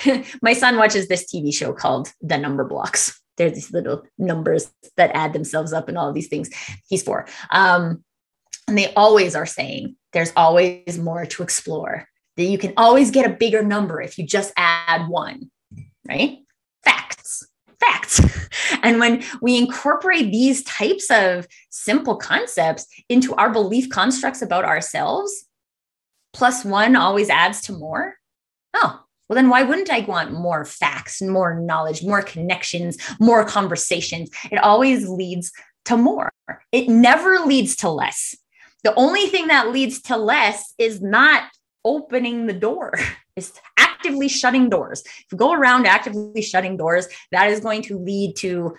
My 0.42 0.52
son 0.52 0.76
watches 0.76 1.08
this 1.08 1.24
TV 1.24 1.52
show 1.52 1.72
called 1.72 2.12
The 2.20 2.36
Numberblocks 2.36 3.18
they're 3.36 3.50
these 3.50 3.72
little 3.72 4.02
numbers 4.18 4.70
that 4.96 5.10
add 5.14 5.32
themselves 5.32 5.72
up 5.72 5.88
and 5.88 5.98
all 5.98 6.12
these 6.12 6.28
things. 6.28 6.50
He's 6.88 7.02
four. 7.02 7.26
Um, 7.50 8.04
and 8.68 8.76
they 8.76 8.92
always 8.94 9.36
are 9.36 9.46
saying 9.46 9.96
there's 10.12 10.32
always 10.36 10.98
more 10.98 11.26
to 11.26 11.42
explore. 11.42 12.08
That 12.36 12.44
you 12.44 12.58
can 12.58 12.74
always 12.76 13.10
get 13.10 13.24
a 13.24 13.34
bigger 13.34 13.62
number 13.62 14.02
if 14.02 14.18
you 14.18 14.26
just 14.26 14.52
add 14.58 15.08
one, 15.08 15.50
right? 16.06 16.38
Facts, 16.84 17.48
facts. 17.80 18.20
and 18.82 19.00
when 19.00 19.24
we 19.40 19.56
incorporate 19.56 20.30
these 20.30 20.62
types 20.64 21.10
of 21.10 21.46
simple 21.70 22.16
concepts 22.16 22.86
into 23.08 23.34
our 23.36 23.50
belief 23.50 23.88
constructs 23.88 24.42
about 24.42 24.66
ourselves, 24.66 25.46
plus 26.34 26.62
one 26.62 26.94
always 26.94 27.30
adds 27.30 27.62
to 27.62 27.72
more. 27.72 28.16
Oh, 28.74 29.05
well, 29.28 29.34
then 29.36 29.48
why 29.48 29.62
wouldn't 29.62 29.90
I 29.90 30.00
want 30.00 30.32
more 30.32 30.64
facts, 30.64 31.20
more 31.20 31.58
knowledge, 31.58 32.02
more 32.02 32.22
connections, 32.22 32.96
more 33.18 33.44
conversations? 33.44 34.30
It 34.50 34.58
always 34.58 35.08
leads 35.08 35.52
to 35.86 35.96
more. 35.96 36.32
It 36.72 36.88
never 36.88 37.40
leads 37.40 37.76
to 37.76 37.90
less. 37.90 38.34
The 38.84 38.94
only 38.94 39.26
thing 39.26 39.48
that 39.48 39.72
leads 39.72 40.00
to 40.02 40.16
less 40.16 40.74
is 40.78 41.00
not 41.00 41.44
opening 41.84 42.46
the 42.46 42.52
door. 42.52 42.92
is 43.36 43.52
actively 43.76 44.28
shutting 44.28 44.70
doors. 44.70 45.02
If 45.04 45.26
you 45.30 45.38
go 45.38 45.52
around 45.52 45.86
actively 45.86 46.42
shutting 46.42 46.76
doors, 46.76 47.06
that 47.32 47.50
is 47.50 47.60
going 47.60 47.82
to 47.82 47.98
lead 47.98 48.36
to 48.36 48.74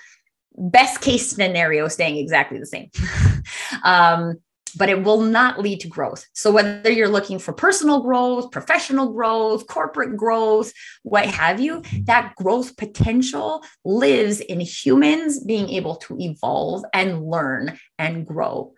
best 0.58 1.02
case 1.02 1.30
scenario 1.30 1.88
staying 1.88 2.18
exactly 2.18 2.60
the 2.60 2.66
same. 2.66 2.90
um, 3.84 4.40
but 4.72 4.90
it 4.90 5.04
will 5.04 5.22
not 5.22 5.60
lead 5.60 5.80
to 5.82 5.88
growth. 5.88 6.26
So, 6.34 6.52
whether 6.52 6.92
you're 6.92 7.10
looking 7.10 7.40
for 7.40 7.54
personal 7.54 8.02
growth, 8.02 8.52
professional 8.52 9.14
growth, 9.14 9.68
corporate 9.68 10.18
growth, 10.18 10.72
what 11.04 11.26
have 11.26 11.60
you, 11.60 11.84
that 12.04 12.36
growth 12.36 12.78
potential 12.78 13.64
lives 13.86 14.40
in 14.40 14.60
humans 14.60 15.44
being 15.44 15.70
able 15.70 15.96
to 15.98 16.18
evolve 16.20 16.84
and 16.94 17.24
learn 17.24 17.78
and 17.98 18.26
grow. 18.26 18.74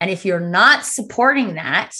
And 0.00 0.10
if 0.10 0.24
you're 0.24 0.40
not 0.40 0.84
supporting 0.84 1.54
that, 1.54 1.94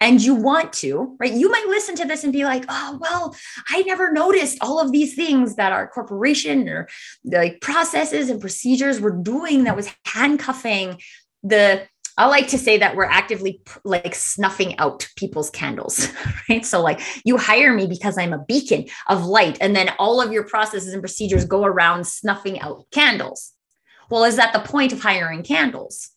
and 0.00 0.22
you 0.22 0.34
want 0.34 0.72
to, 0.74 1.16
right? 1.18 1.32
You 1.32 1.50
might 1.50 1.66
listen 1.68 1.94
to 1.96 2.04
this 2.04 2.22
and 2.22 2.32
be 2.32 2.44
like, 2.44 2.64
oh, 2.68 2.98
well, 3.00 3.34
I 3.70 3.82
never 3.82 4.12
noticed 4.12 4.58
all 4.60 4.78
of 4.78 4.92
these 4.92 5.14
things 5.14 5.56
that 5.56 5.72
our 5.72 5.88
corporation 5.88 6.68
or 6.68 6.88
like 7.24 7.60
processes 7.60 8.28
and 8.28 8.40
procedures 8.40 9.00
were 9.00 9.16
doing 9.16 9.64
that 9.64 9.76
was 9.76 9.90
handcuffing 10.04 11.00
the 11.42 11.86
I 12.18 12.26
like 12.26 12.48
to 12.48 12.58
say 12.58 12.78
that 12.78 12.96
we're 12.96 13.04
actively 13.04 13.60
like 13.84 14.14
snuffing 14.14 14.78
out 14.78 15.06
people's 15.16 15.50
candles, 15.50 16.08
right? 16.48 16.64
So, 16.64 16.80
like, 16.80 17.00
you 17.24 17.36
hire 17.36 17.74
me 17.74 17.86
because 17.86 18.16
I'm 18.16 18.32
a 18.32 18.44
beacon 18.44 18.86
of 19.08 19.26
light, 19.26 19.58
and 19.60 19.76
then 19.76 19.90
all 19.98 20.20
of 20.20 20.32
your 20.32 20.44
processes 20.44 20.92
and 20.92 21.02
procedures 21.02 21.44
go 21.44 21.64
around 21.64 22.06
snuffing 22.06 22.58
out 22.60 22.84
candles. 22.90 23.52
Well, 24.10 24.24
is 24.24 24.36
that 24.36 24.52
the 24.52 24.60
point 24.60 24.92
of 24.92 25.00
hiring 25.00 25.42
candles? 25.42 26.10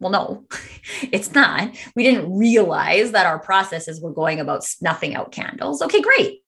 Well, 0.00 0.10
no, 0.10 0.46
it's 1.12 1.32
not. 1.32 1.76
We 1.94 2.02
didn't 2.02 2.36
realize 2.36 3.12
that 3.12 3.26
our 3.26 3.38
processes 3.38 4.00
were 4.00 4.12
going 4.12 4.40
about 4.40 4.64
snuffing 4.64 5.14
out 5.14 5.30
candles. 5.30 5.80
Okay, 5.80 6.00
great. 6.00 6.40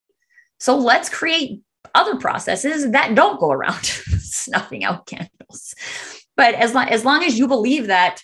So, 0.58 0.76
let's 0.76 1.08
create 1.08 1.60
other 1.94 2.16
processes 2.16 2.90
that 2.90 3.14
don't 3.14 3.38
go 3.38 3.52
around 3.52 3.84
snuffing 3.84 4.82
out 4.82 5.06
candles. 5.06 5.74
But 6.36 6.54
as 6.56 6.74
long, 6.74 6.88
as 6.88 7.04
long 7.04 7.22
as 7.22 7.38
you 7.38 7.46
believe 7.46 7.86
that 7.86 8.22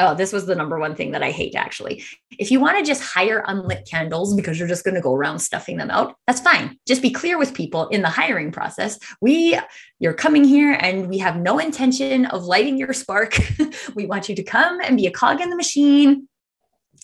oh, 0.00 0.14
this 0.14 0.32
was 0.32 0.46
the 0.46 0.54
number 0.54 0.78
one 0.78 0.94
thing 0.94 1.12
that 1.12 1.22
I 1.22 1.30
hate 1.30 1.54
actually. 1.54 2.02
If 2.38 2.50
you 2.50 2.58
want 2.58 2.78
to 2.78 2.84
just 2.84 3.02
hire 3.02 3.44
unlit 3.46 3.86
candles 3.88 4.34
because 4.34 4.58
you're 4.58 4.68
just 4.68 4.84
going 4.84 4.94
to 4.94 5.00
go 5.00 5.14
around 5.14 5.38
stuffing 5.40 5.76
them 5.76 5.90
out, 5.90 6.16
that's 6.26 6.40
fine. 6.40 6.78
Just 6.88 7.02
be 7.02 7.10
clear 7.10 7.38
with 7.38 7.54
people 7.54 7.88
in 7.88 8.02
the 8.02 8.08
hiring 8.08 8.50
process. 8.50 8.98
We, 9.20 9.58
you're 9.98 10.14
coming 10.14 10.44
here 10.44 10.72
and 10.80 11.08
we 11.08 11.18
have 11.18 11.36
no 11.36 11.58
intention 11.58 12.26
of 12.26 12.44
lighting 12.44 12.78
your 12.78 12.92
spark. 12.92 13.38
we 13.94 14.06
want 14.06 14.28
you 14.28 14.34
to 14.34 14.42
come 14.42 14.80
and 14.80 14.96
be 14.96 15.06
a 15.06 15.12
cog 15.12 15.40
in 15.40 15.50
the 15.50 15.56
machine. 15.56 16.28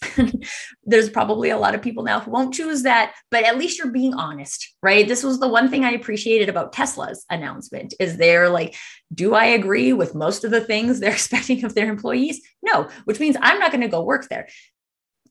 there's 0.85 1.09
probably 1.09 1.51
a 1.51 1.59
lot 1.59 1.75
of 1.75 1.83
people 1.83 2.03
now 2.03 2.21
who 2.21 2.31
won't 2.31 2.55
choose 2.55 2.83
that 2.83 3.15
but 3.31 3.45
at 3.45 3.59
least 3.59 3.79
you're 3.79 3.93
being 3.93 4.15
honest 4.15 4.75
right 4.83 5.09
this 5.09 5.23
was 5.23 5.41
the 5.41 5.49
one 5.49 5.71
thing 5.71 5.85
i 5.85 5.91
appreciated 5.91 6.49
about 6.49 6.73
tesla's 6.73 7.25
announcement 7.31 7.95
is 7.99 8.17
they're 8.17 8.49
like 8.49 8.75
do 9.15 9.35
i 9.35 9.45
agree 9.45 9.93
with 9.93 10.15
most 10.15 10.45
of 10.45 10.51
the 10.51 10.61
things 10.61 11.01
they're 11.01 11.11
expecting 11.13 11.65
of 11.65 11.75
their 11.75 11.89
employees 11.89 12.41
no 12.63 12.89
which 13.05 13.21
means 13.21 13.37
i'm 13.41 13.59
not 13.59 13.71
going 13.71 13.81
to 13.81 13.89
go 13.89 14.03
work 14.03 14.29
there 14.29 14.49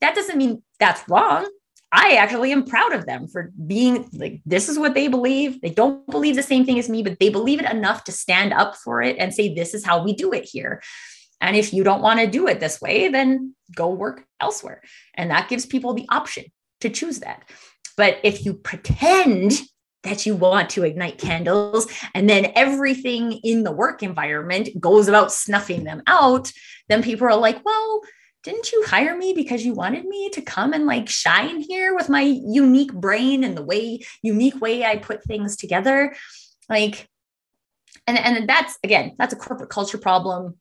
that 0.00 0.14
doesn't 0.14 0.38
mean 0.38 0.62
that's 0.78 1.08
wrong 1.08 1.46
I 1.92 2.16
actually 2.16 2.52
am 2.52 2.64
proud 2.64 2.92
of 2.92 3.06
them 3.06 3.28
for 3.28 3.52
being 3.66 4.08
like, 4.12 4.42
this 4.44 4.68
is 4.68 4.78
what 4.78 4.94
they 4.94 5.08
believe. 5.08 5.60
They 5.60 5.70
don't 5.70 6.06
believe 6.08 6.34
the 6.34 6.42
same 6.42 6.66
thing 6.66 6.78
as 6.78 6.88
me, 6.88 7.02
but 7.02 7.18
they 7.20 7.30
believe 7.30 7.60
it 7.60 7.70
enough 7.70 8.04
to 8.04 8.12
stand 8.12 8.52
up 8.52 8.76
for 8.76 9.02
it 9.02 9.16
and 9.18 9.32
say, 9.32 9.54
this 9.54 9.72
is 9.72 9.84
how 9.84 10.02
we 10.02 10.12
do 10.12 10.32
it 10.32 10.44
here. 10.44 10.82
And 11.40 11.56
if 11.56 11.72
you 11.72 11.84
don't 11.84 12.02
want 12.02 12.20
to 12.20 12.26
do 12.26 12.48
it 12.48 12.60
this 12.60 12.80
way, 12.80 13.08
then 13.08 13.54
go 13.74 13.90
work 13.90 14.24
elsewhere. 14.40 14.82
And 15.14 15.30
that 15.30 15.48
gives 15.48 15.66
people 15.66 15.94
the 15.94 16.06
option 16.08 16.44
to 16.80 16.90
choose 16.90 17.20
that. 17.20 17.42
But 17.96 18.18
if 18.22 18.44
you 18.44 18.54
pretend 18.54 19.52
that 20.02 20.24
you 20.24 20.36
want 20.36 20.70
to 20.70 20.84
ignite 20.84 21.18
candles 21.18 21.86
and 22.14 22.30
then 22.30 22.52
everything 22.54 23.32
in 23.42 23.64
the 23.64 23.72
work 23.72 24.02
environment 24.02 24.68
goes 24.80 25.08
about 25.08 25.32
snuffing 25.32 25.84
them 25.84 26.02
out, 26.06 26.50
then 26.88 27.02
people 27.02 27.26
are 27.26 27.36
like, 27.36 27.64
well, 27.64 28.02
didn't 28.44 28.70
you 28.70 28.84
hire 28.86 29.16
me 29.16 29.32
because 29.32 29.64
you 29.64 29.74
wanted 29.74 30.04
me 30.04 30.30
to 30.30 30.40
come 30.40 30.72
and 30.72 30.86
like 30.86 31.08
shine 31.08 31.60
here 31.60 31.96
with 31.96 32.08
my 32.08 32.20
unique 32.20 32.92
brain 32.92 33.42
and 33.42 33.56
the 33.56 33.64
way 33.64 34.00
unique 34.22 34.60
way 34.60 34.84
I 34.84 34.96
put 34.96 35.24
things 35.24 35.56
together? 35.56 36.14
Like, 36.68 37.08
and, 38.06 38.16
and 38.16 38.48
that's 38.48 38.78
again, 38.84 39.16
that's 39.18 39.32
a 39.32 39.36
corporate 39.36 39.70
culture 39.70 39.98
problem 39.98 40.56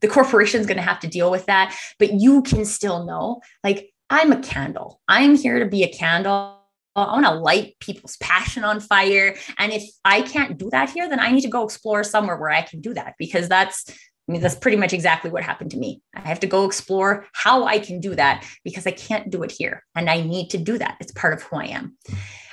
the 0.00 0.08
corporation 0.08 0.60
is 0.60 0.66
going 0.66 0.76
to 0.76 0.82
have 0.82 1.00
to 1.00 1.06
deal 1.06 1.30
with 1.30 1.46
that 1.46 1.76
but 1.98 2.12
you 2.12 2.42
can 2.42 2.64
still 2.64 3.04
know 3.04 3.40
like 3.64 3.90
i'm 4.10 4.32
a 4.32 4.40
candle 4.40 5.00
i'm 5.08 5.36
here 5.36 5.58
to 5.58 5.66
be 5.66 5.82
a 5.82 5.92
candle 5.92 6.60
i 6.94 7.04
want 7.04 7.26
to 7.26 7.32
light 7.32 7.74
people's 7.80 8.16
passion 8.18 8.64
on 8.64 8.80
fire 8.80 9.34
and 9.58 9.72
if 9.72 9.82
i 10.04 10.22
can't 10.22 10.58
do 10.58 10.70
that 10.70 10.90
here 10.90 11.08
then 11.08 11.20
i 11.20 11.30
need 11.30 11.42
to 11.42 11.48
go 11.48 11.64
explore 11.64 12.02
somewhere 12.04 12.36
where 12.36 12.50
i 12.50 12.62
can 12.62 12.80
do 12.80 12.94
that 12.94 13.14
because 13.18 13.48
that's 13.48 13.90
I 14.28 14.32
mean, 14.32 14.40
that's 14.40 14.56
pretty 14.56 14.76
much 14.76 14.92
exactly 14.92 15.30
what 15.30 15.44
happened 15.44 15.70
to 15.70 15.76
me. 15.76 16.02
I 16.14 16.20
have 16.20 16.40
to 16.40 16.48
go 16.48 16.64
explore 16.64 17.26
how 17.32 17.64
I 17.64 17.78
can 17.78 18.00
do 18.00 18.14
that 18.16 18.44
because 18.64 18.86
I 18.86 18.90
can't 18.90 19.30
do 19.30 19.44
it 19.44 19.52
here. 19.52 19.84
And 19.94 20.10
I 20.10 20.20
need 20.20 20.50
to 20.50 20.58
do 20.58 20.78
that. 20.78 20.96
It's 20.98 21.12
part 21.12 21.32
of 21.32 21.42
who 21.42 21.56
I 21.56 21.66
am. 21.66 21.96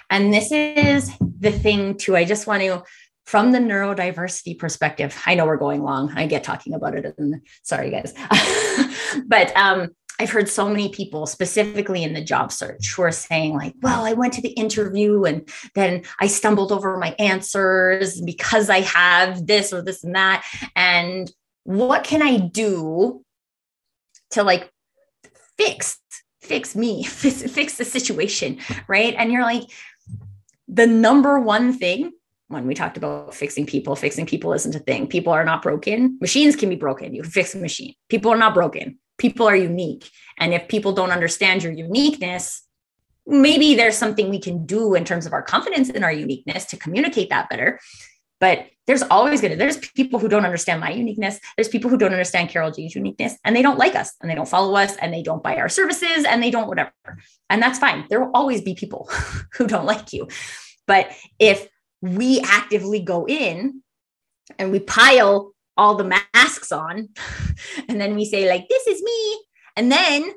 And 0.09 0.31
this 0.31 0.51
is 0.51 1.11
the 1.39 1.51
thing, 1.51 1.97
too. 1.97 2.15
I 2.15 2.25
just 2.25 2.45
want 2.45 2.61
to 2.61 2.83
from 3.26 3.51
the 3.51 3.59
neurodiversity 3.59 4.57
perspective, 4.57 5.17
I 5.26 5.36
know 5.36 5.45
we're 5.45 5.57
going 5.57 5.84
long. 5.84 6.11
I 6.15 6.28
get 6.28 6.43
talking 6.43 6.74
about 6.74 6.95
it. 6.95 7.15
And 7.17 7.41
sorry, 7.63 7.89
guys. 7.89 8.13
but 9.28 9.55
um, 9.55 9.89
I've 10.19 10.30
heard 10.30 10.49
so 10.49 10.69
many 10.69 10.89
people, 10.89 11.26
specifically 11.26 12.03
in 12.03 12.13
the 12.13 12.24
job 12.24 12.51
search, 12.51 12.93
who 12.93 13.01
are 13.01 13.11
saying, 13.11 13.55
like, 13.55 13.74
well, 13.82 14.05
I 14.05 14.13
went 14.13 14.34
to 14.34 14.41
the 14.41 14.49
interview 14.49 15.24
and 15.24 15.49
then 15.74 16.03
I 16.19 16.28
stumbled 16.28 16.71
over 16.71 16.97
my 16.97 17.15
answers 17.17 18.21
because 18.21 18.69
I 18.69 18.82
have 18.82 19.47
this 19.47 19.74
or 19.74 19.82
this 19.82 20.03
and 20.03 20.15
that. 20.15 20.45
And 20.76 21.32
what 21.63 22.03
can 22.03 22.21
I 22.21 22.38
do 22.38 23.24
to 24.32 24.43
like 24.43 24.71
fix, 25.57 25.97
fix 26.41 26.76
me, 26.76 27.03
fix, 27.03 27.41
fix 27.51 27.78
the 27.78 27.86
situation? 27.86 28.59
Right. 28.88 29.15
And 29.17 29.32
you're 29.32 29.43
like, 29.43 29.63
the 30.67 30.88
number 30.88 31.39
one 31.39 31.74
thing 31.74 32.11
when 32.47 32.67
we 32.67 32.73
talked 32.73 32.97
about 32.97 33.33
fixing 33.33 33.65
people, 33.65 33.95
fixing 33.95 34.25
people 34.25 34.53
isn't 34.53 34.75
a 34.75 34.79
thing. 34.79 35.07
People 35.07 35.33
are 35.33 35.45
not 35.45 35.61
broken. 35.61 36.17
Machines 36.21 36.55
can 36.55 36.69
be 36.69 36.75
broken. 36.75 37.13
You 37.13 37.23
can 37.23 37.31
fix 37.31 37.55
a 37.55 37.57
machine. 37.57 37.93
People 38.09 38.31
are 38.31 38.37
not 38.37 38.53
broken. 38.53 38.99
People 39.17 39.47
are 39.47 39.55
unique. 39.55 40.09
And 40.37 40.53
if 40.53 40.67
people 40.67 40.91
don't 40.91 41.11
understand 41.11 41.63
your 41.63 41.71
uniqueness, 41.71 42.63
maybe 43.25 43.75
there's 43.75 43.97
something 43.97 44.29
we 44.29 44.39
can 44.39 44.65
do 44.65 44.93
in 44.93 45.05
terms 45.05 45.25
of 45.25 45.33
our 45.33 45.41
confidence 45.41 45.89
in 45.89 46.03
our 46.03 46.11
uniqueness 46.11 46.65
to 46.65 46.77
communicate 46.77 47.29
that 47.29 47.49
better. 47.49 47.79
But 48.39 48.67
there's 48.87 49.03
always 49.03 49.39
going 49.39 49.51
to, 49.51 49.57
there's 49.57 49.77
people 49.77 50.19
who 50.19 50.27
don't 50.27 50.43
understand 50.43 50.81
my 50.81 50.91
uniqueness. 50.91 51.39
There's 51.55 51.69
people 51.69 51.89
who 51.89 51.97
don't 51.97 52.11
understand 52.11 52.49
Carol 52.49 52.71
G's 52.71 52.95
uniqueness 52.95 53.37
and 53.45 53.55
they 53.55 53.61
don't 53.61 53.77
like 53.77 53.95
us 53.95 54.13
and 54.19 54.29
they 54.29 54.35
don't 54.35 54.49
follow 54.49 54.75
us 54.75 54.97
and 54.97 55.13
they 55.13 55.23
don't 55.23 55.41
buy 55.41 55.55
our 55.55 55.69
services 55.69 56.25
and 56.27 56.43
they 56.43 56.51
don't 56.51 56.67
whatever. 56.67 56.91
And 57.49 57.61
that's 57.61 57.79
fine. 57.79 58.05
There 58.09 58.19
will 58.19 58.31
always 58.33 58.61
be 58.61 58.75
people 58.75 59.09
who 59.53 59.67
don't 59.67 59.85
like 59.85 60.11
you. 60.11 60.27
But 60.85 61.11
if 61.39 61.69
we 62.04 62.41
actively 62.41 62.99
go 62.99 63.26
in 63.26 63.82
and 64.60 64.74
we 64.74 64.80
pile 64.80 65.54
all 65.78 65.95
the 65.95 66.20
masks 66.34 66.72
on 66.72 67.08
and 67.88 67.99
then 67.99 68.14
we 68.14 68.26
say 68.26 68.49
like 68.49 68.68
this 68.68 68.86
is 68.88 69.01
me. 69.01 69.39
And 69.76 69.91
then 69.91 70.34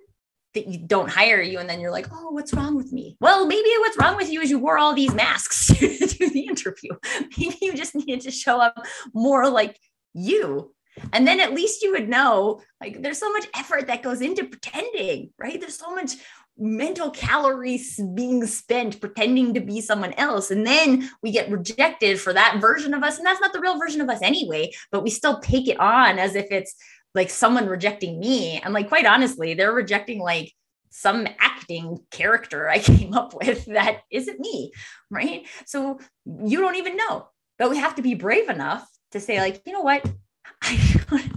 that 0.54 0.68
you 0.68 0.78
don't 0.78 1.10
hire 1.10 1.42
you 1.42 1.58
and 1.58 1.68
then 1.68 1.80
you're 1.80 1.90
like 1.90 2.06
oh 2.12 2.30
what's 2.30 2.54
wrong 2.54 2.76
with 2.76 2.92
me? 2.92 3.16
Well 3.20 3.46
maybe 3.46 3.68
what's 3.80 3.98
wrong 3.98 4.16
with 4.16 4.30
you 4.30 4.40
is 4.40 4.48
you 4.50 4.60
wore 4.60 4.78
all 4.78 4.94
these 4.94 5.12
masks 5.12 5.66
to 5.76 6.30
the 6.30 6.46
interview. 6.48 6.92
Maybe 7.36 7.58
you 7.60 7.74
just 7.74 7.96
needed 7.96 8.20
to 8.22 8.30
show 8.30 8.60
up 8.60 8.86
more 9.12 9.50
like 9.50 9.76
you. 10.14 10.72
And 11.12 11.26
then 11.26 11.40
at 11.40 11.52
least 11.52 11.82
you 11.82 11.92
would 11.92 12.08
know 12.08 12.62
like 12.80 13.02
there's 13.02 13.18
so 13.18 13.32
much 13.32 13.48
effort 13.56 13.88
that 13.88 14.04
goes 14.04 14.20
into 14.20 14.44
pretending 14.44 15.30
right? 15.36 15.60
There's 15.60 15.78
so 15.78 15.92
much 15.92 16.12
mental 16.58 17.10
calories 17.10 18.00
being 18.14 18.46
spent 18.46 19.00
pretending 19.00 19.54
to 19.54 19.60
be 19.60 19.80
someone 19.80 20.12
else. 20.14 20.50
And 20.50 20.66
then 20.66 21.10
we 21.22 21.30
get 21.30 21.50
rejected 21.50 22.20
for 22.20 22.32
that 22.32 22.58
version 22.60 22.94
of 22.94 23.02
us. 23.02 23.18
And 23.18 23.26
that's 23.26 23.40
not 23.40 23.52
the 23.52 23.60
real 23.60 23.78
version 23.78 24.00
of 24.00 24.08
us 24.08 24.20
anyway, 24.22 24.72
but 24.90 25.02
we 25.02 25.10
still 25.10 25.40
take 25.40 25.68
it 25.68 25.78
on 25.78 26.18
as 26.18 26.34
if 26.34 26.46
it's 26.50 26.74
like 27.14 27.30
someone 27.30 27.66
rejecting 27.66 28.18
me. 28.18 28.58
And 28.58 28.72
like, 28.72 28.88
quite 28.88 29.06
honestly, 29.06 29.54
they're 29.54 29.72
rejecting 29.72 30.20
like 30.20 30.52
some 30.90 31.26
acting 31.38 31.98
character 32.10 32.68
I 32.68 32.78
came 32.80 33.12
up 33.12 33.34
with 33.34 33.66
that 33.66 34.00
isn't 34.10 34.40
me. 34.40 34.72
Right. 35.10 35.46
So 35.66 35.98
you 36.24 36.60
don't 36.60 36.76
even 36.76 36.96
know, 36.96 37.28
but 37.58 37.70
we 37.70 37.78
have 37.78 37.96
to 37.96 38.02
be 38.02 38.14
brave 38.14 38.48
enough 38.48 38.88
to 39.12 39.20
say, 39.20 39.38
like, 39.40 39.62
you 39.66 39.72
know 39.72 39.82
what? 39.82 40.04
I, 40.62 41.30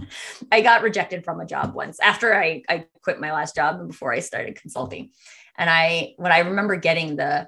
I 0.52 0.60
got 0.60 0.82
rejected 0.82 1.24
from 1.24 1.40
a 1.40 1.46
job 1.46 1.74
once 1.74 2.00
after 2.00 2.34
I, 2.34 2.62
I 2.68 2.86
quit 3.02 3.20
my 3.20 3.32
last 3.32 3.54
job 3.54 3.78
and 3.78 3.88
before 3.88 4.12
I 4.12 4.20
started 4.20 4.60
consulting. 4.60 5.10
And 5.56 5.68
I, 5.68 6.14
when 6.16 6.32
I 6.32 6.40
remember 6.40 6.76
getting 6.76 7.16
the 7.16 7.46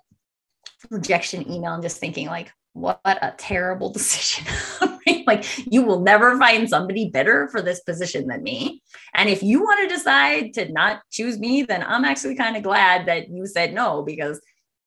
rejection 0.90 1.50
email 1.50 1.74
and 1.74 1.82
just 1.82 1.98
thinking 1.98 2.26
like, 2.26 2.52
what 2.74 3.00
a 3.04 3.34
terrible 3.36 3.90
decision. 3.92 4.46
like 5.26 5.44
you 5.70 5.82
will 5.82 6.00
never 6.00 6.38
find 6.38 6.68
somebody 6.68 7.10
better 7.10 7.48
for 7.48 7.62
this 7.62 7.80
position 7.80 8.26
than 8.26 8.42
me. 8.42 8.82
And 9.14 9.28
if 9.28 9.42
you 9.42 9.60
want 9.60 9.80
to 9.88 9.94
decide 9.94 10.54
to 10.54 10.70
not 10.72 11.00
choose 11.10 11.38
me, 11.38 11.62
then 11.62 11.82
I'm 11.82 12.04
actually 12.04 12.36
kind 12.36 12.56
of 12.56 12.62
glad 12.62 13.06
that 13.06 13.28
you 13.28 13.46
said 13.46 13.74
no 13.74 14.02
because 14.02 14.40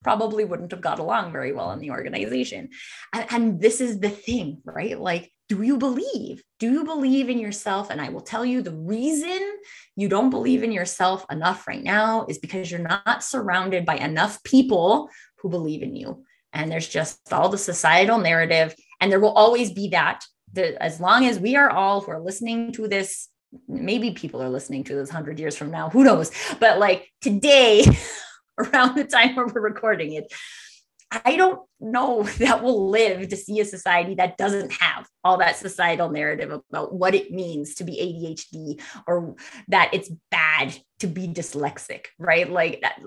probably 0.03 0.45
wouldn't 0.45 0.71
have 0.71 0.81
got 0.81 0.99
along 0.99 1.31
very 1.31 1.51
well 1.51 1.71
in 1.71 1.79
the 1.79 1.89
organization. 1.89 2.69
And, 3.11 3.25
and 3.31 3.61
this 3.61 3.81
is 3.81 3.99
the 3.99 4.09
thing, 4.09 4.61
right? 4.63 4.99
Like 4.99 5.31
do 5.47 5.61
you 5.61 5.77
believe? 5.77 6.43
Do 6.59 6.71
you 6.71 6.83
believe 6.83 7.29
in 7.29 7.37
yourself? 7.37 7.89
And 7.89 8.01
I 8.01 8.09
will 8.09 8.21
tell 8.21 8.43
you 8.43 8.61
the 8.61 8.71
reason 8.71 9.39
you 9.95 10.09
don't 10.09 10.29
believe 10.31 10.63
in 10.63 10.71
yourself 10.71 11.25
enough 11.29 11.67
right 11.67 11.83
now 11.83 12.25
is 12.27 12.39
because 12.39 12.71
you're 12.71 12.79
not 12.79 13.23
surrounded 13.23 13.85
by 13.85 13.97
enough 13.97 14.43
people 14.43 15.09
who 15.39 15.49
believe 15.49 15.83
in 15.83 15.95
you. 15.95 16.23
And 16.53 16.71
there's 16.71 16.87
just 16.87 17.31
all 17.31 17.49
the 17.49 17.57
societal 17.57 18.17
narrative, 18.17 18.73
and 18.99 19.11
there 19.11 19.19
will 19.19 19.33
always 19.33 19.71
be 19.71 19.89
that. 19.89 20.23
As 20.55 21.01
long 21.01 21.25
as 21.25 21.37
we 21.37 21.57
are 21.57 21.69
all 21.69 22.01
who 22.01 22.11
are 22.11 22.21
listening 22.21 22.71
to 22.73 22.87
this, 22.87 23.27
maybe 23.67 24.11
people 24.11 24.41
are 24.41 24.49
listening 24.49 24.85
to 24.85 24.95
this 24.95 25.09
100 25.09 25.37
years 25.37 25.57
from 25.57 25.69
now, 25.69 25.89
who 25.89 26.05
knows? 26.05 26.31
But 26.59 26.79
like 26.79 27.11
today, 27.21 27.85
around 28.57 28.95
the 28.95 29.03
time 29.03 29.35
where 29.35 29.47
we're 29.47 29.61
recording 29.61 30.13
it, 30.13 30.33
I 31.11 31.35
don't 31.35 31.61
know 31.79 32.23
that 32.39 32.63
we'll 32.63 32.89
live 32.89 33.29
to 33.29 33.35
see 33.35 33.59
a 33.59 33.65
society 33.65 34.15
that 34.15 34.37
doesn't 34.37 34.73
have 34.73 35.07
all 35.23 35.37
that 35.37 35.57
societal 35.57 36.09
narrative 36.09 36.51
about 36.51 36.93
what 36.93 37.15
it 37.15 37.31
means 37.31 37.75
to 37.75 37.83
be 37.83 38.37
ADHD 38.53 38.81
or 39.07 39.35
that 39.67 39.91
it's 39.93 40.11
bad 40.31 40.75
to 40.99 41.07
be 41.07 41.27
dyslexic, 41.27 42.05
right? 42.17 42.49
Like 42.49 42.81
that, 42.81 43.01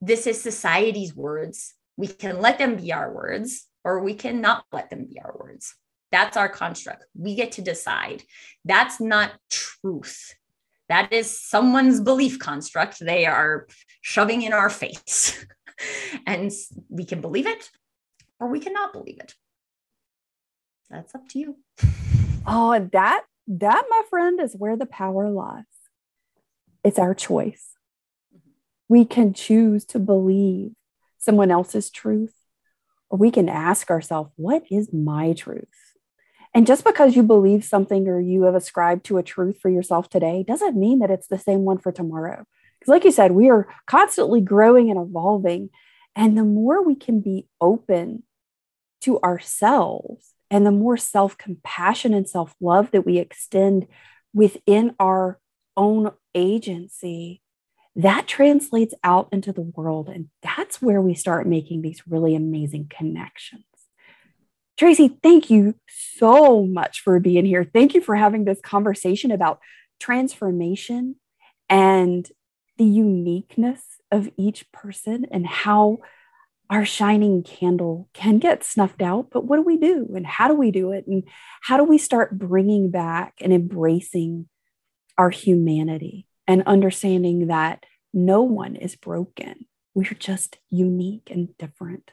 this 0.00 0.26
is 0.26 0.40
society's 0.40 1.14
words. 1.14 1.74
We 1.96 2.08
can 2.08 2.40
let 2.40 2.58
them 2.58 2.76
be 2.76 2.92
our 2.92 3.12
words 3.12 3.66
or 3.84 4.00
we 4.00 4.14
cannot 4.14 4.64
let 4.72 4.90
them 4.90 5.06
be 5.06 5.20
our 5.20 5.34
words. 5.38 5.74
That's 6.12 6.36
our 6.36 6.48
construct. 6.48 7.04
We 7.14 7.34
get 7.34 7.52
to 7.52 7.62
decide. 7.62 8.22
That's 8.64 9.00
not 9.00 9.32
truth. 9.48 10.34
That 10.88 11.12
is 11.12 11.40
someone's 11.40 12.00
belief 12.00 12.40
construct 12.40 12.98
they 12.98 13.24
are 13.24 13.68
shoving 14.00 14.42
in 14.42 14.52
our 14.52 14.68
face. 14.70 15.46
and 16.26 16.50
we 16.88 17.04
can 17.04 17.20
believe 17.20 17.46
it 17.46 17.70
or 18.38 18.48
we 18.48 18.60
cannot 18.60 18.92
believe 18.92 19.18
it. 19.20 19.34
That's 20.90 21.14
up 21.14 21.28
to 21.30 21.38
you. 21.38 21.56
Oh, 22.46 22.88
that 22.92 23.24
that, 23.46 23.84
my 23.90 24.02
friend, 24.08 24.40
is 24.40 24.54
where 24.56 24.76
the 24.76 24.86
power 24.86 25.28
lies. 25.28 25.64
It's 26.84 26.98
our 26.98 27.14
choice. 27.14 27.76
We 28.88 29.04
can 29.04 29.34
choose 29.34 29.84
to 29.86 29.98
believe 29.98 30.72
someone 31.18 31.50
else's 31.50 31.90
truth, 31.90 32.34
or 33.08 33.18
we 33.18 33.30
can 33.30 33.48
ask 33.48 33.90
ourselves, 33.90 34.30
what 34.36 34.64
is 34.70 34.92
my 34.92 35.32
truth? 35.32 35.66
And 36.54 36.66
just 36.66 36.84
because 36.84 37.14
you 37.14 37.22
believe 37.22 37.64
something 37.64 38.08
or 38.08 38.20
you 38.20 38.44
have 38.44 38.54
ascribed 38.54 39.04
to 39.06 39.18
a 39.18 39.22
truth 39.22 39.58
for 39.60 39.68
yourself 39.68 40.08
today 40.08 40.44
doesn't 40.46 40.76
mean 40.76 41.00
that 41.00 41.10
it's 41.10 41.28
the 41.28 41.38
same 41.38 41.64
one 41.64 41.78
for 41.78 41.92
tomorrow. 41.92 42.44
Because, 42.80 42.90
like 42.90 43.04
you 43.04 43.12
said, 43.12 43.32
we 43.32 43.50
are 43.50 43.68
constantly 43.86 44.40
growing 44.40 44.90
and 44.90 44.98
evolving. 44.98 45.70
And 46.16 46.36
the 46.36 46.44
more 46.44 46.82
we 46.82 46.94
can 46.94 47.20
be 47.20 47.46
open 47.60 48.24
to 49.02 49.20
ourselves 49.20 50.32
and 50.50 50.66
the 50.66 50.72
more 50.72 50.96
self 50.96 51.38
compassion 51.38 52.12
and 52.14 52.28
self 52.28 52.54
love 52.60 52.90
that 52.90 53.06
we 53.06 53.18
extend 53.18 53.86
within 54.32 54.94
our 54.98 55.38
own 55.76 56.12
agency, 56.34 57.42
that 57.96 58.26
translates 58.26 58.94
out 59.04 59.28
into 59.32 59.52
the 59.52 59.62
world. 59.62 60.08
And 60.08 60.28
that's 60.42 60.80
where 60.80 61.00
we 61.00 61.14
start 61.14 61.46
making 61.46 61.82
these 61.82 62.02
really 62.08 62.34
amazing 62.34 62.90
connections. 62.90 63.64
Tracy, 64.76 65.18
thank 65.22 65.50
you 65.50 65.74
so 65.88 66.64
much 66.64 67.00
for 67.02 67.20
being 67.20 67.44
here. 67.44 67.64
Thank 67.64 67.94
you 67.94 68.00
for 68.00 68.16
having 68.16 68.44
this 68.44 68.60
conversation 68.62 69.30
about 69.30 69.60
transformation 69.98 71.16
and 71.68 72.26
the 72.80 72.86
uniqueness 72.86 73.82
of 74.10 74.30
each 74.38 74.72
person 74.72 75.26
and 75.30 75.46
how 75.46 75.98
our 76.70 76.86
shining 76.86 77.42
candle 77.42 78.08
can 78.14 78.38
get 78.38 78.64
snuffed 78.64 79.02
out, 79.02 79.28
but 79.30 79.44
what 79.44 79.56
do 79.56 79.62
we 79.62 79.76
do? 79.76 80.08
And 80.16 80.26
how 80.26 80.48
do 80.48 80.54
we 80.54 80.70
do 80.70 80.92
it? 80.92 81.04
And 81.06 81.24
how 81.60 81.76
do 81.76 81.84
we 81.84 81.98
start 81.98 82.38
bringing 82.38 82.90
back 82.90 83.34
and 83.42 83.52
embracing 83.52 84.48
our 85.18 85.28
humanity 85.28 86.26
and 86.46 86.62
understanding 86.62 87.48
that 87.48 87.84
no 88.14 88.40
one 88.40 88.76
is 88.76 88.96
broken? 88.96 89.66
We're 89.92 90.14
just 90.18 90.56
unique 90.70 91.28
and 91.30 91.54
different. 91.58 92.12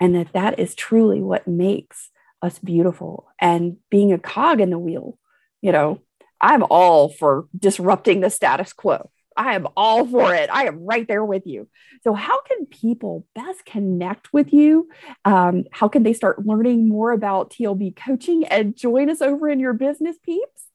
And 0.00 0.16
that 0.16 0.32
that 0.32 0.58
is 0.58 0.74
truly 0.74 1.20
what 1.20 1.46
makes 1.46 2.10
us 2.42 2.58
beautiful. 2.58 3.28
And 3.40 3.76
being 3.88 4.12
a 4.12 4.18
cog 4.18 4.60
in 4.60 4.70
the 4.70 4.80
wheel, 4.80 5.16
you 5.60 5.70
know, 5.70 6.00
I'm 6.40 6.64
all 6.64 7.08
for 7.08 7.46
disrupting 7.56 8.20
the 8.20 8.30
status 8.30 8.72
quo. 8.72 9.10
I 9.36 9.54
am 9.54 9.66
all 9.76 10.06
for 10.06 10.34
it. 10.34 10.48
I 10.50 10.66
am 10.66 10.84
right 10.84 11.06
there 11.06 11.24
with 11.24 11.46
you. 11.46 11.68
So, 12.02 12.14
how 12.14 12.40
can 12.42 12.66
people 12.66 13.26
best 13.34 13.64
connect 13.64 14.32
with 14.32 14.52
you? 14.52 14.88
Um, 15.24 15.64
how 15.70 15.88
can 15.88 16.02
they 16.02 16.12
start 16.12 16.46
learning 16.46 16.88
more 16.88 17.12
about 17.12 17.50
TLB 17.50 17.96
coaching 17.96 18.44
and 18.44 18.76
join 18.76 19.10
us 19.10 19.20
over 19.20 19.48
in 19.48 19.60
your 19.60 19.72
business 19.72 20.16
peeps? 20.22 20.66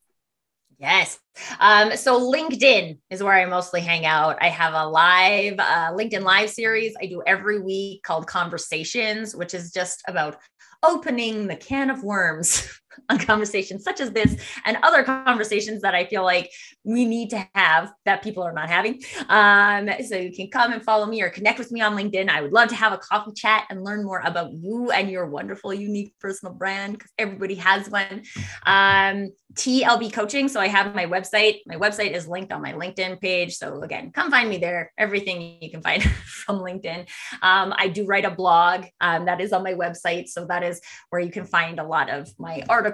Yes. 0.82 1.20
Um, 1.60 1.96
so 1.96 2.20
LinkedIn 2.20 2.98
is 3.12 3.22
where 3.22 3.34
I 3.34 3.46
mostly 3.46 3.82
hang 3.82 4.04
out. 4.08 4.38
I 4.42 4.50
have 4.50 4.74
a 4.74 4.88
live 4.88 5.60
uh, 5.60 5.92
LinkedIn 5.94 6.24
live 6.24 6.50
series 6.50 6.96
I 7.00 7.06
do 7.06 7.22
every 7.28 7.62
week 7.62 8.02
called 8.02 8.26
Conversations, 8.26 9.36
which 9.36 9.54
is 9.54 9.72
just 9.72 10.02
about 10.08 10.38
opening 10.82 11.46
the 11.46 11.56
can 11.56 11.92
of 11.92 12.04
worms 12.04 12.68
on 13.10 13.20
conversations 13.20 13.84
such 13.84 14.00
as 14.00 14.12
this 14.12 14.36
and 14.66 14.78
other 14.84 15.04
conversations 15.04 15.82
that 15.82 15.96
I 15.96 16.06
feel 16.06 16.24
like 16.24 16.52
we 16.84 17.06
need 17.06 17.30
to 17.32 17.48
have 17.54 17.92
that 18.06 18.24
people 18.24 18.44
are 18.44 18.54
not 18.54 18.70
having. 18.70 19.02
Um, 19.30 19.90
so 20.08 20.16
you 20.16 20.34
can 20.34 20.50
come 20.50 20.74
and 20.74 20.84
follow 20.84 21.06
me 21.06 21.22
or 21.22 21.30
connect 21.30 21.60
with 21.60 21.72
me 21.72 21.82
on 21.82 21.96
LinkedIn. 21.96 22.30
I 22.30 22.42
would 22.42 22.54
love 22.54 22.70
to 22.70 22.76
have 22.76 22.94
a 22.94 22.98
coffee 22.98 23.34
chat 23.36 23.66
and 23.70 23.84
learn 23.84 24.04
more 24.04 24.22
about 24.26 24.52
you 24.54 24.92
and 24.92 25.10
your 25.10 25.28
wonderful, 25.28 25.74
unique 25.74 26.14
personal 26.20 26.54
brand 26.54 26.94
because 26.94 27.12
everybody 27.18 27.56
has 27.56 27.90
one. 27.90 28.24
Um, 28.66 29.30
TLB 29.54 30.14
coaching. 30.14 30.48
So 30.48 30.60
I 30.60 30.68
have 30.68 30.96
my 30.96 31.06
website. 31.06 31.60
My 31.66 31.76
website 31.76 32.14
is 32.14 32.28
linked 32.28 32.52
on 32.52 32.62
my 32.62 32.74
LinkedIn 32.74 33.20
page. 33.20 33.56
So 33.56 33.82
again, 33.82 34.12
come 34.12 34.32
find 34.32 34.50
me 34.50 34.58
there. 34.58 34.94
Everything 34.98 35.58
you 35.62 35.70
can 35.70 35.82
find 35.82 36.04
from 36.26 36.60
LinkedIn. 36.60 37.02
Um, 37.42 37.74
I 37.76 37.90
do 37.90 38.06
write 38.06 38.26
a 38.26 38.32
blog 38.32 38.86
um, 39.02 39.26
that 39.26 39.42
is 39.42 39.52
on 39.52 39.64
my 39.64 39.74
website. 39.74 40.28
So 40.28 40.46
that 40.46 40.64
is 40.64 40.82
where 41.10 41.22
you 41.22 41.32
can 41.32 41.46
find 41.46 41.80
a 41.80 41.84
lot 41.84 42.10
of 42.10 42.30
my 42.40 42.64
articles. 42.70 42.91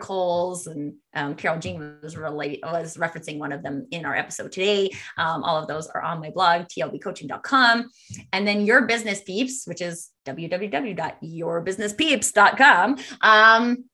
And 0.68 0.94
um, 1.14 1.36
Carol 1.36 1.60
Jean 1.60 1.98
was 2.02 2.16
relate 2.16 2.62
was 2.64 2.96
referencing 2.98 3.40
one 3.40 3.52
of 3.52 3.64
them 3.64 3.88
in 3.92 4.06
our 4.06 4.16
episode 4.16 4.52
today. 4.52 4.92
Um, 5.18 5.44
all 5.44 5.58
of 5.58 5.68
those 5.68 5.88
are 5.88 6.02
on 6.02 6.20
my 6.20 6.30
blog, 6.30 6.68
tlbcoaching.com. 6.68 7.90
And 8.34 8.48
then 8.48 8.66
your 8.66 8.86
business 8.86 9.22
peeps, 9.22 9.66
which 9.66 9.82
is 9.82 10.10
www.yourbusinesspeeps.com. 10.26 12.98
Um, 13.22 13.86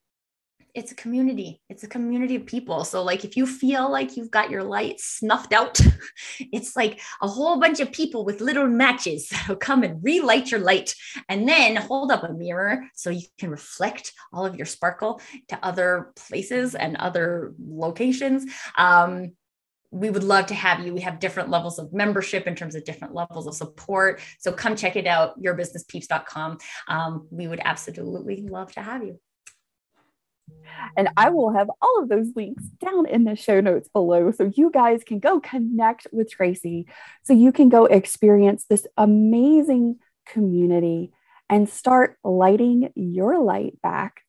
it's 0.74 0.92
a 0.92 0.94
community 0.94 1.60
it's 1.68 1.84
a 1.84 1.88
community 1.88 2.34
of 2.34 2.44
people 2.46 2.84
so 2.84 3.02
like 3.02 3.24
if 3.24 3.36
you 3.36 3.46
feel 3.46 3.90
like 3.90 4.16
you've 4.16 4.30
got 4.30 4.50
your 4.50 4.62
light 4.62 4.98
snuffed 4.98 5.52
out 5.52 5.80
it's 6.52 6.74
like 6.76 7.00
a 7.22 7.28
whole 7.28 7.60
bunch 7.60 7.80
of 7.80 7.92
people 7.92 8.24
with 8.24 8.40
little 8.40 8.66
matches 8.66 9.28
that'll 9.30 9.56
come 9.56 9.82
and 9.82 10.02
relight 10.02 10.50
your 10.50 10.60
light 10.60 10.94
and 11.28 11.48
then 11.48 11.76
hold 11.76 12.10
up 12.10 12.24
a 12.24 12.32
mirror 12.32 12.84
so 12.94 13.10
you 13.10 13.26
can 13.38 13.50
reflect 13.50 14.12
all 14.32 14.44
of 14.44 14.56
your 14.56 14.66
sparkle 14.66 15.20
to 15.48 15.58
other 15.64 16.12
places 16.16 16.74
and 16.74 16.96
other 16.96 17.54
locations 17.58 18.50
um, 18.76 19.32
we 19.90 20.10
would 20.10 20.24
love 20.24 20.46
to 20.46 20.54
have 20.54 20.84
you. 20.84 20.92
We 20.92 21.02
have 21.02 21.20
different 21.20 21.50
levels 21.50 21.78
of 21.78 21.92
membership 21.92 22.48
in 22.48 22.56
terms 22.56 22.74
of 22.74 22.84
different 22.84 23.14
levels 23.14 23.46
of 23.46 23.54
support. 23.54 24.20
So 24.40 24.50
come 24.50 24.74
check 24.74 24.96
it 24.96 25.06
out, 25.06 25.40
yourbusinesspeeps.com. 25.40 26.58
Um, 26.88 27.28
we 27.30 27.46
would 27.46 27.60
absolutely 27.64 28.42
love 28.42 28.72
to 28.72 28.82
have 28.82 29.04
you. 29.04 29.20
And 30.96 31.08
I 31.16 31.30
will 31.30 31.52
have 31.52 31.70
all 31.80 32.02
of 32.02 32.08
those 32.08 32.28
links 32.36 32.64
down 32.84 33.06
in 33.06 33.24
the 33.24 33.36
show 33.36 33.60
notes 33.60 33.88
below 33.88 34.30
so 34.30 34.50
you 34.54 34.70
guys 34.70 35.02
can 35.04 35.18
go 35.18 35.40
connect 35.40 36.06
with 36.12 36.30
Tracy, 36.30 36.86
so 37.22 37.32
you 37.32 37.52
can 37.52 37.68
go 37.68 37.86
experience 37.86 38.64
this 38.68 38.86
amazing 38.96 39.96
community 40.26 41.12
and 41.48 41.68
start 41.68 42.16
lighting 42.24 42.90
your 42.94 43.38
light 43.38 43.80
back, 43.82 44.22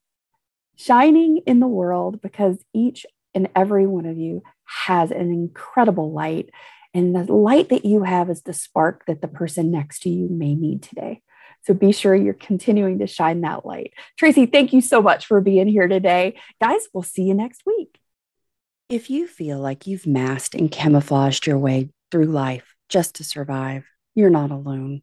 shining 0.75 1.41
in 1.45 1.59
the 1.59 1.67
world 1.67 2.21
because 2.21 2.57
each 2.73 3.05
and 3.33 3.49
every 3.55 3.85
one 3.85 4.05
of 4.05 4.17
you 4.17 4.41
has 4.65 5.11
an 5.11 5.31
incredible 5.31 6.11
light. 6.11 6.49
And 6.93 7.15
the 7.15 7.31
light 7.31 7.69
that 7.69 7.85
you 7.85 8.03
have 8.03 8.29
is 8.29 8.41
the 8.41 8.53
spark 8.53 9.05
that 9.05 9.21
the 9.21 9.27
person 9.27 9.71
next 9.71 9.99
to 10.03 10.09
you 10.09 10.27
may 10.29 10.55
need 10.55 10.81
today. 10.81 11.21
So 11.65 11.73
be 11.73 11.91
sure 11.91 12.13
you're 12.13 12.33
continuing 12.33 12.99
to 12.99 13.07
shine 13.07 13.41
that 13.41 13.65
light. 13.65 13.93
Tracy, 14.17 14.45
thank 14.45 14.71
you 14.71 14.81
so 14.81 15.01
much 15.01 15.25
for 15.25 15.41
being 15.41 15.67
here 15.67 15.87
today. 15.87 16.35
Guys, 16.61 16.87
we'll 16.93 17.03
see 17.03 17.23
you 17.23 17.33
next 17.33 17.63
week. 17.65 17.99
If 18.87 19.09
you 19.09 19.25
feel 19.25 19.57
like 19.59 19.87
you've 19.87 20.05
masked 20.05 20.53
and 20.53 20.69
camouflaged 20.69 21.47
your 21.47 21.57
way 21.57 21.89
through 22.11 22.25
life 22.25 22.75
just 22.87 23.15
to 23.15 23.23
survive, 23.23 23.83
you're 24.13 24.29
not 24.29 24.51
alone. 24.51 25.01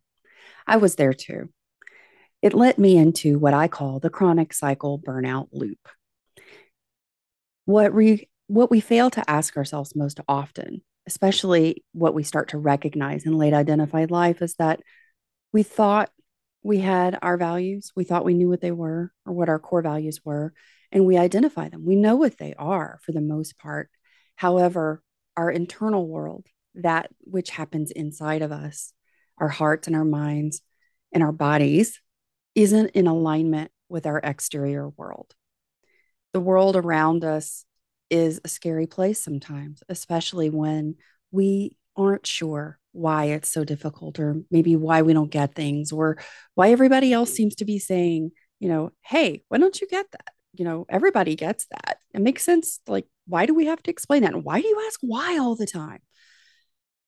I 0.64 0.76
was 0.76 0.94
there 0.94 1.12
too. 1.12 1.48
It 2.42 2.54
led 2.54 2.78
me 2.78 2.96
into 2.96 3.40
what 3.40 3.54
I 3.54 3.66
call 3.66 3.98
the 3.98 4.10
chronic 4.10 4.52
cycle 4.52 5.00
burnout 5.00 5.48
loop. 5.52 5.88
What, 7.64 7.92
we 7.92 8.28
what 8.46 8.70
we 8.70 8.80
fail 8.80 9.10
to 9.10 9.30
ask 9.30 9.56
ourselves 9.56 9.96
most 9.96 10.20
often, 10.28 10.82
especially 11.06 11.84
what 11.92 12.14
we 12.14 12.22
start 12.22 12.50
to 12.50 12.58
recognize 12.58 13.24
in 13.24 13.36
late 13.36 13.54
identified 13.54 14.10
life, 14.10 14.42
is 14.42 14.54
that 14.54 14.80
we 15.52 15.62
thought 15.62 16.10
we 16.62 16.78
had 16.78 17.18
our 17.22 17.36
values. 17.36 17.92
We 17.96 18.04
thought 18.04 18.24
we 18.24 18.34
knew 18.34 18.48
what 18.48 18.60
they 18.60 18.70
were 18.70 19.12
or 19.26 19.32
what 19.32 19.48
our 19.48 19.58
core 19.58 19.82
values 19.82 20.20
were. 20.24 20.54
and 20.94 21.06
we 21.06 21.16
identify 21.16 21.70
them. 21.70 21.86
We 21.86 21.96
know 21.96 22.16
what 22.16 22.36
they 22.36 22.52
are 22.58 22.98
for 23.02 23.12
the 23.12 23.22
most 23.22 23.58
part. 23.58 23.88
However, 24.36 25.02
our 25.38 25.50
internal 25.50 26.06
world, 26.06 26.46
that 26.74 27.10
which 27.20 27.48
happens 27.48 27.90
inside 27.90 28.42
of 28.42 28.52
us, 28.52 28.92
our 29.38 29.48
hearts 29.48 29.86
and 29.86 29.96
our 29.96 30.04
minds 30.04 30.60
and 31.10 31.22
our 31.22 31.32
bodies, 31.32 31.98
isn't 32.54 32.90
in 32.90 33.06
alignment 33.06 33.70
with 33.88 34.04
our 34.04 34.20
exterior 34.22 34.86
world. 34.86 35.34
The 36.34 36.40
world 36.40 36.76
around 36.76 37.24
us 37.24 37.64
is 38.10 38.42
a 38.44 38.48
scary 38.48 38.86
place 38.86 39.18
sometimes, 39.18 39.82
especially 39.88 40.50
when 40.50 40.96
we 41.30 41.78
aren't 41.96 42.26
sure 42.26 42.78
why 42.92 43.26
it's 43.26 43.50
so 43.50 43.64
difficult 43.64 44.18
or 44.18 44.36
maybe 44.50 44.76
why 44.76 45.02
we 45.02 45.12
don't 45.12 45.30
get 45.30 45.54
things 45.54 45.92
or 45.92 46.18
why 46.54 46.70
everybody 46.70 47.12
else 47.12 47.32
seems 47.32 47.56
to 47.56 47.64
be 47.64 47.78
saying, 47.78 48.30
you 48.60 48.68
know, 48.68 48.92
hey, 49.02 49.42
why 49.48 49.58
don't 49.58 49.80
you 49.80 49.88
get 49.88 50.06
that? 50.12 50.30
You 50.52 50.64
know, 50.64 50.86
everybody 50.88 51.34
gets 51.34 51.66
that. 51.70 51.98
It 52.14 52.20
makes 52.20 52.44
sense. 52.44 52.80
Like, 52.86 53.06
why 53.26 53.46
do 53.46 53.54
we 53.54 53.66
have 53.66 53.82
to 53.84 53.90
explain 53.90 54.22
that? 54.22 54.34
And 54.34 54.44
why 54.44 54.60
do 54.60 54.68
you 54.68 54.82
ask 54.86 55.00
why 55.02 55.38
all 55.38 55.56
the 55.56 55.66
time? 55.66 56.00